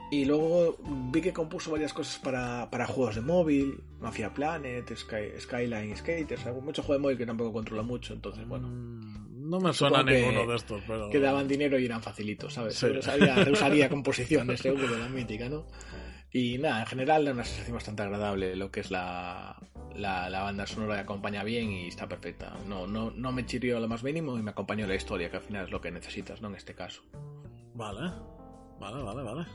Y 0.09 0.23
luego 0.23 0.77
vi 1.11 1.19
que 1.19 1.33
compuso 1.33 1.69
varias 1.71 1.91
cosas 1.91 2.17
para, 2.19 2.69
para 2.71 2.87
juegos 2.87 3.15
de 3.15 3.21
móvil, 3.21 3.81
Mafia 3.99 4.33
Planet, 4.33 4.89
Sky- 4.95 5.37
Skyline 5.37 5.97
Skaters, 5.97 6.45
algún- 6.45 6.63
mucho 6.63 6.81
juego 6.81 6.99
de 6.99 7.03
móvil 7.03 7.17
que 7.17 7.25
tampoco 7.25 7.51
controla 7.51 7.83
mucho, 7.83 8.13
entonces 8.13 8.47
bueno, 8.47 8.69
Mm, 8.69 9.16
No 9.47 9.59
me 9.59 9.73
suena 9.73 10.03
que- 10.03 10.19
ninguno 10.21 10.45
de 10.47 10.55
estos, 10.57 10.81
pero. 10.87 11.09
que 11.09 11.19
daban 11.19 11.47
dinero 11.47 11.79
y 11.79 11.85
eran 11.85 12.01
facilitos, 12.01 12.53
¿sabes? 12.53 12.75
Sí. 12.75 12.87
Pero 12.87 13.01
sabía, 13.01 13.35
usaría 13.51 13.89
composiciones, 13.89 14.59
seguro, 14.59 14.97
la 14.97 15.07
mítica, 15.09 15.47
¿no? 15.49 15.65
Y 16.31 16.57
nada, 16.57 16.81
en 16.81 16.85
general 16.87 17.23
da 17.25 17.31
una 17.31 17.45
sensación 17.45 17.75
bastante 17.75 18.03
agradable 18.03 18.55
lo 18.57 18.69
que 18.69 18.81
es 18.81 18.91
la, 18.91 19.55
la, 19.95 20.29
la 20.29 20.41
banda 20.43 20.67
sonora, 20.67 20.99
acompaña 20.99 21.43
bien 21.43 21.71
y 21.71 21.87
está 21.87 22.07
perfecta. 22.07 22.53
No, 22.67 22.85
no, 22.85 23.11
no 23.11 23.31
me 23.31 23.45
chirrió 23.45 23.79
lo 23.79 23.87
más 23.87 24.03
mínimo 24.03 24.37
y 24.37 24.41
me 24.43 24.51
acompañó 24.51 24.85
la 24.87 24.95
historia, 24.95 25.31
que 25.31 25.37
al 25.37 25.43
final 25.43 25.65
es 25.65 25.71
lo 25.71 25.79
que 25.79 25.89
necesitas, 25.89 26.41
¿no? 26.41 26.49
En 26.49 26.55
este 26.55 26.75
caso. 26.75 27.01
Vale. 27.73 28.11
Vale, 28.79 29.01
vale, 29.01 29.23
vale. 29.23 29.45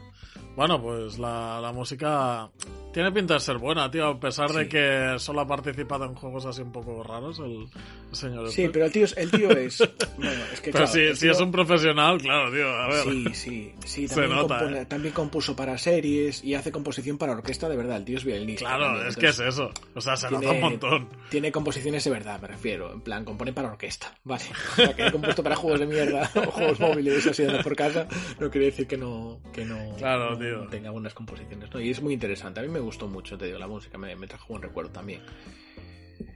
Bueno, 0.57 0.81
pues 0.83 1.19
la, 1.19 1.61
la 1.61 1.73
música 1.73 2.51
tiene 2.93 3.11
pinta 3.13 3.35
de 3.35 3.41
ser 3.41 3.59
buena, 3.59 3.91
tío, 3.91 4.07
a 4.07 4.21
pesar 4.21 4.51
de 4.51 4.69
que 4.69 5.15
solo 5.19 5.41
ha 5.41 5.47
participado 5.47 6.05
en 6.05 6.15
juegos 6.15 6.45
así 6.47 6.63
un 6.63 6.73
poco 6.73 7.03
raros 7.03 7.39
el, 7.39 7.67
el 8.11 8.17
señor. 8.17 8.51
Sí, 8.51 8.63
este. 8.63 8.73
pero 8.73 8.85
el 8.87 8.93
tío, 8.93 9.05
es- 9.05 9.17
el 9.17 9.31
tío 9.31 9.51
es... 9.51 9.79
Bueno, 10.17 10.43
es 10.53 10.61
que 10.61 10.71
Pero 10.73 10.85
claro, 10.85 10.93
si, 10.93 11.17
si 11.17 11.29
es 11.29 11.41
un 11.41 11.51
profesional, 11.51 12.19
claro, 12.21 12.53
tío, 12.53 12.69
a 12.69 12.89
ver. 12.89 13.03
Sí, 13.05 13.25
sí, 13.35 13.73
sí. 13.85 14.09
Se 14.09 14.15
También, 14.15 14.37
nota, 14.37 14.61
compone- 14.61 14.83
¿eh? 14.83 14.87
también 14.87 15.15
compuso 15.15 15.57
para 15.57 15.77
series 15.79 16.45
y 16.45 16.55
hace 16.55 16.71
composición 16.71 17.19
para 17.19 17.33
orquesta, 17.33 17.69
de 17.69 17.77
verdad. 17.77 17.97
El 17.97 18.05
tío 18.05 18.19
es 18.19 18.25
violinista. 18.25 18.67
Claro, 18.67 18.85
también, 18.85 19.07
es 19.09 19.17
que 19.17 19.27
es 19.29 19.41
eso. 19.41 19.71
O 19.95 20.01
sea, 20.01 20.17
se 20.17 20.29
tiene- 20.29 20.45
nota 20.45 20.55
un 20.55 20.61
montón. 20.61 21.09
Tiene 21.31 21.51
composiciones 21.51 22.05
de 22.05 22.11
verdad, 22.11 22.41
me 22.41 22.49
refiero. 22.49 22.93
En 22.93 23.01
plan, 23.01 23.25
compone 23.25 23.53
para 23.53 23.69
orquesta. 23.73 24.15
Vale. 24.25 24.45
O 24.73 24.77
sea, 24.77 24.95
que 24.95 25.07
he 25.07 25.13
compuesto 25.13 25.43
para 25.43 25.57
juegos 25.57 25.81
de 25.81 25.87
mierda 25.87 26.31
o 26.37 26.51
juegos 26.51 26.79
móviles 26.79 27.27
así 27.27 27.43
de 27.45 27.63
por 27.63 27.75
casa, 27.75 28.07
no 28.39 28.51
quiere 28.51 28.67
decir 28.67 28.87
que 28.87 28.97
no, 28.99 29.41
que 29.53 29.65
no, 29.65 29.97
Claro, 29.97 30.33
no 30.33 30.39
tío. 30.39 30.69
tenga 30.69 30.91
buenas 30.91 31.15
composiciones. 31.15 31.73
¿no? 31.73 31.81
Y 31.81 31.91
es 31.91 32.01
muy 32.03 32.13
interesante. 32.15 32.61
A 32.61 32.63
mí 32.63 32.69
me 32.69 32.81
gustó 32.83 33.09
mucho, 33.09 33.37
te 33.39 33.47
digo, 33.47 33.59
la 33.59 33.69
música. 33.69 33.99
Me, 33.99 34.15
me 34.17 34.27
trajo 34.27 34.47
buen 34.49 34.63
recuerdo 34.63 34.91
también. 34.91 35.23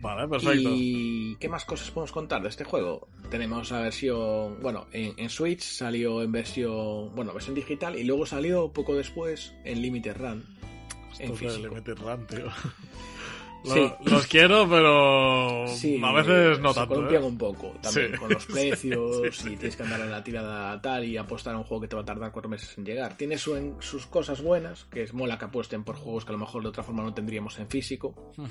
Vale, 0.00 0.28
perfecto. 0.28 0.70
¿Y 0.72 1.36
qué 1.36 1.48
más 1.48 1.64
cosas 1.64 1.90
podemos 1.90 2.12
contar 2.12 2.42
de 2.42 2.48
este 2.48 2.64
juego? 2.64 3.08
Tenemos 3.30 3.70
la 3.70 3.80
versión, 3.80 4.60
bueno, 4.60 4.86
en, 4.92 5.14
en 5.16 5.30
Switch 5.30 5.62
salió 5.62 6.22
en 6.22 6.32
versión, 6.32 7.14
bueno, 7.14 7.32
versión 7.32 7.54
digital 7.54 7.96
y 7.96 8.04
luego 8.04 8.26
salió 8.26 8.72
poco 8.72 8.94
después 8.94 9.54
en 9.64 9.82
Limited 9.82 10.16
Run. 10.16 10.44
En 11.18 11.32
Esto 11.32 11.32
de 11.32 11.38
físico. 11.38 11.68
Limited 11.68 11.98
Run, 11.98 12.26
tío. 12.26 12.46
Lo- 13.66 13.72
Sí. 13.74 13.92
Los 14.04 14.26
quiero, 14.26 14.68
pero 14.68 15.66
Sí, 15.68 16.00
a 16.02 16.12
veces 16.12 16.58
no 16.60 16.68
se 16.70 16.74
tanto. 16.80 16.94
columpian 16.94 17.22
¿eh? 17.22 17.26
un 17.26 17.36
poco 17.38 17.74
también 17.82 18.12
Sí. 18.12 18.18
con 18.18 18.30
los 18.32 18.46
precios 18.46 19.16
Sí, 19.36 19.42
sí. 19.42 19.52
y 19.52 19.56
tienes 19.56 19.76
que 19.76 19.82
andar 19.82 20.00
en 20.00 20.10
la 20.10 20.22
tirada 20.24 20.80
tal 20.80 21.04
y 21.04 21.16
apostar 21.16 21.54
a 21.54 21.58
un 21.58 21.64
juego 21.64 21.80
que 21.82 21.88
te 21.88 21.96
va 21.96 22.02
a 22.02 22.04
tardar 22.04 22.30
cuatro 22.32 22.48
meses 22.48 22.76
en 22.78 22.84
llegar. 22.84 23.16
Tiene 23.16 23.38
su- 23.38 23.56
en- 23.56 23.76
sus 23.80 24.06
cosas 24.06 24.40
buenas, 24.42 24.84
que 24.84 25.02
es 25.02 25.12
mola 25.14 25.38
que 25.38 25.46
apuesten 25.46 25.84
por 25.84 25.96
juegos 25.96 26.24
que 26.24 26.30
a 26.30 26.32
lo 26.34 26.38
mejor 26.38 26.62
de 26.62 26.68
otra 26.68 26.82
forma 26.82 27.02
no 27.02 27.12
tendríamos 27.12 27.58
en 27.58 27.68
físico. 27.68 28.14
Ujú. 28.36 28.46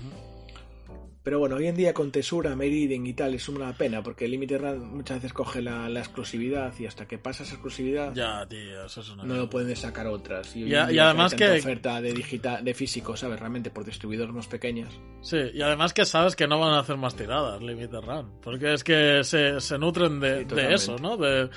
Pero 1.25 1.39
bueno, 1.39 1.55
hoy 1.55 1.65
en 1.65 1.75
día 1.75 1.91
con 1.91 2.11
Tesura, 2.11 2.55
Meridian 2.55 3.05
y 3.07 3.13
tal 3.13 3.33
es 3.33 3.49
una 3.49 3.73
pena 3.73 4.01
porque 4.03 4.27
Limited 4.27 4.59
Run 4.61 4.95
muchas 4.95 5.17
veces 5.17 5.33
coge 5.33 5.59
la, 5.61 5.89
la 5.89 5.99
exclusividad 6.01 6.71
y 6.79 6.85
hasta 6.85 7.07
que 7.07 7.17
pasa 7.17 7.41
esa 7.43 7.53
exclusividad 7.55 8.13
Ya, 8.13 8.45
tío, 8.47 8.85
eso 8.85 9.01
es 9.01 9.09
una. 9.09 9.23
no 9.23 9.33
lo 9.35 9.49
pueden 9.49 9.75
sacar 9.75 10.05
otras. 10.05 10.55
Y, 10.55 10.65
Y 10.65 10.75
además 10.75 11.33
hay 11.33 11.39
tanta 11.39 11.53
que- 11.55 11.59
oferta 11.61 11.99
de 12.01 12.13
digital, 12.13 12.63
de 12.63 12.73
físico, 12.75 13.17
¿sabes? 13.17 13.39
Realmente 13.39 13.71
por 13.71 13.83
distribuidores 13.83 14.33
más 14.35 14.45
pequeñas. 14.47 14.93
Sí, 15.21 15.37
y 15.53 15.61
además 15.63 15.93
que 15.95 16.05
sabes 16.05 16.35
que 16.35 16.47
no 16.47 16.59
van 16.59 16.73
a 16.75 16.79
hacer 16.81 16.95
más 16.95 17.15
tiradas, 17.15 17.59
Limited 17.61 18.01
Run. 18.01 18.31
Porque 18.43 18.73
es 18.75 18.83
que 18.83 19.23
se, 19.23 19.59
se 19.59 19.77
nutren 19.79 20.19
de, 20.19 20.29
Sí, 20.29 20.35
de 20.37 20.45
totalmente. 20.45 20.75
eso, 20.75 20.97
¿no? 20.99 21.17
De, 21.17 21.49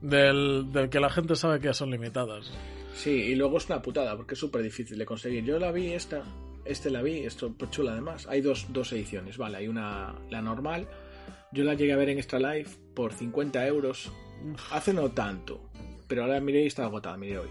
del, 0.00 0.70
del 0.70 0.88
que 0.88 1.00
la 1.00 1.10
gente 1.10 1.34
sabe 1.34 1.58
que 1.58 1.74
son 1.74 1.90
limitadas. 1.90 2.52
Sí, 2.94 3.10
y 3.10 3.34
luego 3.34 3.58
es 3.58 3.66
una 3.66 3.82
putada 3.82 4.16
porque 4.16 4.34
es 4.34 4.40
súper 4.40 4.62
difícil 4.62 4.96
de 4.96 5.04
conseguir. 5.04 5.44
Yo 5.44 5.58
la 5.58 5.72
vi 5.72 5.92
esta, 5.92 6.22
este 6.68 6.90
la 6.90 7.02
vi, 7.02 7.18
esto 7.20 7.52
pues 7.52 7.70
chula 7.70 7.92
además. 7.92 8.26
Hay 8.28 8.40
dos, 8.40 8.66
dos 8.70 8.92
ediciones, 8.92 9.38
vale, 9.38 9.58
hay 9.58 9.68
una, 9.68 10.14
la 10.30 10.42
normal. 10.42 10.88
Yo 11.52 11.64
la 11.64 11.74
llegué 11.74 11.92
a 11.92 11.96
ver 11.96 12.10
en 12.10 12.18
Extra 12.18 12.38
Life 12.38 12.78
por 12.94 13.12
50 13.12 13.66
euros. 13.66 14.12
Hace 14.70 14.92
no 14.92 15.10
tanto, 15.10 15.70
pero 16.06 16.22
ahora 16.22 16.40
miré 16.40 16.64
y 16.64 16.66
está 16.66 16.84
agotada, 16.84 17.16
miré 17.16 17.38
hoy. 17.38 17.48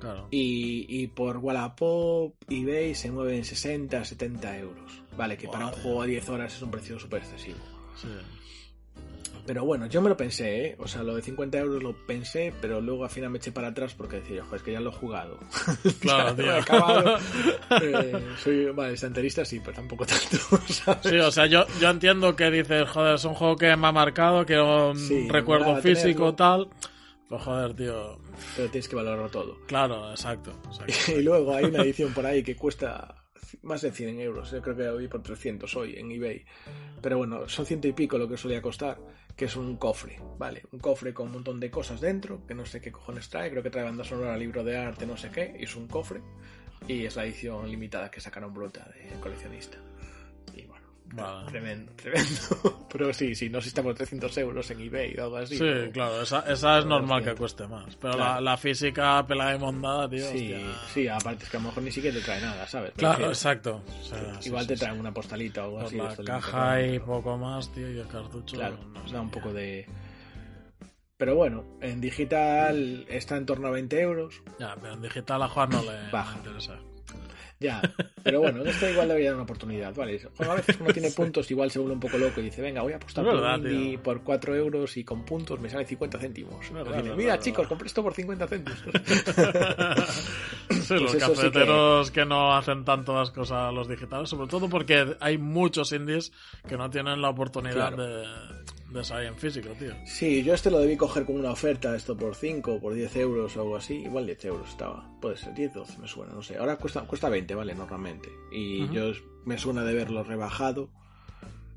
Claro. 0.00 0.26
Y, 0.30 0.86
y 0.88 1.06
por 1.08 1.36
Wallapop, 1.38 2.34
eBay 2.48 2.94
se 2.94 3.12
mueven 3.12 3.44
60, 3.44 4.04
70 4.04 4.58
euros. 4.58 5.02
Vale, 5.16 5.36
que 5.36 5.46
para 5.46 5.66
un 5.66 5.72
juego 5.72 6.02
a 6.02 6.06
10 6.06 6.28
horas 6.30 6.56
es 6.56 6.62
un 6.62 6.70
precio 6.70 6.98
súper 6.98 7.20
excesivo. 7.22 7.58
Sí. 7.94 8.08
Pero 9.44 9.64
bueno, 9.64 9.86
yo 9.86 10.00
me 10.00 10.08
lo 10.08 10.16
pensé, 10.16 10.66
¿eh? 10.66 10.76
O 10.78 10.86
sea, 10.86 11.02
lo 11.02 11.16
de 11.16 11.22
50 11.22 11.58
euros 11.58 11.82
lo 11.82 11.96
pensé, 12.06 12.52
pero 12.60 12.80
luego 12.80 13.02
al 13.04 13.10
final 13.10 13.30
me 13.30 13.38
eché 13.38 13.50
para 13.50 13.68
atrás 13.68 13.92
porque 13.94 14.16
decía, 14.20 14.44
joder, 14.44 14.56
es 14.58 14.62
que 14.62 14.72
ya 14.72 14.80
lo 14.80 14.90
he 14.90 14.92
jugado. 14.92 15.38
Claro, 16.00 16.34
tío. 16.36 16.54
acabado. 16.54 17.18
Eh, 17.82 18.12
soy, 18.38 18.66
vale, 18.66 18.94
estanterista 18.94 19.44
sí, 19.44 19.58
pero 19.60 19.74
tampoco 19.74 20.06
tanto, 20.06 20.36
¿sabes? 20.68 21.00
Sí, 21.02 21.16
o 21.18 21.30
sea, 21.32 21.46
yo, 21.46 21.64
yo 21.80 21.90
entiendo 21.90 22.36
que 22.36 22.50
dices, 22.50 22.88
joder, 22.88 23.16
es 23.16 23.24
un 23.24 23.34
juego 23.34 23.56
que 23.56 23.74
me 23.76 23.86
ha 23.88 23.92
marcado, 23.92 24.46
que 24.46 24.60
un 24.60 24.96
Sí, 24.98 25.26
recuerdo 25.28 25.76
físico, 25.76 26.32
tenerlo. 26.32 26.34
tal. 26.34 26.68
Pues 27.28 27.42
joder, 27.42 27.74
tío. 27.74 28.18
Pero 28.56 28.68
tienes 28.70 28.88
que 28.88 28.96
valorarlo 28.96 29.28
todo. 29.30 29.58
Claro, 29.66 30.10
exacto. 30.10 30.52
exacto. 30.66 31.18
Y 31.18 31.22
luego 31.22 31.54
hay 31.54 31.64
una 31.64 31.82
edición 31.82 32.12
por 32.12 32.26
ahí 32.26 32.42
que 32.42 32.54
cuesta 32.56 33.14
más 33.62 33.80
de 33.82 33.90
100 33.90 34.20
euros. 34.20 34.50
Yo 34.50 34.60
creo 34.60 34.76
que 34.76 34.82
la 34.84 34.92
vi 34.92 35.08
por 35.08 35.22
300 35.22 35.74
hoy 35.76 35.94
en 35.96 36.10
eBay. 36.12 36.44
Pero 37.00 37.16
bueno, 37.18 37.48
son 37.48 37.64
ciento 37.66 37.88
y 37.88 37.92
pico 37.92 38.18
lo 38.18 38.28
que 38.28 38.36
solía 38.36 38.60
costar, 38.62 38.98
que 39.36 39.46
es 39.46 39.56
un 39.56 39.76
cofre, 39.76 40.20
¿vale? 40.38 40.62
Un 40.72 40.78
cofre 40.78 41.14
con 41.14 41.26
un 41.26 41.32
montón 41.32 41.60
de 41.60 41.70
cosas 41.70 42.00
dentro, 42.00 42.46
que 42.46 42.54
no 42.54 42.66
sé 42.66 42.80
qué 42.80 42.92
cojones 42.92 43.28
trae. 43.28 43.50
Creo 43.50 43.62
que 43.62 43.70
trae 43.70 43.84
banda 43.84 44.04
sonora, 44.04 44.36
libro 44.36 44.64
de 44.64 44.76
arte, 44.76 45.06
no 45.06 45.16
sé 45.16 45.30
qué. 45.30 45.56
Y 45.58 45.64
es 45.64 45.76
un 45.76 45.88
cofre. 45.88 46.20
Y 46.88 47.04
es 47.04 47.16
la 47.16 47.24
edición 47.24 47.70
limitada 47.70 48.10
que 48.10 48.20
sacaron 48.20 48.52
bruta 48.52 48.88
de 48.94 49.18
coleccionista. 49.20 49.78
Vale. 51.12 51.50
tremendo, 51.50 51.92
tremendo. 51.96 52.86
Pero 52.90 53.12
sí, 53.12 53.34
sí, 53.34 53.48
no 53.50 53.60
si 53.60 53.68
está 53.68 53.82
por 53.82 53.94
300 53.94 54.36
euros 54.38 54.70
en 54.70 54.80
eBay 54.80 55.14
o 55.18 55.24
algo 55.24 55.36
así. 55.36 55.56
Sí, 55.58 55.64
claro, 55.92 56.22
esa, 56.22 56.40
esa 56.50 56.78
es 56.78 56.86
normal 56.86 57.22
que 57.24 57.34
cueste 57.34 57.66
más. 57.66 57.94
Pero 57.96 58.14
Claro. 58.14 58.34
la, 58.36 58.40
la 58.40 58.56
física 58.56 59.24
pelada 59.26 59.54
y 59.54 59.58
mondada, 59.58 60.08
tío. 60.08 60.26
Sí, 60.30 60.52
hostia. 60.54 60.74
sí, 60.92 61.08
aparte 61.08 61.44
es 61.44 61.50
que 61.50 61.56
a 61.56 61.60
lo 61.60 61.66
mejor 61.68 61.82
ni 61.82 61.90
siquiera 61.90 62.16
te 62.18 62.22
trae 62.24 62.40
nada, 62.40 62.66
¿sabes? 62.66 62.92
Claro, 62.96 63.28
exacto. 63.28 63.82
O 64.00 64.04
sea, 64.04 64.40
sí, 64.40 64.48
Igual 64.48 64.62
sí, 64.64 64.68
te 64.68 64.76
traen 64.76 64.98
una 65.00 65.12
postalita 65.12 65.62
o 65.66 65.78
algo 65.78 65.96
Por 65.98 66.06
así. 66.08 66.22
la 66.22 66.24
caja 66.40 66.82
y 66.82 66.98
poco 66.98 67.36
más, 67.36 67.70
tío, 67.72 67.90
y 67.90 67.98
el 67.98 68.06
cartucho. 68.08 68.56
Claro, 68.56 68.78
no 68.92 69.06
sé 69.06 69.14
da 69.14 69.20
un 69.20 69.30
poco 69.30 69.52
de... 69.52 69.86
Pero 71.18 71.36
bueno, 71.36 71.64
en 71.80 72.00
digital 72.00 73.06
está 73.08 73.36
en 73.36 73.46
torno 73.46 73.68
a 73.68 73.70
20 73.70 74.00
euros. 74.00 74.42
Ya, 74.58 74.74
pero 74.80 74.94
en 74.94 75.02
digital 75.02 75.40
a 75.42 75.48
Juan 75.48 75.70
no 75.70 75.82
le, 75.82 76.10
Baja. 76.10 76.32
le 76.32 76.38
interesa. 76.38 76.78
Ya, 77.60 77.80
pero 78.24 78.40
bueno, 78.40 78.60
en 78.62 78.66
este 78.66 78.90
igual 78.90 79.06
debería 79.06 79.28
dar 79.30 79.36
una 79.36 79.44
oportunidad, 79.44 79.94
¿vale? 79.94 80.20
A 80.40 80.54
veces 80.54 80.76
cuando 80.76 80.92
tiene 80.92 81.10
puntos 81.16 81.48
igual 81.52 81.70
se 81.70 81.78
vuelve 81.78 81.94
un 81.94 82.00
poco 82.00 82.18
loco 82.18 82.40
y 82.40 82.44
dice, 82.44 82.60
venga, 82.60 82.82
voy 82.82 82.92
a 82.92 82.96
apostar 82.96 83.24
por 83.24 83.34
verdad, 83.34 83.60
un 83.60 84.00
por 84.02 84.22
4 84.22 84.56
euros 84.56 84.96
y 84.96 85.04
con 85.04 85.24
puntos 85.24 85.60
me 85.60 85.68
sale 85.70 85.84
50 85.86 86.18
céntimos. 86.18 86.72
verdad, 86.72 86.98
Y 86.98 87.02
dice, 87.04 87.14
Mira 87.16 87.38
chicos, 87.38 87.68
compré 87.68 87.86
esto 87.86 88.02
por 88.02 88.14
50 88.14 88.48
céntimos. 88.48 88.80
sí, 90.70 90.94
los 90.94 91.02
Pues 91.02 91.10
sí 91.12 91.18
que- 91.18 91.18
cafeteros 91.20 92.10
que... 92.10 92.24
no 92.24 92.54
hacen 92.56 92.84
tanto 92.84 93.14
las 93.14 93.30
cosas 93.30 93.68
a 93.68 93.72
los 93.72 93.86
digitales, 93.88 94.28
sobre 94.28 94.48
todo 94.48 94.68
porque 94.68 95.16
hay 95.20 95.38
muchos 95.38 95.92
indies 95.92 96.32
que 96.68 96.76
no 96.76 96.90
tienen 96.90 97.22
la 97.22 97.28
oportunidad 97.30 97.94
Claro. 97.94 97.96
de, 97.96 98.24
de 98.92 99.26
en 99.26 99.36
físico, 99.36 99.70
tío. 99.78 99.94
Sí, 100.04 100.42
yo 100.42 100.54
este 100.54 100.70
lo 100.70 100.78
debí 100.78 100.96
coger 100.96 101.24
con 101.24 101.36
una 101.36 101.50
oferta, 101.50 101.94
esto 101.96 102.16
por 102.16 102.34
5, 102.34 102.78
por 102.80 102.94
10 102.94 103.16
euros 103.16 103.56
o 103.56 103.62
algo 103.62 103.76
así. 103.76 103.94
Igual 103.94 104.26
10 104.26 104.44
euros 104.46 104.68
estaba. 104.68 105.10
Puede 105.20 105.36
ser 105.36 105.54
10, 105.54 105.72
12, 105.74 105.98
me 105.98 106.06
suena, 106.08 106.32
no 106.34 106.42
sé. 106.42 106.56
Ahora 106.58 106.76
cuesta, 106.76 107.02
cuesta 107.02 107.28
20, 107.28 107.54
¿vale? 107.54 107.74
Normalmente. 107.74 108.28
Y 108.52 108.84
Ujú. 108.84 108.92
yo 108.92 109.12
me 109.44 109.56
suena 109.58 109.82
de 109.84 109.94
verlo 109.94 110.22
rebajado. 110.24 110.90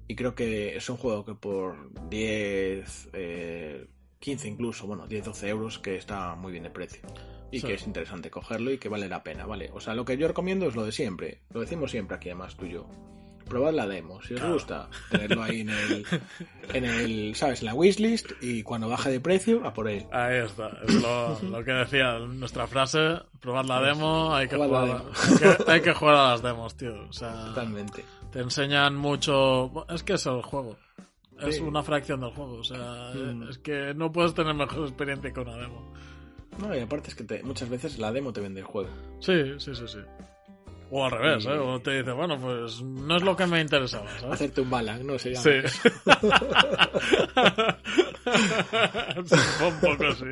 Y 0.08 0.16
creo 0.16 0.36
que 0.36 0.76
es 0.76 0.90
un 0.90 0.98
juego 0.98 1.26
que 1.26 1.34
por 1.34 1.90
10, 2.10 3.10
eh, 3.14 3.88
15 4.20 4.48
incluso, 4.48 4.86
bueno, 4.86 5.08
10, 5.08 5.26
12 5.26 5.50
euros, 5.50 5.80
que 5.80 5.96
está 5.96 6.36
muy 6.36 6.52
bien 6.52 6.64
de 6.66 6.70
precio. 6.70 7.02
Y 7.52 7.60
Sí. 7.62 7.68
que 7.68 7.74
es 7.76 7.88
interesante 7.88 8.30
cogerlo 8.30 8.72
y 8.72 8.78
que 8.78 8.90
vale 8.90 9.08
la 9.08 9.24
pena, 9.24 9.46
¿vale? 9.46 9.70
O 9.74 9.80
sea, 9.80 9.96
lo 9.96 10.04
que 10.04 10.18
yo 10.18 10.28
recomiendo 10.28 10.68
es 10.68 10.76
lo 10.76 10.84
de 10.84 10.92
siempre. 10.92 11.42
Lo 11.52 11.62
decimos 11.62 11.92
siempre 11.92 12.18
aquí, 12.18 12.30
además, 12.30 12.56
tú 12.58 12.66
y 12.66 12.74
yo. 12.74 12.88
Probad 13.48 13.74
la 13.74 13.86
demo. 13.88 14.22
Si 14.24 14.34
os 14.34 14.40
Claro. 14.40 14.54
gusta, 14.56 14.90
tenerlo 15.12 15.44
ahí 15.44 15.62
en 15.62 15.70
el, 15.70 16.06
en 16.74 16.84
el, 16.86 17.36
¿sabes? 17.36 17.60
En 17.62 17.68
la 17.68 17.74
wishlist 17.76 18.32
y 18.42 18.64
cuando 18.64 18.90
baje 18.90 19.12
de 19.12 19.20
precio, 19.20 19.66
a 19.66 19.74
por 19.74 19.88
él. 19.88 20.06
Ahí 20.12 20.38
está, 20.38 20.72
es 20.88 20.94
lo, 20.96 21.40
lo 21.42 21.64
que 21.64 21.72
decía 21.72 22.18
nuestra 22.20 22.66
frase, 22.68 23.20
probar 23.40 23.66
la 23.66 23.82
demo, 23.82 24.34
hay 24.34 24.48
que, 24.48 24.56
jugar, 24.56 24.88
demo. 24.88 25.06
hay 25.14 25.38
que, 25.38 25.72
hay 25.72 25.82
que 25.82 25.94
jugar 25.94 26.16
a 26.16 26.30
las 26.32 26.42
demos, 26.42 26.76
tío. 26.76 27.08
O 27.08 27.14
sea, 27.14 27.32
Totalmente. 27.46 28.04
te 28.32 28.40
enseñan 28.40 28.96
mucho... 28.96 29.86
Es 29.90 30.02
que 30.04 30.14
es 30.14 30.26
el 30.26 30.42
juego. 30.42 30.76
Es 31.40 31.56
Sí. 31.58 31.62
una 31.62 31.84
fracción 31.84 32.22
del 32.22 32.32
juego, 32.32 32.54
o 32.60 32.64
sea, 32.64 33.12
Mm. 33.14 33.50
es 33.50 33.58
que 33.60 33.94
no 33.94 34.12
puedes 34.12 34.34
tener 34.34 34.54
mejor 34.56 34.88
experiencia 34.88 35.32
que 35.34 35.40
una 35.42 35.56
demo. 35.58 35.94
No, 36.58 36.74
y 36.76 36.80
aparte 36.80 37.10
es 37.10 37.16
que 37.16 37.26
te- 37.26 37.44
muchas 37.44 37.68
veces 37.70 38.00
la 38.00 38.12
demo 38.14 38.32
te 38.32 38.40
vende 38.40 38.62
el 38.62 38.66
juego. 38.66 38.90
Sí, 39.20 39.34
sí, 39.60 39.76
sí, 39.76 39.84
sí. 39.88 40.00
O 40.92 41.04
al 41.04 41.12
revés, 41.12 41.46
¿eh? 41.46 41.58
O 41.58 41.82
te 41.82 42.00
dice, 42.00 42.12
bueno, 42.12 42.40
pues 42.40 42.82
no 42.82 43.18
es 43.18 43.24
lo 43.24 43.36
que 43.36 43.48
me 43.48 43.60
interesaba, 43.60 44.08
¿sabes? 44.20 44.36
Hacerte 44.36 44.62
un 44.62 44.70
balan, 44.70 45.06
¿no? 45.06 45.18
Llama 45.18 45.42
Sí. 45.42 45.52
Sí, 49.26 49.36
un 49.64 49.80
poco 49.80 50.06
así. 50.08 50.26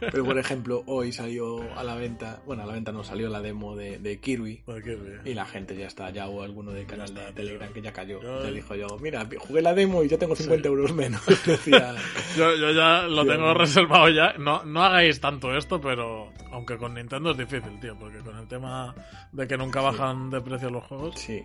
Pero 0.00 0.24
por 0.24 0.38
ejemplo, 0.38 0.82
hoy 0.86 1.12
salió 1.12 1.60
a 1.76 1.82
la 1.84 1.94
venta, 1.96 2.40
bueno, 2.46 2.62
a 2.62 2.66
la 2.66 2.72
venta 2.74 2.92
no 2.92 3.02
salió 3.04 3.28
la 3.28 3.40
demo 3.40 3.74
de, 3.76 3.98
de 3.98 4.18
Kirby. 4.20 4.62
Bien. 4.66 5.20
Y 5.24 5.34
la 5.34 5.44
gente 5.46 5.76
ya 5.76 5.86
está, 5.86 6.10
ya 6.10 6.28
hubo 6.28 6.42
alguno 6.42 6.72
del 6.72 6.86
canal 6.86 7.12
de. 7.14 7.32
Telegram 7.32 7.72
que 7.72 7.82
ya 7.82 7.92
cayó. 7.92 8.22
Yo- 8.22 8.42
Ya 8.44 8.50
dijo 8.50 8.74
yo, 8.74 8.86
mira, 9.00 9.26
jugué 9.38 9.62
la 9.62 9.74
demo 9.74 10.02
y 10.02 10.08
ya 10.08 10.18
tengo 10.18 10.36
50 10.36 10.68
euros 10.68 10.92
menos. 10.94 11.20
Decía, 11.46 11.94
Yo, 12.36 12.54
yo 12.56 12.70
ya 12.72 13.02
lo 13.02 13.22
Tío, 13.24 13.32
tengo 13.32 13.54
reservado 13.54 14.08
ya. 14.08 14.34
No, 14.38 14.64
no 14.64 14.82
hagáis 14.84 15.20
tanto 15.20 15.54
esto, 15.56 15.80
pero 15.80 16.32
aunque 16.52 16.76
con 16.78 16.94
Nintendo 16.94 17.30
es 17.32 17.38
difícil, 17.38 17.78
tío, 17.80 17.96
porque 17.98 18.18
con 18.20 18.36
el 18.38 18.46
tema 18.46 18.94
de 19.32 19.46
que 19.46 19.56
nunca 19.56 19.80
bajan 19.80 20.30
de 20.30 20.40
precio 20.40 20.70
los 20.70 20.84
juegos. 20.84 21.14
sí, 21.18 21.42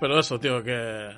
Pero 0.00 0.18
eso, 0.18 0.38
tío, 0.40 0.62
que 0.62 1.08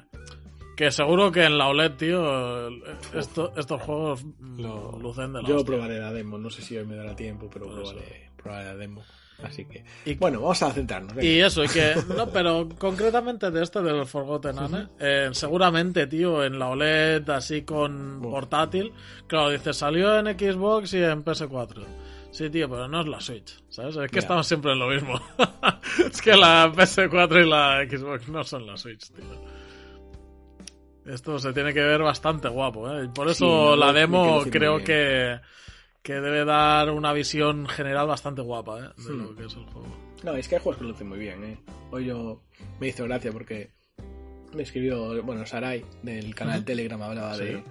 que 0.76 0.90
seguro 0.90 1.30
que 1.32 1.44
en 1.44 1.58
la 1.58 1.68
OLED, 1.68 1.92
tío, 1.92 2.68
esto, 3.14 3.52
estos 3.56 3.80
juegos 3.82 4.24
Lo- 4.56 4.98
lucen 5.00 5.32
de 5.32 5.42
la 5.42 5.48
yo 5.48 5.56
hostia. 5.56 5.74
probaré 5.74 5.98
la 5.98 6.12
demo. 6.12 6.38
No 6.38 6.50
sé 6.50 6.62
si 6.62 6.76
hoy 6.76 6.84
me 6.86 6.96
dará 6.96 7.14
tiempo, 7.16 7.48
pero 7.52 7.66
Por 7.66 7.74
probaré, 7.82 8.30
probaré 8.36 8.64
la 8.66 8.74
demo. 8.76 9.02
Así 9.42 9.64
que, 9.64 9.84
Y- 10.04 10.14
bueno, 10.14 10.40
vamos 10.40 10.62
a 10.62 10.70
centrarnos. 10.70 11.14
venga. 11.16 11.28
Y 11.28 11.40
eso, 11.40 11.64
y 11.64 11.68
que. 11.68 11.94
No, 12.16 12.28
pero 12.30 12.68
concretamente 12.78 13.50
de 13.50 13.62
este 13.64 13.82
del 13.82 14.06
Forgotten 14.06 14.56
Anne, 14.58 14.88
eh, 15.00 15.30
seguramente, 15.32 16.06
tío, 16.06 16.44
en 16.44 16.58
la 16.60 16.68
OLED, 16.68 17.28
así 17.30 17.62
con 17.62 18.20
portátil. 18.22 18.92
Claro, 19.26 19.50
dice, 19.50 19.72
salió 19.72 20.16
en 20.16 20.26
Xbox 20.38 20.94
y 20.94 21.02
en 21.02 21.24
PS4. 21.24 21.84
Sí, 22.30 22.48
tío, 22.50 22.66
pero 22.70 22.86
no 22.88 23.00
es 23.00 23.08
la 23.08 23.20
Switch, 23.20 23.62
¿sabes? 23.68 23.96
Es 23.96 24.10
que 24.10 24.20
estamos 24.20 24.46
siempre 24.46 24.72
en 24.72 24.78
lo 24.78 24.88
mismo. 24.88 25.20
es 26.10 26.22
que 26.22 26.36
la 26.36 26.72
PS4 26.72 27.44
y 27.44 27.48
la 27.48 27.84
Xbox 27.90 28.28
no 28.28 28.42
son 28.44 28.64
la 28.66 28.76
Switch, 28.76 29.10
tío. 29.10 29.24
Esto 31.06 31.38
se 31.38 31.52
tiene 31.52 31.72
que 31.74 31.80
ver 31.80 32.02
bastante 32.02 32.48
guapo, 32.48 32.90
¿eh? 32.90 33.08
Por 33.14 33.26
Sí, 33.28 33.32
eso 33.32 33.46
no, 33.70 33.76
la 33.76 33.92
demo 33.92 34.44
creo 34.50 34.78
que, 34.84 35.40
que 36.02 36.12
debe 36.14 36.44
dar 36.44 36.90
una 36.90 37.12
visión 37.12 37.66
general 37.66 38.06
bastante 38.06 38.40
guapa, 38.42 38.78
¿eh? 38.78 38.88
De 38.96 39.12
Hmm. 39.12 39.22
lo 39.22 39.34
que 39.36 39.44
es 39.46 39.54
el 39.54 39.64
juego. 39.64 39.96
No, 40.22 40.34
es 40.34 40.46
que 40.46 40.54
hay 40.56 40.60
juegos 40.62 40.78
que 40.78 40.84
lo 40.86 40.94
hacen 40.94 41.08
muy 41.08 41.18
bien, 41.18 41.42
¿eh? 41.44 41.58
Hoy 41.90 42.06
yo 42.06 42.42
me 42.78 42.88
hizo 42.88 43.04
gracia 43.04 43.32
porque 43.32 43.70
me 44.54 44.62
escribió, 44.62 45.22
bueno, 45.24 45.44
Sarai 45.46 45.84
del 46.02 46.34
canal 46.34 46.58
Ujú. 46.58 46.66
Telegram 46.66 47.02
hablaba 47.02 47.34
Sí. 47.36 47.44
de 47.44 47.64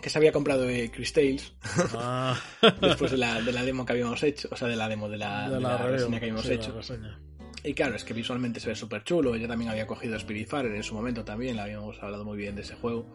que 0.00 0.10
se 0.10 0.18
había 0.18 0.32
comprado 0.32 0.62
de 0.62 0.90
Chris 0.90 1.12
Tales 1.12 1.54
Ah. 1.94 2.36
después 2.80 3.12
de 3.12 3.18
la, 3.18 3.40
de 3.40 3.52
la 3.52 3.62
demo 3.62 3.86
que 3.86 3.92
habíamos 3.92 4.20
hecho, 4.24 4.48
o 4.50 4.56
sea, 4.56 4.66
de 4.66 4.74
la 4.74 4.88
demo 4.88 5.08
de 5.08 5.16
la, 5.18 5.48
de 5.48 5.60
la 5.60 5.76
reseña 5.78 6.18
que 6.18 6.24
habíamos 6.24 6.48
hecho. 6.48 6.74
Y 7.64 7.74
claro, 7.74 7.94
es 7.94 8.02
que 8.04 8.12
visualmente 8.12 8.58
se 8.60 8.68
ve 8.70 8.74
súper 8.74 9.04
chulo. 9.04 9.34
Ella 9.34 9.46
también 9.48 9.70
había 9.70 9.86
cogido 9.86 10.18
Spiritfarer 10.18 10.74
en 10.74 10.82
su 10.82 10.94
momento 10.94 11.24
también, 11.24 11.56
le 11.56 11.62
habíamos 11.62 12.02
hablado 12.02 12.24
muy 12.24 12.36
bien 12.36 12.54
de 12.56 12.62
ese 12.62 12.74
juego. 12.74 13.06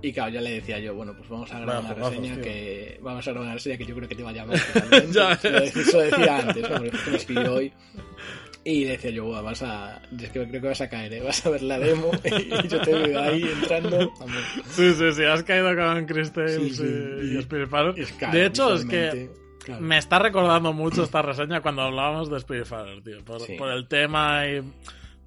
Y 0.00 0.12
claro, 0.12 0.30
ya 0.30 0.40
le 0.40 0.50
decía 0.52 0.78
yo, 0.78 0.94
bueno, 0.94 1.12
pues 1.16 1.28
vamos 1.28 1.50
a 1.52 1.58
grabar 1.58 1.82
una 1.84 1.94
reseña 1.94 2.34
tío. 2.34 2.42
que. 2.44 3.00
Vamos 3.02 3.26
a 3.26 3.30
grabar 3.30 3.46
una 3.46 3.54
reseña 3.54 3.76
que 3.78 3.84
yo 3.86 3.96
creo 3.96 4.08
que 4.08 4.14
te 4.14 4.22
va 4.22 4.30
a 4.30 4.32
llamar 4.32 4.58
ves. 4.90 5.74
decía- 5.74 6.38
antes, 6.38 6.66
justo 6.68 7.10
me 7.10 7.16
escribió 7.16 7.54
hoy. 7.54 7.72
Y 8.64 8.84
le 8.84 8.90
decía 8.92 9.10
yo, 9.10 9.24
"Buah, 9.24 9.40
vas 9.40 9.62
a. 9.62 10.00
Es 10.20 10.30
que 10.30 10.46
creo 10.46 10.60
que 10.60 10.68
vas 10.68 10.80
a 10.82 10.88
caer, 10.88 11.14
¿eh? 11.14 11.20
Vas 11.22 11.44
a 11.46 11.50
ver 11.50 11.62
la 11.62 11.78
demo 11.78 12.10
y 12.24 12.68
yo 12.68 12.80
te 12.82 12.92
veo 12.94 13.20
ahí 13.20 13.42
entrando. 13.42 14.12
Vamos. 14.20 14.36
Sí, 14.70 14.92
sí, 14.92 15.12
sí, 15.12 15.24
has 15.24 15.42
caído 15.42 15.74
con 15.74 16.04
Chris 16.06 16.32
Tales 16.32 16.54
Sí, 16.56 16.70
sí, 16.74 16.82
y, 16.84 17.38
y 17.38 18.06
de 18.30 18.46
hecho, 18.46 18.74
es 18.74 18.84
que 18.84 19.30
claro. 19.68 19.82
me 19.82 19.98
está 19.98 20.18
recordando 20.18 20.72
mucho 20.72 21.02
esta 21.04 21.22
reseña 21.22 21.60
cuando 21.60 21.82
hablábamos 21.82 22.28
de 22.30 22.40
Spiritfarer, 22.40 23.02
tío. 23.02 23.24
Por, 23.24 23.40
Sí. 23.40 23.54
por 23.56 23.70
el 23.70 23.86
tema 23.88 24.46
y... 24.46 24.62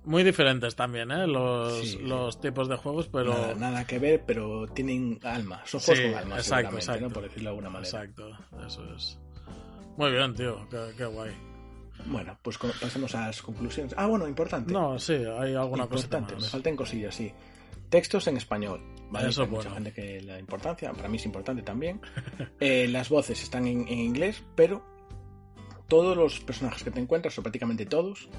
Muy 0.03 0.23
diferentes 0.23 0.75
también, 0.75 1.11
¿eh? 1.11 1.27
Los, 1.27 1.77
Sí. 1.91 1.99
los 1.99 2.41
tipos 2.41 2.67
de 2.67 2.75
juegos, 2.75 3.07
pero... 3.07 3.33
Nada, 3.33 3.53
nada 3.53 3.85
que 3.85 3.99
ver, 3.99 4.23
pero 4.25 4.65
tienen 4.67 5.19
alma. 5.21 5.61
Son 5.65 5.79
Sí, 5.79 5.91
juegos 5.93 6.11
con 6.13 6.21
alma, 6.23 6.35
exacto, 6.37 6.75
exacto. 6.75 7.07
¿no? 7.07 7.13
Por 7.13 7.23
decirlo 7.23 7.43
de 7.43 7.49
alguna 7.49 7.69
manera. 7.69 7.87
Exacto, 7.87 8.31
eso 8.65 8.83
es. 8.95 9.19
Muy 9.97 10.11
bien, 10.11 10.33
tío, 10.33 10.67
qué, 10.71 10.77
qué 10.97 11.05
guay. 11.05 11.31
Bueno, 12.07 12.35
pues 12.41 12.57
pasemos 12.57 13.13
a 13.13 13.27
las 13.27 13.43
conclusiones. 13.43 13.93
Ah, 13.95 14.07
bueno, 14.07 14.27
importante. 14.27 14.73
No, 14.73 14.97
sí, 14.97 15.13
hay 15.13 15.53
alguna 15.53 15.85
cosa 15.85 16.05
importante, 16.05 16.35
me 16.35 16.49
faltan 16.49 16.75
cosillas, 16.75 17.13
sí. 17.13 17.31
Textos 17.89 18.25
en 18.25 18.37
español. 18.37 18.81
¿Vale? 19.11 19.29
Eso 19.29 19.41
Hay 19.41 19.47
es 19.47 19.51
mucha 19.51 19.71
gente 19.71 19.93
que 19.93 20.21
la 20.21 20.39
importancia, 20.39 20.91
para 20.93 21.07
mí 21.07 21.17
es 21.17 21.25
importante 21.25 21.61
también. 21.61 22.01
Eh, 22.59 22.87
las 22.87 23.09
voces 23.09 23.41
están 23.41 23.65
en, 23.65 23.87
en 23.87 23.97
inglés, 23.97 24.43
pero 24.55 24.83
todos 25.87 26.15
los 26.15 26.39
personajes 26.39 26.83
que 26.83 26.91
te 26.91 26.99
encuentras, 26.99 27.37
o 27.39 27.41
prácticamente 27.41 27.85
todos, 27.85 28.29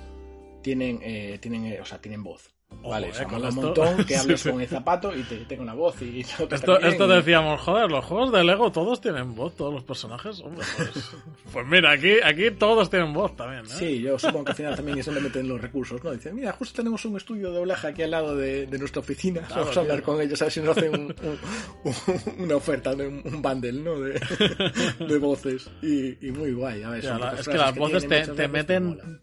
tienen, 0.62 1.00
eh, 1.02 1.38
tienen, 1.40 1.66
eh, 1.66 1.80
o 1.80 1.84
sea, 1.84 2.00
tienen 2.00 2.22
voz. 2.22 2.54
Vale, 2.82 3.08
eh, 3.08 3.10
o 3.10 3.14
sea, 3.14 3.26
con 3.26 3.44
un 3.44 3.54
montón 3.54 4.04
que 4.06 4.18
Sí, 4.18 4.36
sí. 4.36 4.50
con 4.50 4.60
el 4.60 4.68
zapato 4.68 5.14
y 5.16 5.22
te 5.22 5.36
tenga 5.44 5.62
una 5.62 5.74
voz 5.74 6.00
y 6.02 6.20
Esto, 6.20 6.48
también, 6.48 6.90
esto 6.92 7.06
y- 7.06 7.16
decíamos, 7.16 7.60
joder, 7.60 7.90
los 7.90 8.04
juegos 8.04 8.32
de 8.32 8.44
Lego 8.44 8.72
todos 8.72 9.00
tienen 9.00 9.34
voz, 9.34 9.54
todos 9.56 9.72
los 9.74 9.84
personajes. 9.84 10.40
Hombre, 10.40 10.64
pues, 10.76 10.90
pues 11.52 11.66
mira, 11.66 11.92
aquí, 11.92 12.14
aquí 12.24 12.50
todos 12.52 12.88
tienen 12.90 13.12
voz 13.12 13.36
también, 13.36 13.64
¿eh? 13.64 13.68
Sí, 13.68 14.00
yo 14.00 14.18
supongo 14.18 14.44
que 14.46 14.50
al 14.52 14.56
final 14.56 14.76
también 14.76 14.98
eso 14.98 15.12
le 15.12 15.20
meten 15.20 15.46
los 15.48 15.60
recursos, 15.60 16.02
¿no? 16.02 16.10
Dicen, 16.12 16.34
mira, 16.34 16.52
justo 16.52 16.76
tenemos 16.76 17.04
un 17.04 17.16
estudio 17.16 17.50
de 17.50 17.56
doblaje 17.58 17.86
aquí 17.88 18.02
al 18.02 18.10
lado 18.10 18.36
de, 18.36 18.66
de 18.66 18.78
nuestra 18.78 19.00
oficina. 19.00 19.40
Claro, 19.42 19.62
Vamos 19.62 19.76
a 19.76 19.80
hablar 19.80 19.96
tío. 19.98 20.04
con 20.06 20.20
ellos 20.20 20.40
a 20.42 20.44
ver 20.46 20.52
si 20.52 20.60
nos 20.60 20.76
hacen 20.76 20.90
un- 20.94 21.14
un- 21.22 21.38
un- 21.84 22.44
una 22.44 22.56
oferta, 22.56 22.94
de 22.94 23.06
un, 23.08 23.22
un 23.24 23.42
bundle, 23.42 23.72
¿no? 23.72 23.98
De, 24.00 24.20
de 25.08 25.18
voces. 25.18 25.70
Y, 25.82 26.26
y 26.26 26.30
muy 26.32 26.52
guay. 26.52 26.82
A 26.82 26.90
ver, 26.90 27.04
la- 27.04 27.18
pocas 27.18 27.40
es 27.40 27.48
que 27.48 27.58
las 27.58 27.74
voces 27.76 28.08
te, 28.08 28.26
te 28.28 28.48
meten 28.48 29.20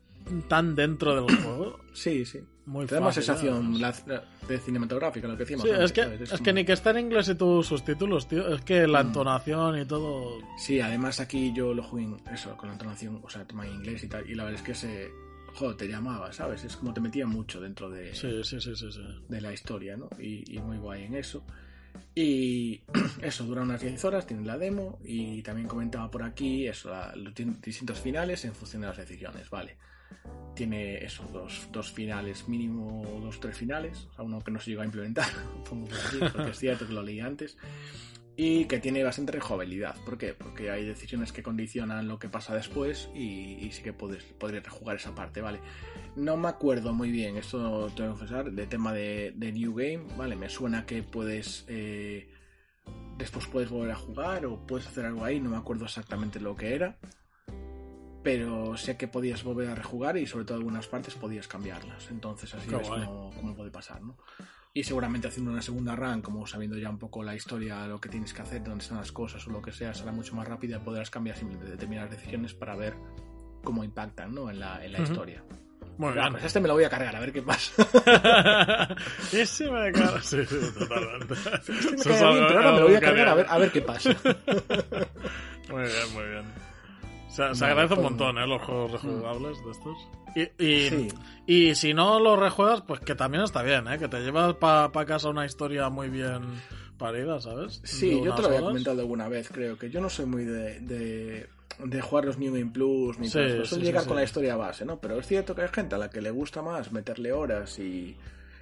tan 0.47 0.75
dentro 0.75 1.15
del 1.25 1.35
juego. 1.43 1.79
Sí, 1.93 2.25
sí. 2.25 2.39
Muy 2.65 2.85
Te 2.85 2.95
da 2.95 3.01
más 3.01 3.15
sensación 3.15 3.73
de 4.47 4.59
cinematográfica, 4.59 5.27
lo 5.27 5.35
que. 5.35 5.45
Sí, 5.45 5.53
antes, 5.55 5.79
es 5.79 5.91
que, 5.91 6.03
¿sabes? 6.03 6.21
es 6.21 6.29
como- 6.29 6.43
que 6.43 6.53
ni 6.53 6.65
que 6.65 6.73
esté 6.73 6.89
en 6.91 6.99
inglés 6.99 7.27
y 7.29 7.35
tus 7.35 7.65
subtítulos, 7.65 8.27
tío. 8.27 8.47
Es 8.53 8.61
que 8.61 8.85
la 8.87 9.03
Mm. 9.03 9.07
entonación 9.07 9.79
y 9.81 9.85
todo. 9.85 10.37
Sí, 10.57 10.79
además 10.79 11.19
aquí 11.19 11.51
yo 11.55 11.73
lo 11.73 11.81
jugué 11.81 12.03
en 12.03 12.17
eso, 12.31 12.55
con 12.57 12.67
la 12.69 12.73
entonación, 12.73 13.21
o 13.23 13.29
sea, 13.29 13.43
toma 13.45 13.65
en 13.65 13.73
inglés 13.73 14.03
y 14.03 14.07
tal. 14.07 14.29
Y 14.29 14.35
la 14.35 14.43
verdad 14.43 14.59
es 14.59 14.65
que 14.65 14.75
se. 14.75 15.09
Joder, 15.55 15.77
te 15.77 15.87
llamaba, 15.87 16.31
¿sabes? 16.31 16.63
Es 16.63 16.75
como 16.75 16.93
te 16.93 17.01
metía 17.01 17.25
mucho 17.25 17.59
dentro 17.59 17.89
de, 17.89 18.13
Sí, 18.13 18.43
sí, 18.43 18.61
sí, 18.61 18.75
sí. 18.75 18.91
sí. 18.91 19.01
de 19.27 19.41
la 19.41 19.51
historia, 19.51 19.97
¿no? 19.97 20.07
Y, 20.19 20.43
y 20.55 20.59
muy 20.59 20.77
guay 20.77 21.05
en 21.05 21.15
eso. 21.15 21.43
Y 22.13 22.81
eso, 23.23 23.45
dura 23.45 23.63
unas 23.63 23.81
10 23.81 24.05
horas, 24.05 24.27
tiene 24.27 24.45
la 24.45 24.59
demo 24.59 24.99
y 25.03 25.41
también 25.41 25.67
comentaba 25.67 26.09
por 26.11 26.21
aquí 26.21 26.67
eso, 26.67 26.91
la- 26.91 27.15
los 27.15 27.33
di- 27.33 27.45
distintos 27.63 27.99
finales 27.99 28.45
en 28.45 28.53
función 28.53 28.83
de 28.83 28.89
las 28.89 28.97
decisiones, 28.97 29.49
¿vale? 29.49 29.77
Tiene 30.55 31.03
eso, 31.03 31.23
dos, 31.31 31.69
dos 31.71 31.91
finales 31.91 32.47
mínimo, 32.49 33.21
dos, 33.21 33.39
tres 33.39 33.57
finales, 33.57 34.07
o 34.11 34.13
sea, 34.13 34.25
uno 34.25 34.41
que 34.41 34.51
no 34.51 34.59
se 34.59 34.71
llegó 34.71 34.81
a 34.81 34.85
implementar, 34.85 35.29
porque 35.69 36.51
es 36.51 36.59
cierto 36.59 36.85
que 36.85 36.93
lo 36.93 37.01
leí 37.01 37.19
antes, 37.21 37.57
y 38.35 38.65
que 38.65 38.79
tiene 38.79 39.03
bastante 39.03 39.31
rejugabilidad. 39.31 39.95
¿Por 40.03 40.17
qué? 40.17 40.33
Porque 40.33 40.69
hay 40.71 40.85
decisiones 40.85 41.31
que 41.31 41.43
condicionan 41.43 42.07
lo 42.07 42.19
que 42.19 42.29
pasa 42.29 42.55
después 42.55 43.09
y, 43.13 43.69
sí 43.71 43.83
que 43.83 43.93
puedes, 43.93 44.23
podrías 44.23 44.63
rejugar 44.63 44.97
esa 44.97 45.15
parte, 45.15 45.41
¿vale? 45.41 45.59
No 46.15 46.35
me 46.35 46.49
acuerdo 46.49 46.93
muy 46.93 47.11
bien, 47.11 47.37
esto 47.37 47.89
tengo 47.95 48.13
que 48.13 48.17
confesar, 48.17 48.51
de 48.51 48.67
tema 48.67 48.93
de, 48.93 49.33
de 49.35 49.51
New 49.51 49.73
Game, 49.73 50.03
¿vale? 50.17 50.35
Me 50.35 50.49
suena 50.49 50.85
que 50.85 51.03
puedes... 51.03 51.65
eh, 51.67 52.29
después 53.19 53.45
puedes 53.47 53.69
volver 53.69 53.91
a 53.91 53.95
jugar 53.95 54.45
o 54.45 54.65
puedes 54.65 54.87
hacer 54.87 55.05
algo 55.05 55.23
ahí, 55.23 55.39
no 55.39 55.49
me 55.49 55.57
acuerdo 55.57 55.85
exactamente 55.85 56.39
lo 56.39 56.55
que 56.55 56.73
era. 56.73 56.97
Pero 58.23 58.75
sé 58.75 58.97
que 58.97 59.07
podías 59.07 59.43
volver 59.43 59.69
a 59.69 59.75
rejugar 59.75 60.17
y 60.17 60.27
sobre 60.27 60.45
todo 60.45 60.57
algunas 60.57 60.87
partes 60.87 61.15
podías 61.15 61.47
cambiarlas. 61.47 62.09
Entonces 62.11 62.53
así 62.53 62.69
Qué 62.69 62.75
es 62.75 62.89
como, 62.89 63.31
como 63.35 63.55
puede 63.55 63.71
pasar, 63.71 64.01
¿no? 64.01 64.17
Y 64.73 64.83
seguramente 64.83 65.27
haciendo 65.29 65.51
una 65.51 65.61
segunda 65.61 65.95
run, 65.95 66.21
como 66.21 66.45
sabiendo 66.45 66.77
ya 66.77 66.89
un 66.89 66.99
poco 66.99 67.23
la 67.23 67.33
historia, 67.33 67.87
lo 67.87 67.99
que 67.99 68.09
tienes 68.09 68.33
que 68.33 68.41
hacer, 68.41 68.63
dónde 68.63 68.83
están 68.83 68.97
las 68.99 69.11
cosas 69.11 69.45
o 69.47 69.51
lo 69.51 69.61
que 69.61 69.71
sea, 69.71 69.93
será 69.93 70.11
mucho 70.11 70.35
más 70.35 70.47
rápida 70.47 70.77
y 70.77 70.79
podrás 70.79 71.09
cambiar 71.09 71.35
simplemente 71.37 71.71
determinadas 71.71 72.11
decisiones 72.11 72.53
para 72.53 72.75
ver 72.75 72.93
cómo 73.63 73.83
impactan 73.83 74.33
¿no? 74.35 74.49
en 74.49 74.59
la, 74.59 74.83
en 74.85 74.91
la 74.91 74.99
Ujú. 74.99 75.11
historia. 75.11 75.43
Muy 75.97 76.11
Ah, 76.11 76.13
bien. 76.13 76.31
pues 76.33 76.43
este 76.45 76.59
me 76.59 76.67
lo 76.67 76.75
voy 76.75 76.83
a 76.83 76.89
cargar, 76.89 77.15
a 77.15 77.19
ver 77.19 77.33
qué 77.33 77.41
pasa. 77.41 77.71
Ese 79.33 79.69
me 79.71 79.91
cago. 79.91 80.19
Sí, 80.21 80.45
sí, 80.45 80.55
totalmente. 80.77 81.33
Este 81.67 81.91
me 81.97 82.03
cae 82.03 82.31
bien, 82.31 82.45
pero 82.47 82.59
ahora 82.59 82.71
me 82.73 82.79
lo 82.79 82.85
voy 82.85 82.95
a 82.95 82.99
cargar 83.01 83.27
a 83.27 83.33
ver, 83.35 83.45
a 83.49 83.57
ver 83.57 83.71
qué 83.71 83.81
pasa. 83.81 84.11
Muy 85.69 85.83
bien, 85.83 86.13
muy 86.13 86.23
bien. 86.25 86.68
Se, 87.29 87.43
agradece 87.43 87.93
un 87.93 87.99
pues- 88.01 88.09
montón, 88.11 88.37
¿eh? 88.39 88.47
Los 88.47 88.61
juegos 88.63 88.91
rejugables 88.91 89.57
de 89.63 89.71
estos. 89.71 89.97
Y, 90.35 90.63
y, 90.65 90.89
Sí. 90.89 91.07
y 91.47 91.75
si 91.75 91.93
no 91.93 92.19
los 92.19 92.37
rejuegas, 92.39 92.81
pues 92.81 92.99
que 92.99 93.15
también 93.15 93.43
está 93.43 93.63
bien, 93.63 93.87
¿eh? 93.87 93.97
Que 93.97 94.07
te 94.07 94.19
llevas 94.21 94.55
para 94.55 94.91
casa 95.05 95.29
una 95.29 95.45
historia 95.45 95.89
muy 95.89 96.09
bien 96.09 96.41
parida, 96.97 97.39
¿sabes? 97.39 97.81
Sí, 97.83 98.09
yo 98.23 98.35
te 98.35 98.41
lo 98.41 98.47
había 98.47 98.59
horas. 98.59 98.69
comentado 98.71 98.99
alguna 99.01 99.29
vez, 99.29 99.49
creo 99.49 99.77
que 99.77 99.89
yo 99.89 100.01
no 100.01 100.09
soy 100.09 100.25
muy 100.25 100.43
de, 100.43 100.79
de, 100.81 101.47
de 101.83 102.01
jugar 102.01 102.25
los 102.25 102.37
New 102.37 102.51
Game 102.53 102.71
Plus 102.71 103.17
ni 103.19 103.27
Sí, 103.27 103.33
todo 103.33 103.43
eso. 103.63 103.75
sí, 103.75 103.81
llegar 103.81 104.05
con 104.05 104.17
la 104.17 104.23
historia 104.23 104.55
base, 104.57 104.83
¿no? 104.85 104.99
Pero 104.99 105.17
es 105.19 105.25
cierto 105.25 105.55
que 105.55 105.61
hay 105.61 105.69
gente 105.69 105.95
a 105.95 105.97
la 105.97 106.09
que 106.09 106.21
le 106.21 106.31
gusta 106.31 106.61
más 106.61 106.91
meterle 106.91 107.31
horas 107.31 107.79
y, 107.79 108.17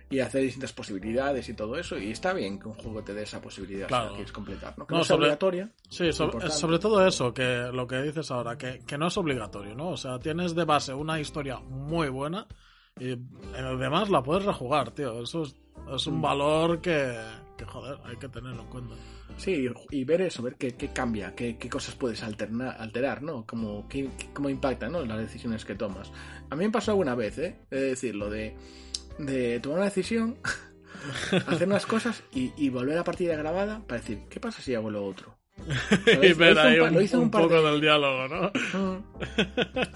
y 0.09 0.19
hacer 0.19 0.41
distintas 0.41 0.71
posibilidades 0.73 1.49
y 1.49 1.53
todo 1.53 1.77
eso. 1.77 1.97
Y 1.97 2.11
está 2.11 2.33
bien 2.33 2.59
que 2.59 2.67
un 2.67 2.73
juego 2.75 3.03
te 3.03 3.13
dé 3.13 3.23
esa 3.23 3.41
posibilidad 3.41 3.87
Claro. 3.87 4.05
si 4.05 4.09
la 4.11 4.15
quieres 4.15 4.31
completar, 4.31 4.77
¿no? 4.77 4.87
Que 4.87 4.95
No, 4.95 5.03
sobre- 5.03 5.23
obligatoria. 5.25 5.69
Sí, 5.89 6.11
sobre, 6.13 6.79
todo 6.79 7.05
eso, 7.05 7.33
que 7.33 7.69
lo 7.73 7.85
que 7.87 8.01
dices 8.01 8.31
ahora, 8.31 8.57
que, 8.57 8.79
que 8.87 8.97
no 8.97 9.07
es 9.07 9.17
obligatorio, 9.17 9.75
¿no? 9.75 9.89
O 9.89 9.97
sea, 9.97 10.17
tienes 10.19 10.55
de 10.55 10.63
base 10.65 10.93
una 10.93 11.19
historia 11.19 11.59
muy 11.59 12.09
buena 12.09 12.47
y 12.99 13.11
en 13.11 13.65
el 13.65 13.77
demás 13.79 14.09
la 14.09 14.23
puedes 14.23 14.45
rejugar, 14.45 14.91
tío. 14.91 15.21
Eso 15.21 15.43
es, 15.43 15.55
es 15.93 16.07
un 16.07 16.17
Mm. 16.17 16.21
valor 16.21 16.81
que, 16.81 17.15
que, 17.57 17.65
joder, 17.65 17.97
hay 18.05 18.15
que 18.17 18.29
tenerlo 18.29 18.61
en 18.63 18.69
cuenta. 18.69 18.95
Sí, 19.37 19.67
y 19.91 20.03
ver 20.03 20.21
eso, 20.21 20.41
ver 20.41 20.55
qué, 20.55 20.73
qué 20.75 20.87
cambia, 20.87 21.35
qué, 21.35 21.57
qué 21.57 21.69
cosas 21.69 21.93
puedes 21.93 22.23
alternar, 22.23 22.75
alterar, 22.79 23.21
¿no? 23.21 23.45
Cómo, 23.45 23.87
qué, 23.87 24.09
cómo 24.33 24.49
impactan 24.49 24.91
¿no? 24.93 25.05
las 25.05 25.19
decisiones 25.19 25.63
que 25.63 25.75
tomas. 25.75 26.11
A 26.49 26.55
mí 26.55 26.65
me 26.65 26.71
pasó 26.71 26.91
alguna 26.91 27.13
vez, 27.13 27.37
¿eh? 27.37 27.59
He 27.69 27.75
de 27.75 27.81
decirlo, 27.89 28.31
de, 28.31 28.55
de 29.17 29.59
tomar 29.59 29.77
una 29.79 29.85
decisión, 29.85 30.37
hacer 31.47 31.67
unas 31.67 31.85
cosas 31.85 32.23
y, 32.33 32.51
y 32.57 32.69
volver 32.69 32.93
a 32.93 32.97
la 32.97 33.03
partida 33.03 33.35
grabada 33.35 33.81
para 33.85 34.01
decir, 34.01 34.19
¿qué 34.29 34.39
pasa 34.39 34.61
si 34.61 34.75
hago 34.75 34.89
lo 34.89 35.05
otro? 35.05 35.35
y 36.05 36.29
Lo 36.29 36.35
ver 36.37 36.59
ahí 36.59 36.79
un, 37.13 37.31
poco 37.31 37.61
de- 37.61 37.71
del 37.71 37.81
diálogo, 37.81 38.27
¿no? 38.27 38.51
Mm. 38.79 39.03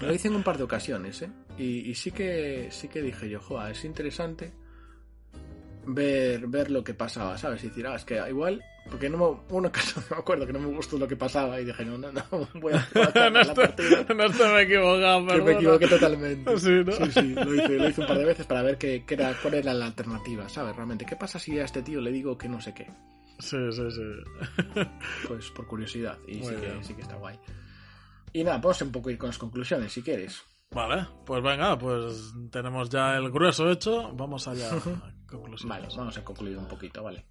Lo 0.04 0.12
hice 0.14 0.28
en 0.28 0.34
un 0.34 0.42
par 0.42 0.58
de 0.58 0.64
ocasiones, 0.64 1.22
¿eh? 1.22 1.30
Y, 1.56 1.90
y 1.90 1.94
sí 1.94 2.10
que 2.10 2.68
sí 2.70 2.88
que 2.88 3.00
dije 3.02 3.28
yo, 3.28 3.40
joa, 3.40 3.70
es 3.70 3.84
interesante 3.84 4.52
ver, 5.86 6.46
ver 6.48 6.70
lo 6.70 6.82
que 6.82 6.94
pasaba, 6.94 7.38
¿sabes? 7.38 7.62
Y 7.64 7.68
decir, 7.68 7.86
ah, 7.86 7.94
es 7.96 8.04
que 8.04 8.20
igual, 8.28 8.62
porque 8.90 9.08
no 9.08 9.18
me, 9.18 9.56
una 9.56 9.68
ocasión 9.72 10.04
me 10.10 10.16
acuerdo 10.16 10.46
que 10.46 10.52
no 10.52 10.58
me 10.58 10.66
gustó 10.74 10.98
lo 10.98 11.08
que 11.08 11.16
pasaba 11.16 11.60
y 11.60 11.64
dije, 11.64 11.84
no, 11.84 11.98
no, 11.98 12.12
no, 12.12 12.22
voy 12.54 12.72
a, 12.74 12.88
voy 12.94 13.02
a 13.02 13.06
en, 13.06 13.12
cambiar 13.12 13.32
la 13.32 13.40
esto, 13.42 13.54
partida. 13.54 14.06
en 14.08 14.20
esto 14.20 14.44
me 14.48 14.58
he 14.58 14.62
equivocado, 14.62 15.26
Que 15.26 15.42
me 15.42 15.52
equivoqué 15.52 15.86
totalmente. 15.88 16.58
Sí, 16.58 16.82
¿no? 16.84 16.92
sí, 16.92 17.12
sí, 17.12 17.34
lo 17.34 17.54
hice, 17.54 17.68
lo 17.78 17.88
hice 17.88 18.00
un 18.00 18.06
par 18.06 18.18
de 18.18 18.24
veces 18.24 18.46
para 18.46 18.62
ver 18.62 18.78
qué, 18.78 19.04
qué 19.06 19.14
era, 19.14 19.34
cuál 19.40 19.54
era 19.54 19.72
la 19.72 19.86
alternativa, 19.86 20.48
¿sabes? 20.48 20.74
Realmente, 20.76 21.04
¿qué 21.06 21.16
pasa 21.16 21.38
si 21.38 21.58
a 21.58 21.64
este 21.64 21.82
tío 21.82 22.00
le 22.00 22.12
digo 22.12 22.36
que 22.36 22.48
no 22.48 22.60
sé 22.60 22.74
qué? 22.74 22.86
Sí, 23.38 23.56
sí, 23.72 23.82
sí. 23.90 24.80
Pues 25.28 25.50
por 25.50 25.66
curiosidad, 25.66 26.18
y 26.28 26.38
Muy 26.38 26.54
sí 26.54 26.60
que, 26.60 26.84
sí 26.84 26.94
que 26.94 27.02
está 27.02 27.16
guay. 27.16 27.38
Y 28.32 28.44
nada, 28.44 28.58
vamos 28.58 28.80
un 28.82 28.92
poco 28.92 29.10
ir 29.10 29.18
con 29.18 29.28
las 29.28 29.38
conclusiones, 29.38 29.92
si 29.92 30.02
quieres. 30.02 30.42
Vale, 30.70 31.06
pues 31.26 31.42
venga, 31.42 31.76
pues 31.76 32.32
tenemos 32.50 32.88
ya 32.88 33.16
el 33.16 33.30
grueso 33.30 33.70
hecho. 33.70 34.12
Vamos 34.14 34.48
allá. 34.48 34.70
Conclusiones. 35.28 35.64
Vale, 35.68 35.88
vamos 35.96 36.16
a 36.16 36.24
concluir 36.24 36.56
un 36.56 36.66
poquito, 36.66 37.02
vale. 37.02 37.26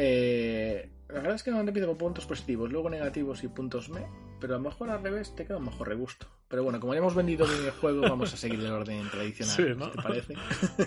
Eh, 0.00 0.88
la 1.08 1.14
verdad 1.14 1.34
es 1.34 1.42
que 1.42 1.50
no 1.50 1.60
empiezo 1.60 1.88
con 1.88 1.98
puntos 1.98 2.24
positivos, 2.24 2.70
luego 2.70 2.88
negativos 2.88 3.42
y 3.42 3.48
puntos 3.48 3.88
me, 3.88 4.06
pero 4.40 4.54
a 4.54 4.58
lo 4.58 4.64
mejor 4.64 4.90
al 4.90 5.02
revés 5.02 5.34
te 5.34 5.44
queda 5.44 5.56
un 5.56 5.64
mejor 5.64 5.88
regusto. 5.88 6.26
Pero 6.46 6.62
bueno, 6.62 6.78
como 6.78 6.94
ya 6.94 7.00
hemos 7.00 7.16
vendido 7.16 7.46
el 7.46 7.70
juego, 7.72 8.02
vamos 8.02 8.32
a 8.32 8.36
seguir 8.36 8.60
el 8.60 8.70
orden 8.70 9.10
tradicional, 9.10 9.56
Sí, 9.56 9.90
te 9.96 10.02
parece. 10.02 10.34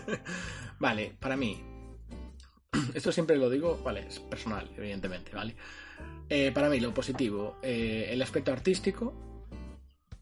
vale, 0.79 1.13
para 1.19 1.35
mí, 1.35 1.61
esto 2.93 3.11
siempre 3.11 3.35
lo 3.35 3.49
digo, 3.49 3.81
vale, 3.83 4.07
es 4.07 4.19
personal, 4.19 4.69
evidentemente, 4.77 5.31
¿vale? 5.35 5.55
Eh, 6.29 6.51
para 6.53 6.69
mí, 6.69 6.79
lo 6.79 6.93
positivo, 6.93 7.57
eh, 7.61 8.07
el 8.11 8.21
aspecto 8.21 8.53
artístico, 8.53 9.13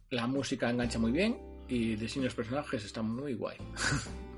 la 0.10 0.26
música 0.26 0.68
engancha 0.70 0.98
muy 0.98 1.12
bien 1.12 1.38
y 1.68 1.94
el 1.94 2.00
diseño 2.00 2.24
de 2.24 2.30
los 2.30 2.36
personajes 2.36 2.84
está 2.84 3.04
muy 3.04 3.36
guay. 3.36 3.58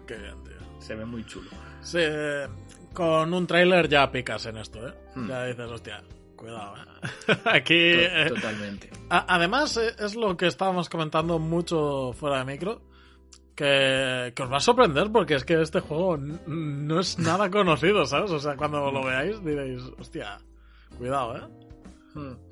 Qué 0.05 0.17
bien, 0.17 0.43
tío. 0.43 0.81
Se 0.81 0.95
ve 0.95 1.05
muy 1.05 1.25
chulo. 1.25 1.49
Sí, 1.81 1.99
con 2.93 3.33
un 3.33 3.47
tráiler 3.47 3.87
ya 3.87 4.11
picas 4.11 4.45
en 4.45 4.57
esto, 4.57 4.87
¿eh? 4.87 4.93
Hmm. 5.15 5.27
Ya 5.27 5.45
dices, 5.45 5.71
hostia, 5.71 6.03
cuidado, 6.35 6.75
¿eh? 6.77 7.37
Aquí... 7.45 7.75
Eh, 7.77 8.25
Totalmente. 8.29 8.89
además, 9.09 9.77
eh, 9.77 9.95
es 9.99 10.15
lo 10.15 10.35
que 10.35 10.47
estábamos 10.47 10.89
comentando 10.89 11.39
mucho 11.39 12.13
fuera 12.13 12.39
de 12.39 12.45
micro. 12.45 12.81
Que, 13.55 14.31
que 14.33 14.43
os 14.43 14.51
va 14.51 14.57
a 14.57 14.61
sorprender 14.61 15.11
porque 15.11 15.35
es 15.35 15.43
que 15.43 15.61
este 15.61 15.81
juego 15.81 16.17
no 16.17 16.99
es 16.99 17.19
nada 17.19 17.49
conocido, 17.51 18.05
¿sabes? 18.05 18.31
O 18.31 18.39
sea, 18.39 18.55
cuando 18.55 18.89
lo 18.91 19.03
veáis 19.03 19.43
diréis, 19.43 19.83
hostia, 19.99 20.39
cuidado, 20.97 21.37
¿eh? 21.37 21.41
Mm. 22.15 22.50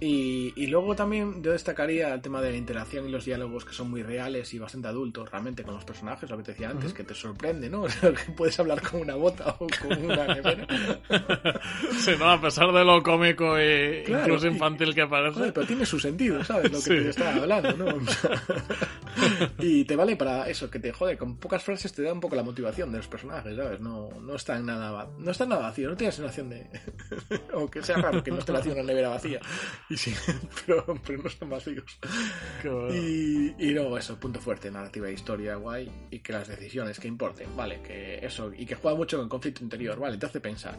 Y, 0.00 0.52
y 0.56 0.66
luego 0.66 0.94
también 0.96 1.42
yo 1.42 1.52
destacaría 1.52 2.12
el 2.12 2.20
tema 2.20 2.42
de 2.42 2.50
la 2.50 2.56
interacción 2.56 3.08
y 3.08 3.12
los 3.12 3.24
diálogos 3.24 3.64
que 3.64 3.72
son 3.72 3.90
muy 3.90 4.02
reales 4.02 4.52
y 4.52 4.58
bastante 4.58 4.88
adultos 4.88 5.30
realmente 5.30 5.62
con 5.62 5.74
los 5.74 5.84
personajes, 5.84 6.28
lo 6.28 6.36
que 6.36 6.42
te 6.42 6.50
decía 6.52 6.70
antes, 6.70 6.92
que 6.92 7.04
te 7.04 7.14
sorprende, 7.14 7.70
¿no? 7.70 7.82
O 7.84 7.88
sea, 7.88 8.12
que 8.12 8.32
puedes 8.32 8.58
hablar 8.58 8.82
con 8.82 9.00
una 9.02 9.14
bota 9.14 9.56
o 9.60 9.66
con 9.80 10.04
una 10.04 10.26
nevera. 10.26 10.66
Sí, 11.98 12.10
¿no? 12.18 12.28
A 12.30 12.40
pesar 12.40 12.72
de 12.72 12.84
lo 12.84 13.02
cómico 13.02 13.56
e 13.56 14.02
Claro, 14.04 14.24
incluso 14.24 14.46
y- 14.46 14.50
infantil 14.50 14.94
que 14.94 15.06
parece. 15.06 15.52
Pero 15.52 15.66
tiene 15.66 15.86
su 15.86 15.98
sentido, 15.98 16.42
¿sabes? 16.44 16.70
Lo 16.70 16.78
que 16.78 16.84
Sí. 16.84 16.90
te 16.90 17.08
está 17.10 17.34
hablando, 17.34 17.72
¿no? 17.76 17.86
O 17.96 18.00
sea, 18.10 18.42
y 19.58 19.84
te 19.84 19.96
vale 19.96 20.16
para 20.16 20.48
eso, 20.48 20.68
que 20.70 20.80
te 20.80 20.92
jode, 20.92 21.16
con 21.16 21.36
pocas 21.36 21.62
frases 21.62 21.92
te 21.92 22.02
da 22.02 22.12
un 22.12 22.20
poco 22.20 22.34
la 22.36 22.42
motivación 22.42 22.90
de 22.90 22.98
los 22.98 23.06
personajes, 23.08 23.56
¿sabes? 23.56 23.80
No, 23.80 24.08
no 24.20 24.34
está 24.34 24.56
en 24.56 24.66
nada 24.66 25.08
no 25.18 25.30
está 25.30 25.44
en 25.44 25.50
nada 25.50 25.62
vacío, 25.62 25.88
no 25.90 25.96
tiene 25.96 26.10
la 26.10 26.16
sensación 26.16 26.50
de 26.50 26.66
aunque 27.54 27.82
sea 27.82 27.96
raro 27.98 28.22
que 28.22 28.30
no 28.30 28.38
esté 28.38 28.52
vacío 28.52 28.72
una 28.72 28.82
nevera 28.82 29.08
vacía. 29.10 29.40
Y 29.90 29.96
sí, 29.98 30.14
pero, 30.66 30.84
pero 31.06 31.22
no 31.22 31.28
están 31.28 31.50
vacíos. 31.50 31.98
Bueno. 32.62 32.94
Y, 32.94 33.54
y 33.58 33.70
luego 33.70 33.98
eso, 33.98 34.18
punto 34.18 34.40
fuerte, 34.40 34.70
narrativa 34.70 35.08
e 35.08 35.12
historia 35.12 35.56
guay 35.56 35.90
y 36.10 36.20
que 36.20 36.32
las 36.32 36.48
decisiones 36.48 36.98
que 36.98 37.06
importen, 37.08 37.54
¿vale? 37.56 37.82
Que 37.82 38.24
eso, 38.24 38.50
y 38.56 38.64
que 38.64 38.74
juega 38.76 38.96
mucho 38.96 39.18
con 39.18 39.28
conflicto 39.28 39.62
interior, 39.62 39.98
¿vale? 39.98 40.16
Te 40.16 40.26
hace 40.26 40.40
pensar. 40.40 40.78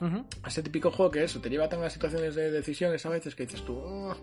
Ujú. 0.00 0.26
Ese 0.46 0.62
típico 0.62 0.90
juego 0.90 1.10
que 1.10 1.24
eso, 1.24 1.40
te 1.40 1.48
lleva 1.50 1.68
tan 1.68 1.82
a 1.82 1.90
situaciones 1.90 2.34
de 2.34 2.50
decisiones 2.50 3.04
a 3.06 3.10
veces 3.10 3.34
que 3.34 3.46
dices 3.46 3.62
tú, 3.64 3.74
"Oh, 3.76 4.14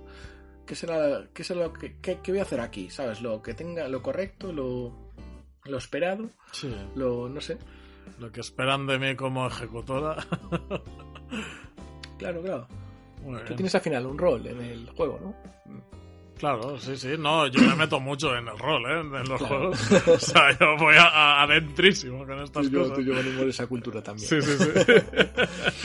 ¿qué 0.66 0.76
será, 0.76 1.28
qué 1.34 1.44
será 1.44 1.62
lo 1.62 1.74
que 1.74 1.98
qué, 2.02 2.20
qué 2.24 2.32
voy 2.32 2.40
a 2.40 2.44
hacer 2.44 2.60
aquí? 2.60 2.90
¿Sabes? 2.90 3.22
Lo 3.22 3.42
que 3.42 3.54
tenga, 3.54 3.88
lo 3.88 4.02
correcto, 4.02 4.52
lo, 4.54 5.12
lo 5.66 5.78
esperado, 5.78 6.30
Sí, 6.52 6.74
lo, 6.96 7.28
no 7.30 7.40
sé. 7.42 7.58
lo 8.20 8.32
que 8.32 8.42
esperan 8.42 8.86
de 8.88 8.98
mí 9.00 9.16
como 9.16 9.46
ejecutora. 9.48 10.16
Claro, 12.18 12.42
claro. 12.42 12.68
Muy 13.24 13.40
Tú 13.46 13.56
tienes 13.56 13.74
al 13.76 13.82
final 13.82 14.06
un 14.06 14.18
rol 14.18 14.46
en 14.48 14.62
el 14.62 14.90
juego, 14.90 15.20
¿no? 15.22 15.36
Claro, 16.38 16.78
sí, 16.78 16.98
sí. 16.98 17.12
No, 17.18 17.48
yo 17.48 17.62
me 17.62 17.76
meto 17.76 18.00
mucho 18.02 18.36
en 18.36 18.48
el 18.48 18.58
rol, 18.60 18.84
¿eh? 18.86 19.00
En 19.00 19.30
los 19.30 19.40
Claro. 19.40 19.72
juegos. 19.72 20.08
O 20.08 20.20
sea, 20.20 20.52
yo 20.60 20.76
voy 20.78 20.96
a, 20.96 21.08
a- 21.08 21.44
adentrísimo 21.44 22.26
con 22.26 22.42
estas 22.42 22.70
Tú 22.70 22.80
cosas. 22.80 22.96
tú 22.96 23.02
y 23.02 23.06
yo 23.06 23.16
venimos 23.16 23.44
de 23.44 23.50
esa 23.50 23.68
cultura 23.68 24.02
también. 24.04 24.28
Sí, 24.28 24.42
sí, 24.42 24.58
sí. 24.58 24.70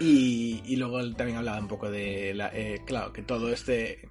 Y, 0.00 0.62
y 0.64 0.76
luego 0.76 1.00
él 1.00 1.14
también 1.16 1.38
hablaba 1.38 1.58
un 1.60 1.68
poco 1.68 1.90
de, 1.90 2.34
la, 2.34 2.48
eh, 2.52 2.80
claro, 2.86 3.12
que 3.12 3.22
todo 3.22 3.52
este 3.52 4.08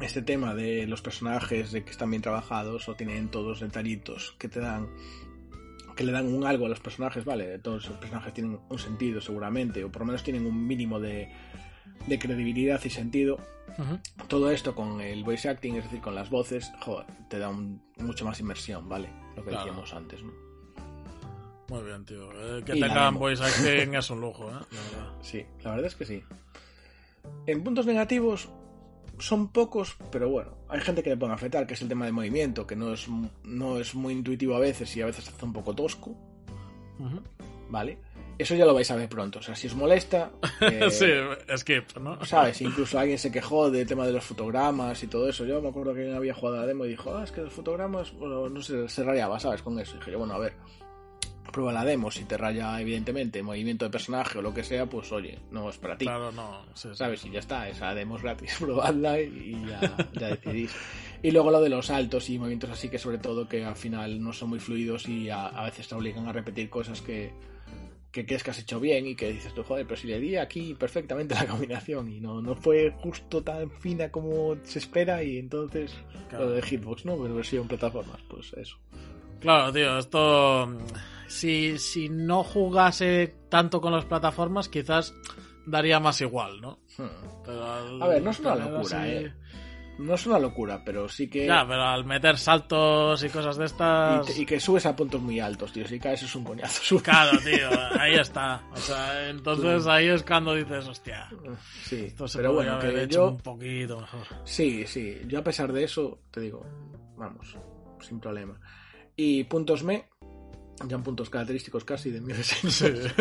este 0.00 0.22
tema 0.22 0.54
de 0.54 0.86
los 0.86 1.02
personajes, 1.02 1.72
de 1.72 1.84
que 1.84 1.90
están 1.90 2.08
bien 2.10 2.22
trabajados 2.22 2.88
o 2.88 2.94
tienen 2.94 3.28
todos 3.30 3.60
detallitos 3.60 4.34
que 4.38 4.48
te 4.48 4.60
dan 4.60 4.88
que 6.00 6.06
le 6.06 6.12
dan 6.12 6.32
un 6.32 6.46
algo 6.46 6.64
a 6.64 6.70
los 6.70 6.80
personajes, 6.80 7.26
vale, 7.26 7.58
todos 7.58 7.86
los 7.86 7.98
personajes 7.98 8.32
tienen 8.32 8.58
un 8.70 8.78
sentido 8.78 9.20
seguramente, 9.20 9.84
o 9.84 9.92
por 9.92 10.00
lo 10.00 10.06
menos 10.06 10.22
tienen 10.22 10.46
un 10.46 10.66
mínimo 10.66 10.98
de, 10.98 11.30
de 12.06 12.18
credibilidad 12.18 12.80
y 12.82 12.88
sentido. 12.88 13.36
Todo 14.26 14.50
esto 14.50 14.74
con 14.74 15.02
el 15.02 15.24
voice 15.24 15.46
acting, 15.50 15.74
es 15.76 15.84
decir, 15.84 16.00
con 16.00 16.14
las 16.14 16.30
voces, 16.30 16.72
joder, 16.80 17.04
te 17.28 17.38
da 17.38 17.50
un- 17.50 17.82
mucho 17.98 18.24
más 18.24 18.40
inmersión, 18.40 18.88
¿vale? 18.88 19.10
Lo 19.36 19.44
que 19.44 19.50
Claro. 19.50 19.66
decíamos 19.66 19.92
antes, 19.92 20.22
¿no? 20.22 20.32
Muy 21.68 21.82
bien, 21.84 22.02
tío. 22.06 22.30
Eh, 22.32 22.62
que 22.64 22.76
Y 22.76 22.80
tengan 22.80 23.18
voice 23.18 23.44
acting 23.44 23.94
es 23.94 24.08
un 24.08 24.22
lujo, 24.22 24.48
¿eh? 24.48 24.52
La 24.54 24.80
verdad. 24.82 25.12
Sí, 25.20 25.44
la 25.62 25.70
verdad 25.72 25.86
es 25.86 25.96
que 25.96 26.06
sí. 26.06 26.24
En 27.46 27.62
puntos 27.62 27.84
negativos 27.84 28.48
son 29.20 29.48
pocos, 29.48 29.96
pero 30.10 30.28
bueno, 30.28 30.52
hay 30.68 30.80
gente 30.80 31.02
que 31.02 31.10
le 31.10 31.16
puede 31.16 31.32
afectar, 31.32 31.66
que 31.66 31.74
es 31.74 31.82
el 31.82 31.88
tema 31.88 32.06
de 32.06 32.12
movimiento, 32.12 32.66
que 32.66 32.76
no 32.76 32.92
es, 32.92 33.06
no 33.44 33.78
es 33.78 33.94
muy 33.94 34.12
intuitivo 34.14 34.56
a 34.56 34.60
veces 34.60 34.96
y 34.96 35.02
a 35.02 35.06
veces 35.06 35.28
hace 35.28 35.44
un 35.44 35.52
poco 35.52 35.74
tosco. 35.74 36.16
¿vale? 37.70 37.98
Eso 38.38 38.54
ya 38.54 38.64
lo 38.64 38.72
vais 38.72 38.90
a 38.90 38.96
ver 38.96 39.08
pronto, 39.08 39.38
o 39.38 39.42
sea, 39.42 39.54
si 39.54 39.66
os 39.66 39.74
molesta, 39.74 40.30
eh, 40.62 40.90
Sí, 40.90 41.10
skip, 41.56 41.96
¿no? 41.98 42.24
¿sabes? 42.24 42.60
Incluso 42.62 42.98
alguien 42.98 43.18
se 43.18 43.30
quejó 43.30 43.70
del 43.70 43.86
tema 43.86 44.06
de 44.06 44.12
los 44.12 44.24
fotogramas 44.24 45.02
y 45.02 45.08
todo 45.08 45.28
eso. 45.28 45.44
Yo 45.44 45.60
me 45.60 45.68
acuerdo 45.68 45.92
que 45.92 46.00
alguien 46.00 46.16
había 46.16 46.34
jugado 46.34 46.56
a 46.56 46.60
la 46.60 46.66
demo 46.66 46.86
y 46.86 46.88
dijo, 46.88 47.14
ah, 47.14 47.24
es 47.24 47.32
que 47.32 47.42
los 47.42 47.52
fotogramas, 47.52 48.12
bueno, 48.12 48.48
no 48.48 48.62
sé, 48.62 48.88
se 48.88 49.04
rayaba, 49.04 49.38
¿sabes? 49.38 49.60
Con 49.60 49.78
eso. 49.78 49.96
Y 49.96 49.98
dije 49.98 50.12
yo, 50.12 50.18
bueno, 50.18 50.34
a 50.34 50.38
ver, 50.38 50.54
prueba 51.52 51.72
la 51.72 51.84
demo. 51.84 52.10
Si 52.10 52.24
te 52.24 52.36
raya, 52.36 52.80
evidentemente, 52.80 53.42
movimiento 53.42 53.84
de 53.84 53.90
personaje 53.90 54.38
o 54.38 54.42
lo 54.42 54.54
que 54.54 54.62
sea, 54.64 54.86
pues 54.86 55.10
oye, 55.12 55.38
no 55.50 55.68
es 55.68 55.78
para 55.78 55.96
ti. 55.98 56.04
Claro, 56.04 56.30
no. 56.32 56.62
sí, 56.74 56.88
sí. 56.90 56.94
¿Sabes? 56.96 57.24
Y 57.24 57.30
ya 57.30 57.40
está, 57.40 57.68
esa 57.68 57.94
demo 57.94 58.16
es 58.16 58.22
gratis, 58.22 58.56
probadla 58.60 59.20
y 59.20 59.60
ya, 59.68 60.08
ya 60.12 60.28
decidís. 60.28 60.72
Y 61.22 61.30
luego 61.32 61.50
lo 61.50 61.60
de 61.60 61.68
los 61.68 61.86
saltos 61.86 62.30
y 62.30 62.38
movimientos 62.38 62.70
así 62.70 62.88
que 62.88 62.98
sobre 62.98 63.18
todo 63.18 63.48
que 63.48 63.64
al 63.64 63.76
final 63.76 64.22
no 64.22 64.32
son 64.32 64.50
muy 64.50 64.58
fluidos 64.60 65.08
y 65.08 65.28
a, 65.30 65.46
a 65.46 65.64
veces 65.64 65.86
te 65.88 65.94
obligan 65.94 66.26
a 66.28 66.32
repetir 66.32 66.70
cosas 66.70 67.02
que, 67.02 67.32
que 68.10 68.24
crees 68.24 68.42
que 68.42 68.50
has 68.52 68.58
hecho 68.58 68.80
bien 68.80 69.06
y 69.06 69.14
que 69.16 69.32
dices 69.32 69.52
tú, 69.52 69.62
joder, 69.62 69.86
pero 69.86 70.00
si 70.00 70.06
le 70.06 70.18
di 70.18 70.36
aquí 70.36 70.74
perfectamente 70.74 71.34
la 71.34 71.46
combinación 71.48 72.10
y 72.10 72.20
no, 72.20 72.40
no 72.40 72.54
fue 72.54 72.90
justo 73.00 73.42
tan 73.42 73.70
fina 73.70 74.08
como 74.10 74.56
se 74.62 74.78
espera 74.78 75.22
y 75.22 75.36
entonces 75.38 75.94
Claro. 76.30 76.44
lo 76.46 76.50
de 76.52 76.62
Hitbox, 76.62 77.04
¿no? 77.06 77.20
Pero 77.20 77.34
versión 77.34 77.66
plataformas, 77.68 78.20
pues 78.28 78.52
eso. 78.54 78.76
Claro, 79.40 79.72
tío, 79.72 79.98
esto. 79.98 80.68
Si, 81.30 81.78
si 81.78 82.08
no 82.08 82.42
jugase 82.42 83.34
tanto 83.48 83.80
con 83.80 83.92
las 83.92 84.04
plataformas, 84.04 84.68
quizás 84.68 85.14
daría 85.66 86.00
más 86.00 86.20
igual, 86.20 86.60
¿no? 86.60 86.80
Hmm. 86.98 87.42
Pero 87.44 87.72
al 87.72 88.02
A 88.02 88.06
ver, 88.08 88.22
no 88.22 88.30
es 88.30 88.40
una 88.40 88.54
locura, 88.56 89.02
así- 89.02 89.10
¿eh? 89.10 89.32
No 89.98 90.14
es 90.14 90.26
una 90.26 90.38
locura, 90.38 90.82
pero 90.82 91.10
sí 91.10 91.28
que... 91.28 91.46
Ya, 91.46 91.62
pero 91.68 91.82
al 91.84 92.06
meter 92.06 92.38
saltos 92.38 93.22
y 93.22 93.28
cosas 93.28 93.58
de 93.58 93.66
estas. 93.66 94.38
y 94.38 94.46
que 94.46 94.58
subes 94.58 94.86
a 94.86 94.96
puntos 94.96 95.20
muy 95.20 95.38
altos, 95.40 95.74
tío. 95.74 95.86
Si 95.86 96.00
caes 96.00 96.22
es 96.22 96.34
un 96.34 96.42
coñazo. 96.42 96.98
Claro, 97.02 97.38
tío, 97.44 97.68
ahí 98.00 98.14
está. 98.14 98.62
O 98.72 98.76
sea, 98.78 99.28
entonces 99.28 99.86
ahí 99.86 100.08
es 100.08 100.22
cuando 100.22 100.54
dices, 100.54 100.88
hostia, 100.88 101.28
Sí, 101.84 102.06
esto 102.06 102.26
se 102.26 102.38
pero 102.38 102.54
bueno, 102.54 102.72
haber 102.76 102.94
que 102.94 103.02
hecho 103.02 103.14
yo... 103.18 103.28
un 103.28 103.36
poquito 103.38 104.00
mejor. 104.00 104.20
Sí, 104.44 104.86
sí. 104.86 105.20
Yo 105.26 105.38
a 105.40 105.44
pesar 105.44 105.70
de 105.70 105.84
eso, 105.84 106.18
te 106.30 106.40
digo, 106.40 106.64
vamos, 107.18 107.54
sin 108.00 108.18
problema. 108.20 108.58
Y 109.16 109.44
puntos 109.44 109.82
me, 109.84 110.06
ya 110.88 110.96
en 110.96 111.02
puntos 111.02 111.28
característicos 111.28 111.84
casi 111.84 112.10
de 112.10 112.20
mi 112.20 112.32
reseña. 112.32 113.12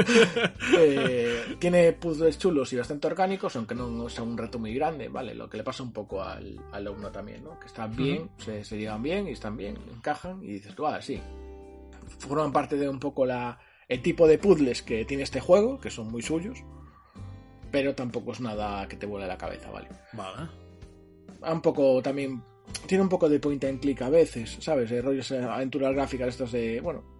Eh, 0.81 1.55
tiene 1.59 1.91
puzzles 1.93 2.37
chulos 2.37 2.71
y 2.71 2.77
bastante 2.77 3.07
orgánicos, 3.07 3.55
aunque 3.55 3.75
no, 3.75 3.89
no 3.89 4.07
sea 4.07 4.23
un 4.23 4.37
reto 4.37 4.59
muy 4.59 4.73
grande, 4.73 5.09
¿vale? 5.09 5.33
Lo 5.33 5.49
que 5.49 5.57
le 5.57 5.63
pasa 5.63 5.83
un 5.83 5.91
poco 5.91 6.21
al, 6.21 6.57
al 6.71 6.87
alumno 6.87 7.11
también, 7.11 7.43
¿no? 7.43 7.59
Que 7.59 7.67
están 7.67 7.95
bien, 7.95 8.29
se, 8.37 8.63
se 8.63 8.77
llevan 8.77 9.03
bien 9.03 9.27
y 9.27 9.31
están 9.31 9.57
bien, 9.57 9.77
encajan 9.93 10.41
y 10.43 10.47
dices 10.47 10.75
tú, 10.75 10.85
ah, 10.87 11.01
sí. 11.01 11.19
Forman 12.19 12.53
parte 12.53 12.77
de 12.77 12.87
un 12.87 12.99
poco 12.99 13.25
la, 13.25 13.59
el 13.87 14.01
tipo 14.01 14.27
de 14.27 14.37
puzzles 14.37 14.81
que 14.81 15.03
tiene 15.05 15.23
este 15.23 15.41
juego, 15.41 15.79
que 15.79 15.89
son 15.89 16.09
muy 16.09 16.21
suyos, 16.21 16.63
pero 17.71 17.93
tampoco 17.95 18.31
es 18.31 18.39
nada 18.39 18.87
que 18.87 18.95
te 18.95 19.05
vuele 19.05 19.27
la 19.27 19.37
cabeza, 19.37 19.69
¿vale? 19.71 19.89
Vale. 20.13 20.49
un 21.41 21.61
poco 21.61 22.01
también 22.01 22.41
tiene 22.87 23.03
un 23.03 23.09
poco 23.09 23.27
de 23.27 23.39
point 23.39 23.63
and 23.65 23.79
click 23.79 24.01
a 24.01 24.09
veces, 24.09 24.57
¿sabes? 24.59 24.89
De 24.89 25.01
rollos 25.01 25.31
eh, 25.31 25.43
aventuras 25.43 25.93
gráficas 25.93 26.29
estas 26.29 26.51
de, 26.51 26.79
bueno, 26.81 27.18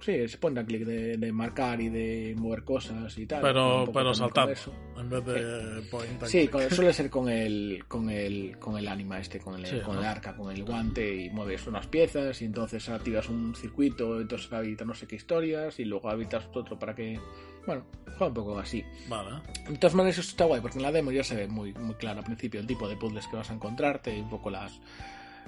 sí, 0.00 0.12
es 0.12 0.36
point 0.36 0.56
and 0.58 0.68
click 0.68 0.84
de, 0.84 1.16
de 1.16 1.32
marcar 1.32 1.80
y 1.80 1.88
de 1.88 2.34
mover 2.36 2.64
cosas 2.64 3.16
y 3.18 3.26
tal. 3.26 3.42
Pero, 3.42 3.90
pero 3.92 4.12
eso. 4.12 4.72
En 4.98 5.08
vez 5.10 5.24
de 5.24 5.82
point 5.90 6.10
and 6.22 6.26
Sí, 6.26 6.48
con- 6.48 6.68
suele 6.70 6.92
ser 6.92 7.10
con 7.10 7.28
el 7.28 7.84
con 7.88 8.10
el 8.10 8.58
con 8.58 8.76
el 8.78 8.88
anima 8.88 9.18
este, 9.20 9.38
con 9.38 9.54
el, 9.58 9.66
Sí, 9.66 9.80
con 9.80 9.96
¿no? 9.96 10.00
el 10.02 10.06
arca, 10.06 10.36
con 10.36 10.50
el 10.54 10.64
guante 10.64 11.24
y 11.24 11.30
mueves 11.30 11.66
unas 11.66 11.86
piezas 11.86 12.40
y 12.42 12.44
entonces 12.44 12.88
activas 12.88 13.28
un 13.28 13.54
circuito, 13.54 14.20
entonces 14.20 14.52
habilitas 14.52 14.86
no 14.86 14.94
sé 14.94 15.06
qué 15.06 15.16
historias 15.16 15.78
y 15.78 15.84
luego 15.84 16.08
habilitas 16.10 16.48
otro 16.54 16.78
para 16.78 16.94
que 16.94 17.18
bueno, 17.66 17.84
juega 18.06 18.26
un 18.28 18.34
poco 18.34 18.58
así. 18.58 18.82
Vale. 19.10 19.42
De 19.68 19.76
todas 19.76 19.94
maneras, 19.94 20.18
eso 20.18 20.30
está 20.30 20.46
guay, 20.46 20.62
porque 20.62 20.78
en 20.78 20.82
la 20.84 20.90
demo 20.90 21.12
ya 21.12 21.22
se 21.22 21.36
ve 21.36 21.48
muy, 21.48 21.74
muy 21.74 21.94
claro 21.96 22.20
al 22.20 22.24
principio 22.24 22.60
el 22.60 22.66
tipo 22.66 22.88
de 22.88 22.96
puzzles 22.96 23.26
que 23.26 23.36
vas 23.36 23.50
a 23.50 23.54
encontrarte 23.54 24.16
y 24.16 24.20
un 24.22 24.30
poco 24.30 24.48
las, 24.48 24.80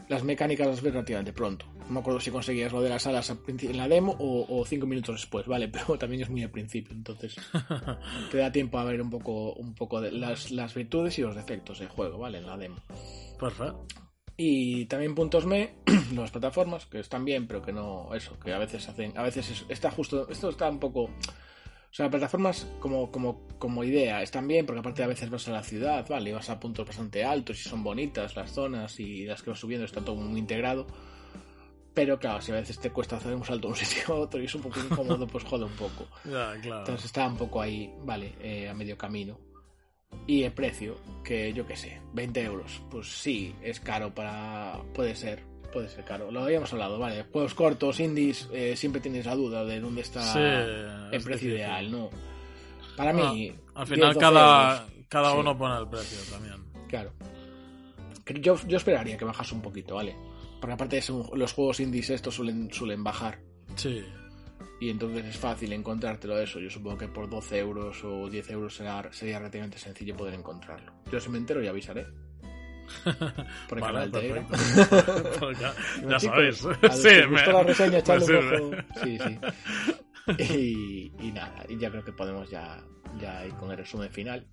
las 0.09 0.24
mecánicas 0.24 0.66
las 0.66 0.80
ves 0.82 0.92
relativamente 0.92 1.32
pronto. 1.32 1.66
No 1.86 1.94
me 1.94 2.01
acuerdo 2.01 2.20
si 2.20 2.30
conseguías 2.30 2.72
lo 2.72 2.80
de 2.82 2.88
las 2.88 3.07
alas 3.07 3.34
en 3.48 3.76
la 3.76 3.88
demo 3.88 4.16
o, 4.18 4.46
o 4.61 4.64
cinco 4.64 4.86
minutos 4.86 5.16
después, 5.20 5.46
¿vale? 5.46 5.68
Pero 5.72 5.98
también 5.98 6.22
es 6.22 6.30
muy 6.30 6.42
al 6.42 6.51
principio, 6.51 6.92
entonces 6.94 7.36
te 8.30 8.38
da 8.38 8.51
tiempo 8.53 8.78
a 8.78 8.84
ver 8.84 9.01
un 9.03 9.11
poco, 9.11 9.53
un 9.55 9.74
poco 9.74 10.01
de 10.01 10.12
las, 10.12 10.51
las 10.51 10.74
virtudes 10.74 11.18
y 11.18 11.22
los 11.22 11.34
defectos 11.34 11.78
del 11.78 11.88
juego, 11.88 12.18
¿vale? 12.18 12.38
En 12.38 12.46
la 12.46 12.57
demo. 12.57 12.76
Perfecto. 13.38 13.86
Y 14.36 14.86
también 14.86 15.14
puntos 15.14 15.44
me, 15.44 15.74
las 16.14 16.30
plataformas, 16.30 16.86
que 16.86 17.01
están 17.01 17.24
bien, 17.24 17.46
pero 17.46 17.61
que 17.61 17.72
no, 17.72 18.14
eso, 18.14 18.38
que 18.38 18.53
a 18.55 18.59
veces 18.59 18.88
hacen, 18.88 19.16
a 19.18 19.22
veces 19.22 19.51
es- 19.51 19.66
está 19.68 19.90
justo, 19.90 20.28
esto 20.30 20.48
está 20.48 20.70
un 20.70 20.78
poco, 20.80 21.11
o 21.91 21.93
sea, 21.93 22.09
plataformas 22.09 22.68
como, 22.78 23.11
como, 23.11 23.49
como 23.59 23.82
idea 23.82 24.22
están 24.22 24.47
bien, 24.47 24.64
porque 24.64 24.78
aparte 24.78 25.03
a 25.03 25.09
veces 25.09 25.28
vas 25.28 25.49
a 25.49 25.53
la 25.53 25.62
ciudad, 25.64 26.07
vale, 26.09 26.30
y 26.30 26.32
vas 26.32 26.49
a 26.49 26.61
puntos 26.61 26.86
bastante 26.86 27.24
altos 27.24 27.59
y 27.59 27.68
son 27.68 27.82
bonitas 27.82 28.36
las 28.36 28.53
zonas 28.53 29.01
y 29.01 29.24
las 29.24 29.43
que 29.43 29.51
vas 29.51 29.59
subiendo 29.59 29.86
está 29.86 30.01
todo 30.01 30.16
muy 30.16 30.38
integrado. 30.38 30.86
Pero 31.93 32.20
claro, 32.20 32.41
si 32.41 32.53
a 32.53 32.55
veces 32.55 32.78
te 32.78 32.91
cuesta 32.91 33.16
hacer 33.16 33.34
un 33.34 33.45
salto 33.45 33.66
de 33.66 33.72
un 33.72 33.76
sitio 33.84 34.14
a 34.14 34.18
otro 34.20 34.41
y 34.41 34.45
es 34.45 34.55
un 34.55 34.62
poco 34.62 34.78
incómodo, 34.78 35.26
pues 35.26 35.43
jode 35.45 35.64
un 35.64 35.72
poco. 35.72 36.07
Claro. 36.22 36.55
Entonces 36.55 37.07
está 37.07 37.26
un 37.26 37.36
poco 37.36 37.61
ahí, 37.61 37.93
vale, 38.05 38.34
eh, 38.41 38.68
a 38.68 38.74
medio 38.74 38.97
camino. 38.97 39.38
Y 40.26 40.45
el 40.45 40.53
precio, 40.53 40.97
que 41.24 41.53
yo 41.53 41.66
qué 41.66 41.76
sé, 41.76 42.01
20 42.12 42.43
euros. 42.43 42.82
Pues 42.91 43.09
sí, 43.09 43.55
es 43.62 43.80
caro 43.80 44.14
para... 44.14 44.80
Puede 44.93 45.14
ser, 45.16 45.45
puede 45.73 45.89
ser 45.89 46.05
caro. 46.05 46.31
Lo 46.31 46.43
habíamos 46.45 46.73
hablado, 46.73 46.99
vale. 46.99 47.25
Juegos 47.33 47.55
cortos, 47.55 48.01
indies, 48.01 48.49
eh, 48.53 48.77
siempre 48.77 49.01
tienes 49.01 49.27
la 49.27 49.35
duda 49.35 49.64
de 49.64 49.81
dónde 49.81 50.03
está 50.03 50.23
Sí, 50.33 50.39
el 50.39 51.09
precio 51.23 51.31
difícil. 51.33 51.51
ideal, 51.53 51.91
¿no? 51.91 52.11
Para 52.97 53.12
Bueno, 53.12 53.33
mí... 53.35 53.55
Al 53.75 53.87
10, 53.87 53.95
final 53.97 54.14
12 54.14 54.21
cada, 54.21 54.73
euros. 54.83 55.07
cada 55.09 55.33
Sí. 55.33 55.39
uno 55.39 55.57
pone 55.59 55.79
el 55.81 55.89
precio 55.89 56.18
también. 56.33 56.64
Claro. 56.89 57.12
Yo, 58.41 58.57
yo 58.66 58.77
esperaría 58.77 59.16
que 59.16 59.25
bajase 59.25 59.55
un 59.55 59.62
poquito, 59.62 59.95
¿vale? 59.97 60.14
Porque 60.61 60.75
aparte 60.75 61.01
un- 61.11 61.31
los 61.35 61.53
juegos 61.53 61.81
indies 61.81 62.11
estos 62.11 62.35
suelen, 62.35 62.73
suelen 62.73 63.03
bajar. 63.03 63.39
Sí. 63.77 64.05
Y 64.81 64.91
entonces 64.91 65.25
es 65.25 65.37
fácil 65.37 65.73
encontrártelo 65.73 66.39
eso. 66.39 66.59
Yo 66.61 66.71
supongo 66.71 66.99
que 66.99 67.09
por 67.09 67.29
12 67.29 67.59
euros 67.59 68.03
o 68.05 68.29
10 68.31 68.51
euros 68.51 68.75
será, 68.77 69.11
sería 69.12 69.39
relativamente 69.39 69.79
sencillo 69.79 70.16
poder 70.16 70.35
encontrarlo. 70.35 70.93
Yo 71.11 71.18
si 71.21 71.29
me 71.29 71.39
entero 71.39 71.62
ya 71.62 71.71
avisaré. 71.71 72.07
Por 73.68 73.78
el 73.78 73.82
Vale, 73.82 73.95
canal 73.95 74.11
de 74.12 74.20
Telegram. 74.20 74.47
perfecto. 74.49 75.30
Pues 75.41 75.59
ya 75.61 75.72
ya 76.09 76.16
Chicos, 76.18 76.57
sabéis. 76.59 76.66
a 76.66 76.91
Sí, 76.93 77.09
que 77.09 77.26
me- 77.26 77.47
la 77.47 77.62
reseña, 77.62 77.99
echadle 77.99 78.26
me 78.43 78.61
un 78.61 78.74
ojo. 78.74 78.82
Sí, 79.03 79.18
sí. 79.18 79.38
Y, 80.38 81.12
y 81.26 81.32
nada, 81.32 81.64
ya 81.68 81.91
creo 81.91 82.05
que 82.05 82.12
podemos 82.12 82.49
ya, 82.51 82.78
ya 83.18 83.45
ir 83.47 83.55
con 83.55 83.70
el 83.70 83.78
resumen 83.78 84.11
final. 84.11 84.47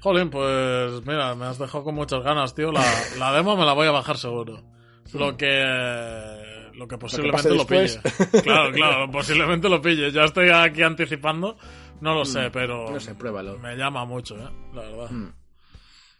Jolín, 0.00 0.30
pues 0.30 1.04
mira, 1.06 1.34
me 1.34 1.46
has 1.46 1.58
dejado 1.58 1.84
con 1.84 1.94
muchas 1.94 2.22
ganas, 2.22 2.54
tío. 2.54 2.70
La, 2.72 2.84
la 3.18 3.32
demo 3.32 3.56
me 3.56 3.64
la 3.64 3.72
voy 3.72 3.86
a 3.86 3.90
bajar 3.90 4.16
seguro. 4.18 4.62
Lo 5.12 5.36
que 5.36 5.62
lo 6.74 6.88
que 6.88 6.98
posiblemente 6.98 7.50
lo, 7.54 7.66
pille. 7.66 8.00
Claro, 8.42 8.72
claro, 8.72 9.10
posiblemente 9.10 9.68
lo 9.68 9.80
pille. 9.80 10.10
Ya 10.10 10.24
estoy 10.24 10.48
aquí 10.50 10.82
anticipando. 10.82 11.56
No 12.00 12.14
lo 12.14 12.24
sé, 12.24 12.50
pero 12.50 12.88
Mm, 12.88 12.92
No 12.94 13.00
sé, 13.00 13.14
pruébalo. 13.14 13.58
me 13.58 13.76
llama 13.76 14.04
mucho, 14.04 14.36
¿eh? 14.36 14.48
La 14.74 14.82
verdad. 14.82 15.10
Mm. 15.10 15.32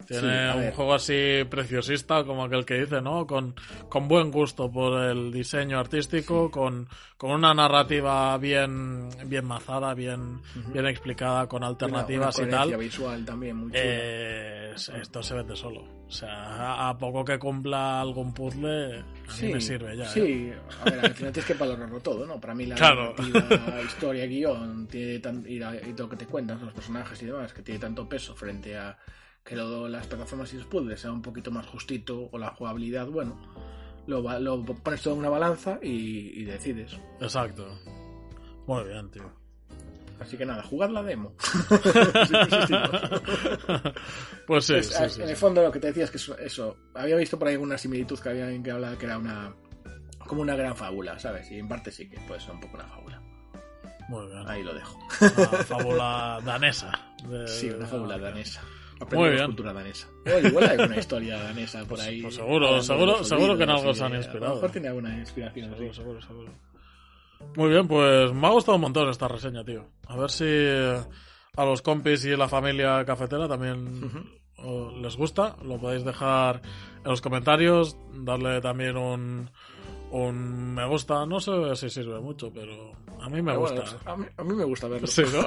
Tiene 0.07 0.21
Sí, 0.23 0.57
un 0.57 0.61
ver. 0.63 0.75
juego 0.75 0.95
así 0.95 1.45
preciosista, 1.49 2.25
como 2.25 2.45
aquel 2.45 2.65
que 2.65 2.75
dice, 2.81 3.01
¿no? 3.01 3.27
Con, 3.27 3.55
con 3.89 4.07
buen 4.09 4.31
gusto 4.31 4.71
por 4.71 5.03
el 5.03 5.33
diseño 5.33 5.79
artístico, 5.79 6.51
con, 6.51 6.89
con 7.17 7.31
una 7.33 7.55
narrativa 7.55 8.37
bien, 8.39 9.09
bien 9.27 9.45
mazada, 9.45 9.95
bien, 9.95 10.41
bien 10.73 10.87
explicada, 10.87 11.47
con 11.47 11.65
alternativas 11.65 12.37
Una- 12.39 12.45
y 12.45 12.49
una 12.49 12.57
tal. 12.59 12.69
coherencia 12.71 12.77
visual 12.99 13.25
también 13.25 13.57
muy. 13.57 13.71
Eh, 13.75 14.73
esto 14.75 15.23
se 15.23 15.35
vende 15.35 15.57
solo. 15.57 15.83
O 16.07 16.11
sea, 16.11 16.89
a, 16.91 16.99
poco 16.99 17.25
que 17.25 17.39
cumpla 17.39 18.01
algún 18.01 18.33
puzzle, 18.35 18.99
a 19.01 19.37
mí 19.43 19.53
me 19.53 19.61
sirve 19.61 19.97
ya. 19.97 20.05
¿eh? 20.05 20.09
Sí, 20.13 20.53
a 20.81 20.85
ver, 20.85 21.01
al 21.07 21.15
final 21.15 21.33
tienes 21.33 21.45
que 21.47 21.55
valorarlo 21.55 21.99
todo, 22.01 22.27
¿no? 22.27 22.39
Para 22.39 22.55
mí 22.55 22.67
la 22.67 22.75
Claro. 22.77 23.15
historia, 23.87 24.27
guion, 24.27 24.87
tiene 24.87 25.19
tan, 25.19 25.45
y, 25.49 25.59
la- 25.59 25.75
y 25.77 25.93
todo 25.95 26.07
lo 26.07 26.11
que 26.11 26.17
te 26.17 26.27
cuentan, 26.27 26.61
los 26.65 26.75
personajes 26.75 27.21
y 27.23 27.27
demás, 27.27 27.53
que 27.53 27.63
tiene 27.63 27.81
tanto 27.81 28.09
peso 28.09 28.35
frente 28.37 28.77
a 28.77 28.97
que 29.45 29.57
lo, 29.57 29.89
las 29.89 30.07
plataformas 30.07 30.53
y 30.55 30.57
los 30.57 30.67
puzzles 30.67 31.01
sea 31.01 31.13
un 31.13 31.23
poquito 31.23 31.51
más 31.51 31.67
justito 31.67 32.29
o 32.33 32.39
la 32.39 32.51
jugabilidad, 32.51 33.07
bueno, 33.07 33.39
lo, 34.07 34.23
lo 34.41 34.65
pones 34.65 35.03
todo 35.03 35.15
en 35.15 35.21
una 35.21 35.29
balanza 35.29 35.79
y, 35.83 36.41
y 36.41 36.45
decides. 36.45 36.97
Exacto. 37.21 37.79
Muy 38.67 38.85
bien, 38.85 39.11
tío. 39.11 39.31
Así 40.21 40.37
que 40.39 40.47
nada, 40.47 40.63
jugad 40.63 40.89
la 40.91 41.03
demo. 41.03 41.35
pues 44.47 44.65
sí, 44.67 44.75
Es- 44.77 44.89
sí, 44.89 45.03
en 45.03 45.11
sí. 45.11 45.23
el 45.23 45.37
fondo 45.37 45.63
lo 45.63 45.73
que 45.73 45.81
te 45.81 45.89
decía 45.89 46.05
es 46.05 46.11
que 46.11 46.17
eso, 46.19 46.37
eso, 46.39 46.77
había 46.95 47.17
visto 47.17 47.39
por 47.39 47.49
ahí 47.49 47.55
alguna 47.55 47.79
similitud 47.79 48.19
que 48.19 48.29
había 48.29 48.45
alguien 48.45 48.63
que 48.63 48.71
hablaba 48.71 48.97
que 48.97 49.07
era 49.07 49.19
una 49.19 49.55
como 50.27 50.41
una 50.41 50.57
gran 50.57 50.75
fábula, 50.75 51.19
¿sabes? 51.19 51.51
Y 51.51 51.59
en 51.59 51.69
parte 51.69 51.91
sí 51.91 52.09
que 52.09 52.19
puede 52.21 52.41
ser 52.41 52.53
un 52.53 52.61
poco 52.61 52.77
una 52.77 52.87
fábula. 52.87 53.21
Muy 54.09 54.27
bien. 54.27 54.49
Ahí 54.49 54.63
lo 54.63 54.75
dejo. 54.75 54.99
Una 55.21 55.47
fábula 55.65 56.41
danesa. 56.45 56.93
de- 57.29 57.49
Sí, 57.49 57.71
una 57.71 57.87
fábula 57.87 58.19
danesa. 58.19 58.63
Muy 58.95 59.07
Aprendemos 59.07 59.33
bien. 59.35 59.47
cultura 59.47 59.73
danesa. 59.73 60.09
Oye, 60.27 60.49
igual 60.49 60.65
hay 60.65 60.79
alguna 60.79 60.99
historia 60.99 61.39
danesa 61.43 61.85
por 61.85 62.01
ahí. 62.01 62.23
pues 62.23 62.35
seguro, 62.37 62.81
seguro- 62.83 63.25
seguro 63.25 63.57
que 63.57 63.65
en 63.65 63.71
algo 63.71 63.93
se 63.95 64.05
han 64.05 64.13
A 64.13 64.17
inspirado. 64.17 64.49
lo 64.51 64.55
mejor 64.57 64.71
tiene 64.71 64.89
alguna 64.89 65.19
inspiración. 65.19 65.71
Seguro, 65.71 65.93
seguro, 65.95 66.23
seguro. 66.23 66.53
Muy 67.57 67.69
bien, 67.69 67.87
pues 67.89 68.33
me 68.33 68.47
ha 68.47 68.51
gustado 68.51 68.77
un 68.77 68.83
montón 68.83 69.09
esta 69.11 69.29
reseña, 69.29 69.65
tío. 69.65 69.85
A 70.09 70.17
ver 70.17 70.31
si 70.31 70.45
eh, 70.47 70.99
a 71.57 71.65
los 71.65 71.83
compis 71.83 72.25
y 72.25 72.37
la 72.37 72.49
familia 72.49 73.05
cafetera 73.05 73.47
también 73.49 74.01
o 74.59 74.91
les 74.97 75.17
gusta. 75.17 75.57
Lo 75.63 75.79
podéis 75.79 76.05
dejar 76.05 76.63
en 77.05 77.11
los 77.11 77.21
comentarios, 77.21 77.97
darle 78.15 78.61
también 78.63 78.97
un, 78.97 79.51
un 80.15 80.75
me 80.75 80.87
gusta, 80.87 81.27
no 81.27 81.41
sé 81.41 81.75
si 81.77 81.91
sirve 81.91 82.21
mucho, 82.21 82.53
pero 82.53 82.93
a 83.21 83.29
mí 83.29 83.41
me 83.43 83.53
Pero 83.53 83.61
gusta. 83.61 83.83
bueno, 83.83 83.99
a, 84.05 84.17
mí, 84.17 84.27
a 84.37 84.45
mí 84.45 84.55
me 84.55 84.65
gusta 84.65 84.89
verlo. 84.89 85.07
Sí, 85.07 85.23
¿no? 85.33 85.41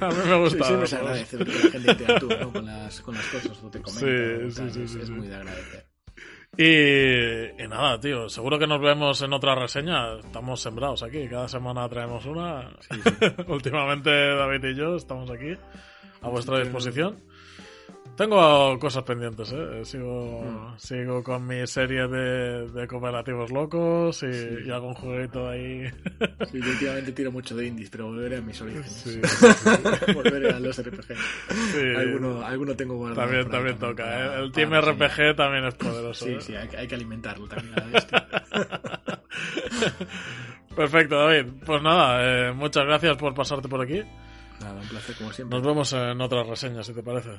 a 0.00 0.08
mí 0.10 0.16
me 0.16 0.24
Sí, 0.24 0.38
gusta. 0.38 0.64
siempre 0.64 0.86
se 0.86 0.96
verlo. 0.96 1.10
agradece 1.10 1.38
que 1.38 1.44
la 1.44 1.70
gente 1.70 1.92
interactúe 1.92 2.28
¿no? 2.40 2.52
con, 2.52 2.66
las, 2.66 3.00
con 3.00 3.14
las 3.14 3.26
cosas 3.26 3.62
o 3.62 3.70
te 3.70 3.80
comenta. 3.80 4.00
Sí, 4.00 4.50
sí, 4.50 4.70
sí, 4.70 4.82
es, 4.82 4.90
sí, 4.92 4.98
es 5.00 5.06
sí. 5.06 5.12
muy 5.12 5.28
de 5.28 5.36
agradecer. 5.36 5.86
Y, 6.58 7.62
y 7.62 7.68
nada, 7.68 7.98
tío, 7.98 8.28
seguro 8.28 8.58
que 8.58 8.66
nos 8.66 8.80
vemos 8.80 9.22
en 9.22 9.32
otra 9.32 9.54
reseña. 9.54 10.18
Estamos 10.18 10.60
sembrados 10.60 11.02
aquí, 11.02 11.26
cada 11.28 11.48
semana 11.48 11.88
traemos 11.88 12.26
una. 12.26 12.70
Sí, 12.80 13.00
sí. 13.02 13.10
Últimamente 13.48 14.10
David 14.10 14.64
y 14.64 14.74
yo 14.74 14.96
estamos 14.96 15.30
aquí 15.30 15.54
a 16.20 16.28
vuestra 16.28 16.58
disposición. 16.60 17.16
Tengo 18.16 18.78
cosas 18.78 19.02
pendientes, 19.04 19.50
¿eh? 19.52 19.84
Sigo, 19.84 20.42
Mm. 20.42 20.78
sigo 20.78 21.22
con 21.24 21.46
mi 21.46 21.66
serie 21.66 22.06
de, 22.06 22.68
de 22.70 22.86
cooperativos 22.86 23.50
locos 23.50 24.22
y, 24.22 24.32
Sí. 24.32 24.48
y 24.66 24.70
hago 24.70 24.88
un 24.88 24.94
jueguito 24.94 25.48
ahí. 25.48 25.86
Sí, 26.52 26.60
yo 26.60 26.70
últimamente 26.70 27.12
tiro 27.12 27.32
mucho 27.32 27.56
de 27.56 27.66
indies, 27.66 27.88
pero 27.90 28.06
volveré 28.08 28.36
a 28.36 28.40
mis 28.42 28.60
orígenes. 28.60 28.92
Sí, 28.92 29.18
volveré 30.14 30.50
a 30.50 30.60
los 30.60 30.78
RPG. 30.78 31.16
Sí. 31.72 31.94
Alguno, 31.96 32.44
alguno 32.44 32.76
tengo 32.76 32.96
guardado. 32.96 33.22
También, 33.22 33.46
ahí 33.46 33.50
también 33.50 33.78
toca, 33.78 34.04
para- 34.04 34.40
¿eh? 34.40 34.44
El 34.44 34.52
Team. 34.52 34.74
RPG 34.74 35.34
también 35.36 35.64
es 35.64 35.74
poderoso. 35.74 36.24
Sí, 36.26 36.32
¿eh? 36.32 36.40
sí, 36.40 36.54
hay, 36.54 36.68
que- 36.68 36.76
hay 36.76 36.86
que 36.86 36.94
alimentarlo 36.94 37.48
también 37.48 37.74
a. 37.78 37.82
Perfecto, 40.76 41.16
David. 41.16 41.46
Pues 41.64 41.82
nada, 41.82 42.48
eh, 42.48 42.52
muchas 42.52 42.84
gracias 42.84 43.16
por 43.16 43.32
pasarte 43.34 43.68
por 43.68 43.80
aquí. 43.80 44.02
Nada, 44.60 44.80
un 44.80 44.88
placer 44.88 45.16
como 45.16 45.32
siempre. 45.32 45.58
Nos 45.58 45.66
vemos 45.66 45.92
en 45.94 46.20
otra 46.20 46.42
reseña, 46.44 46.82
si 46.82 46.92
te 46.92 47.02
parece. 47.02 47.30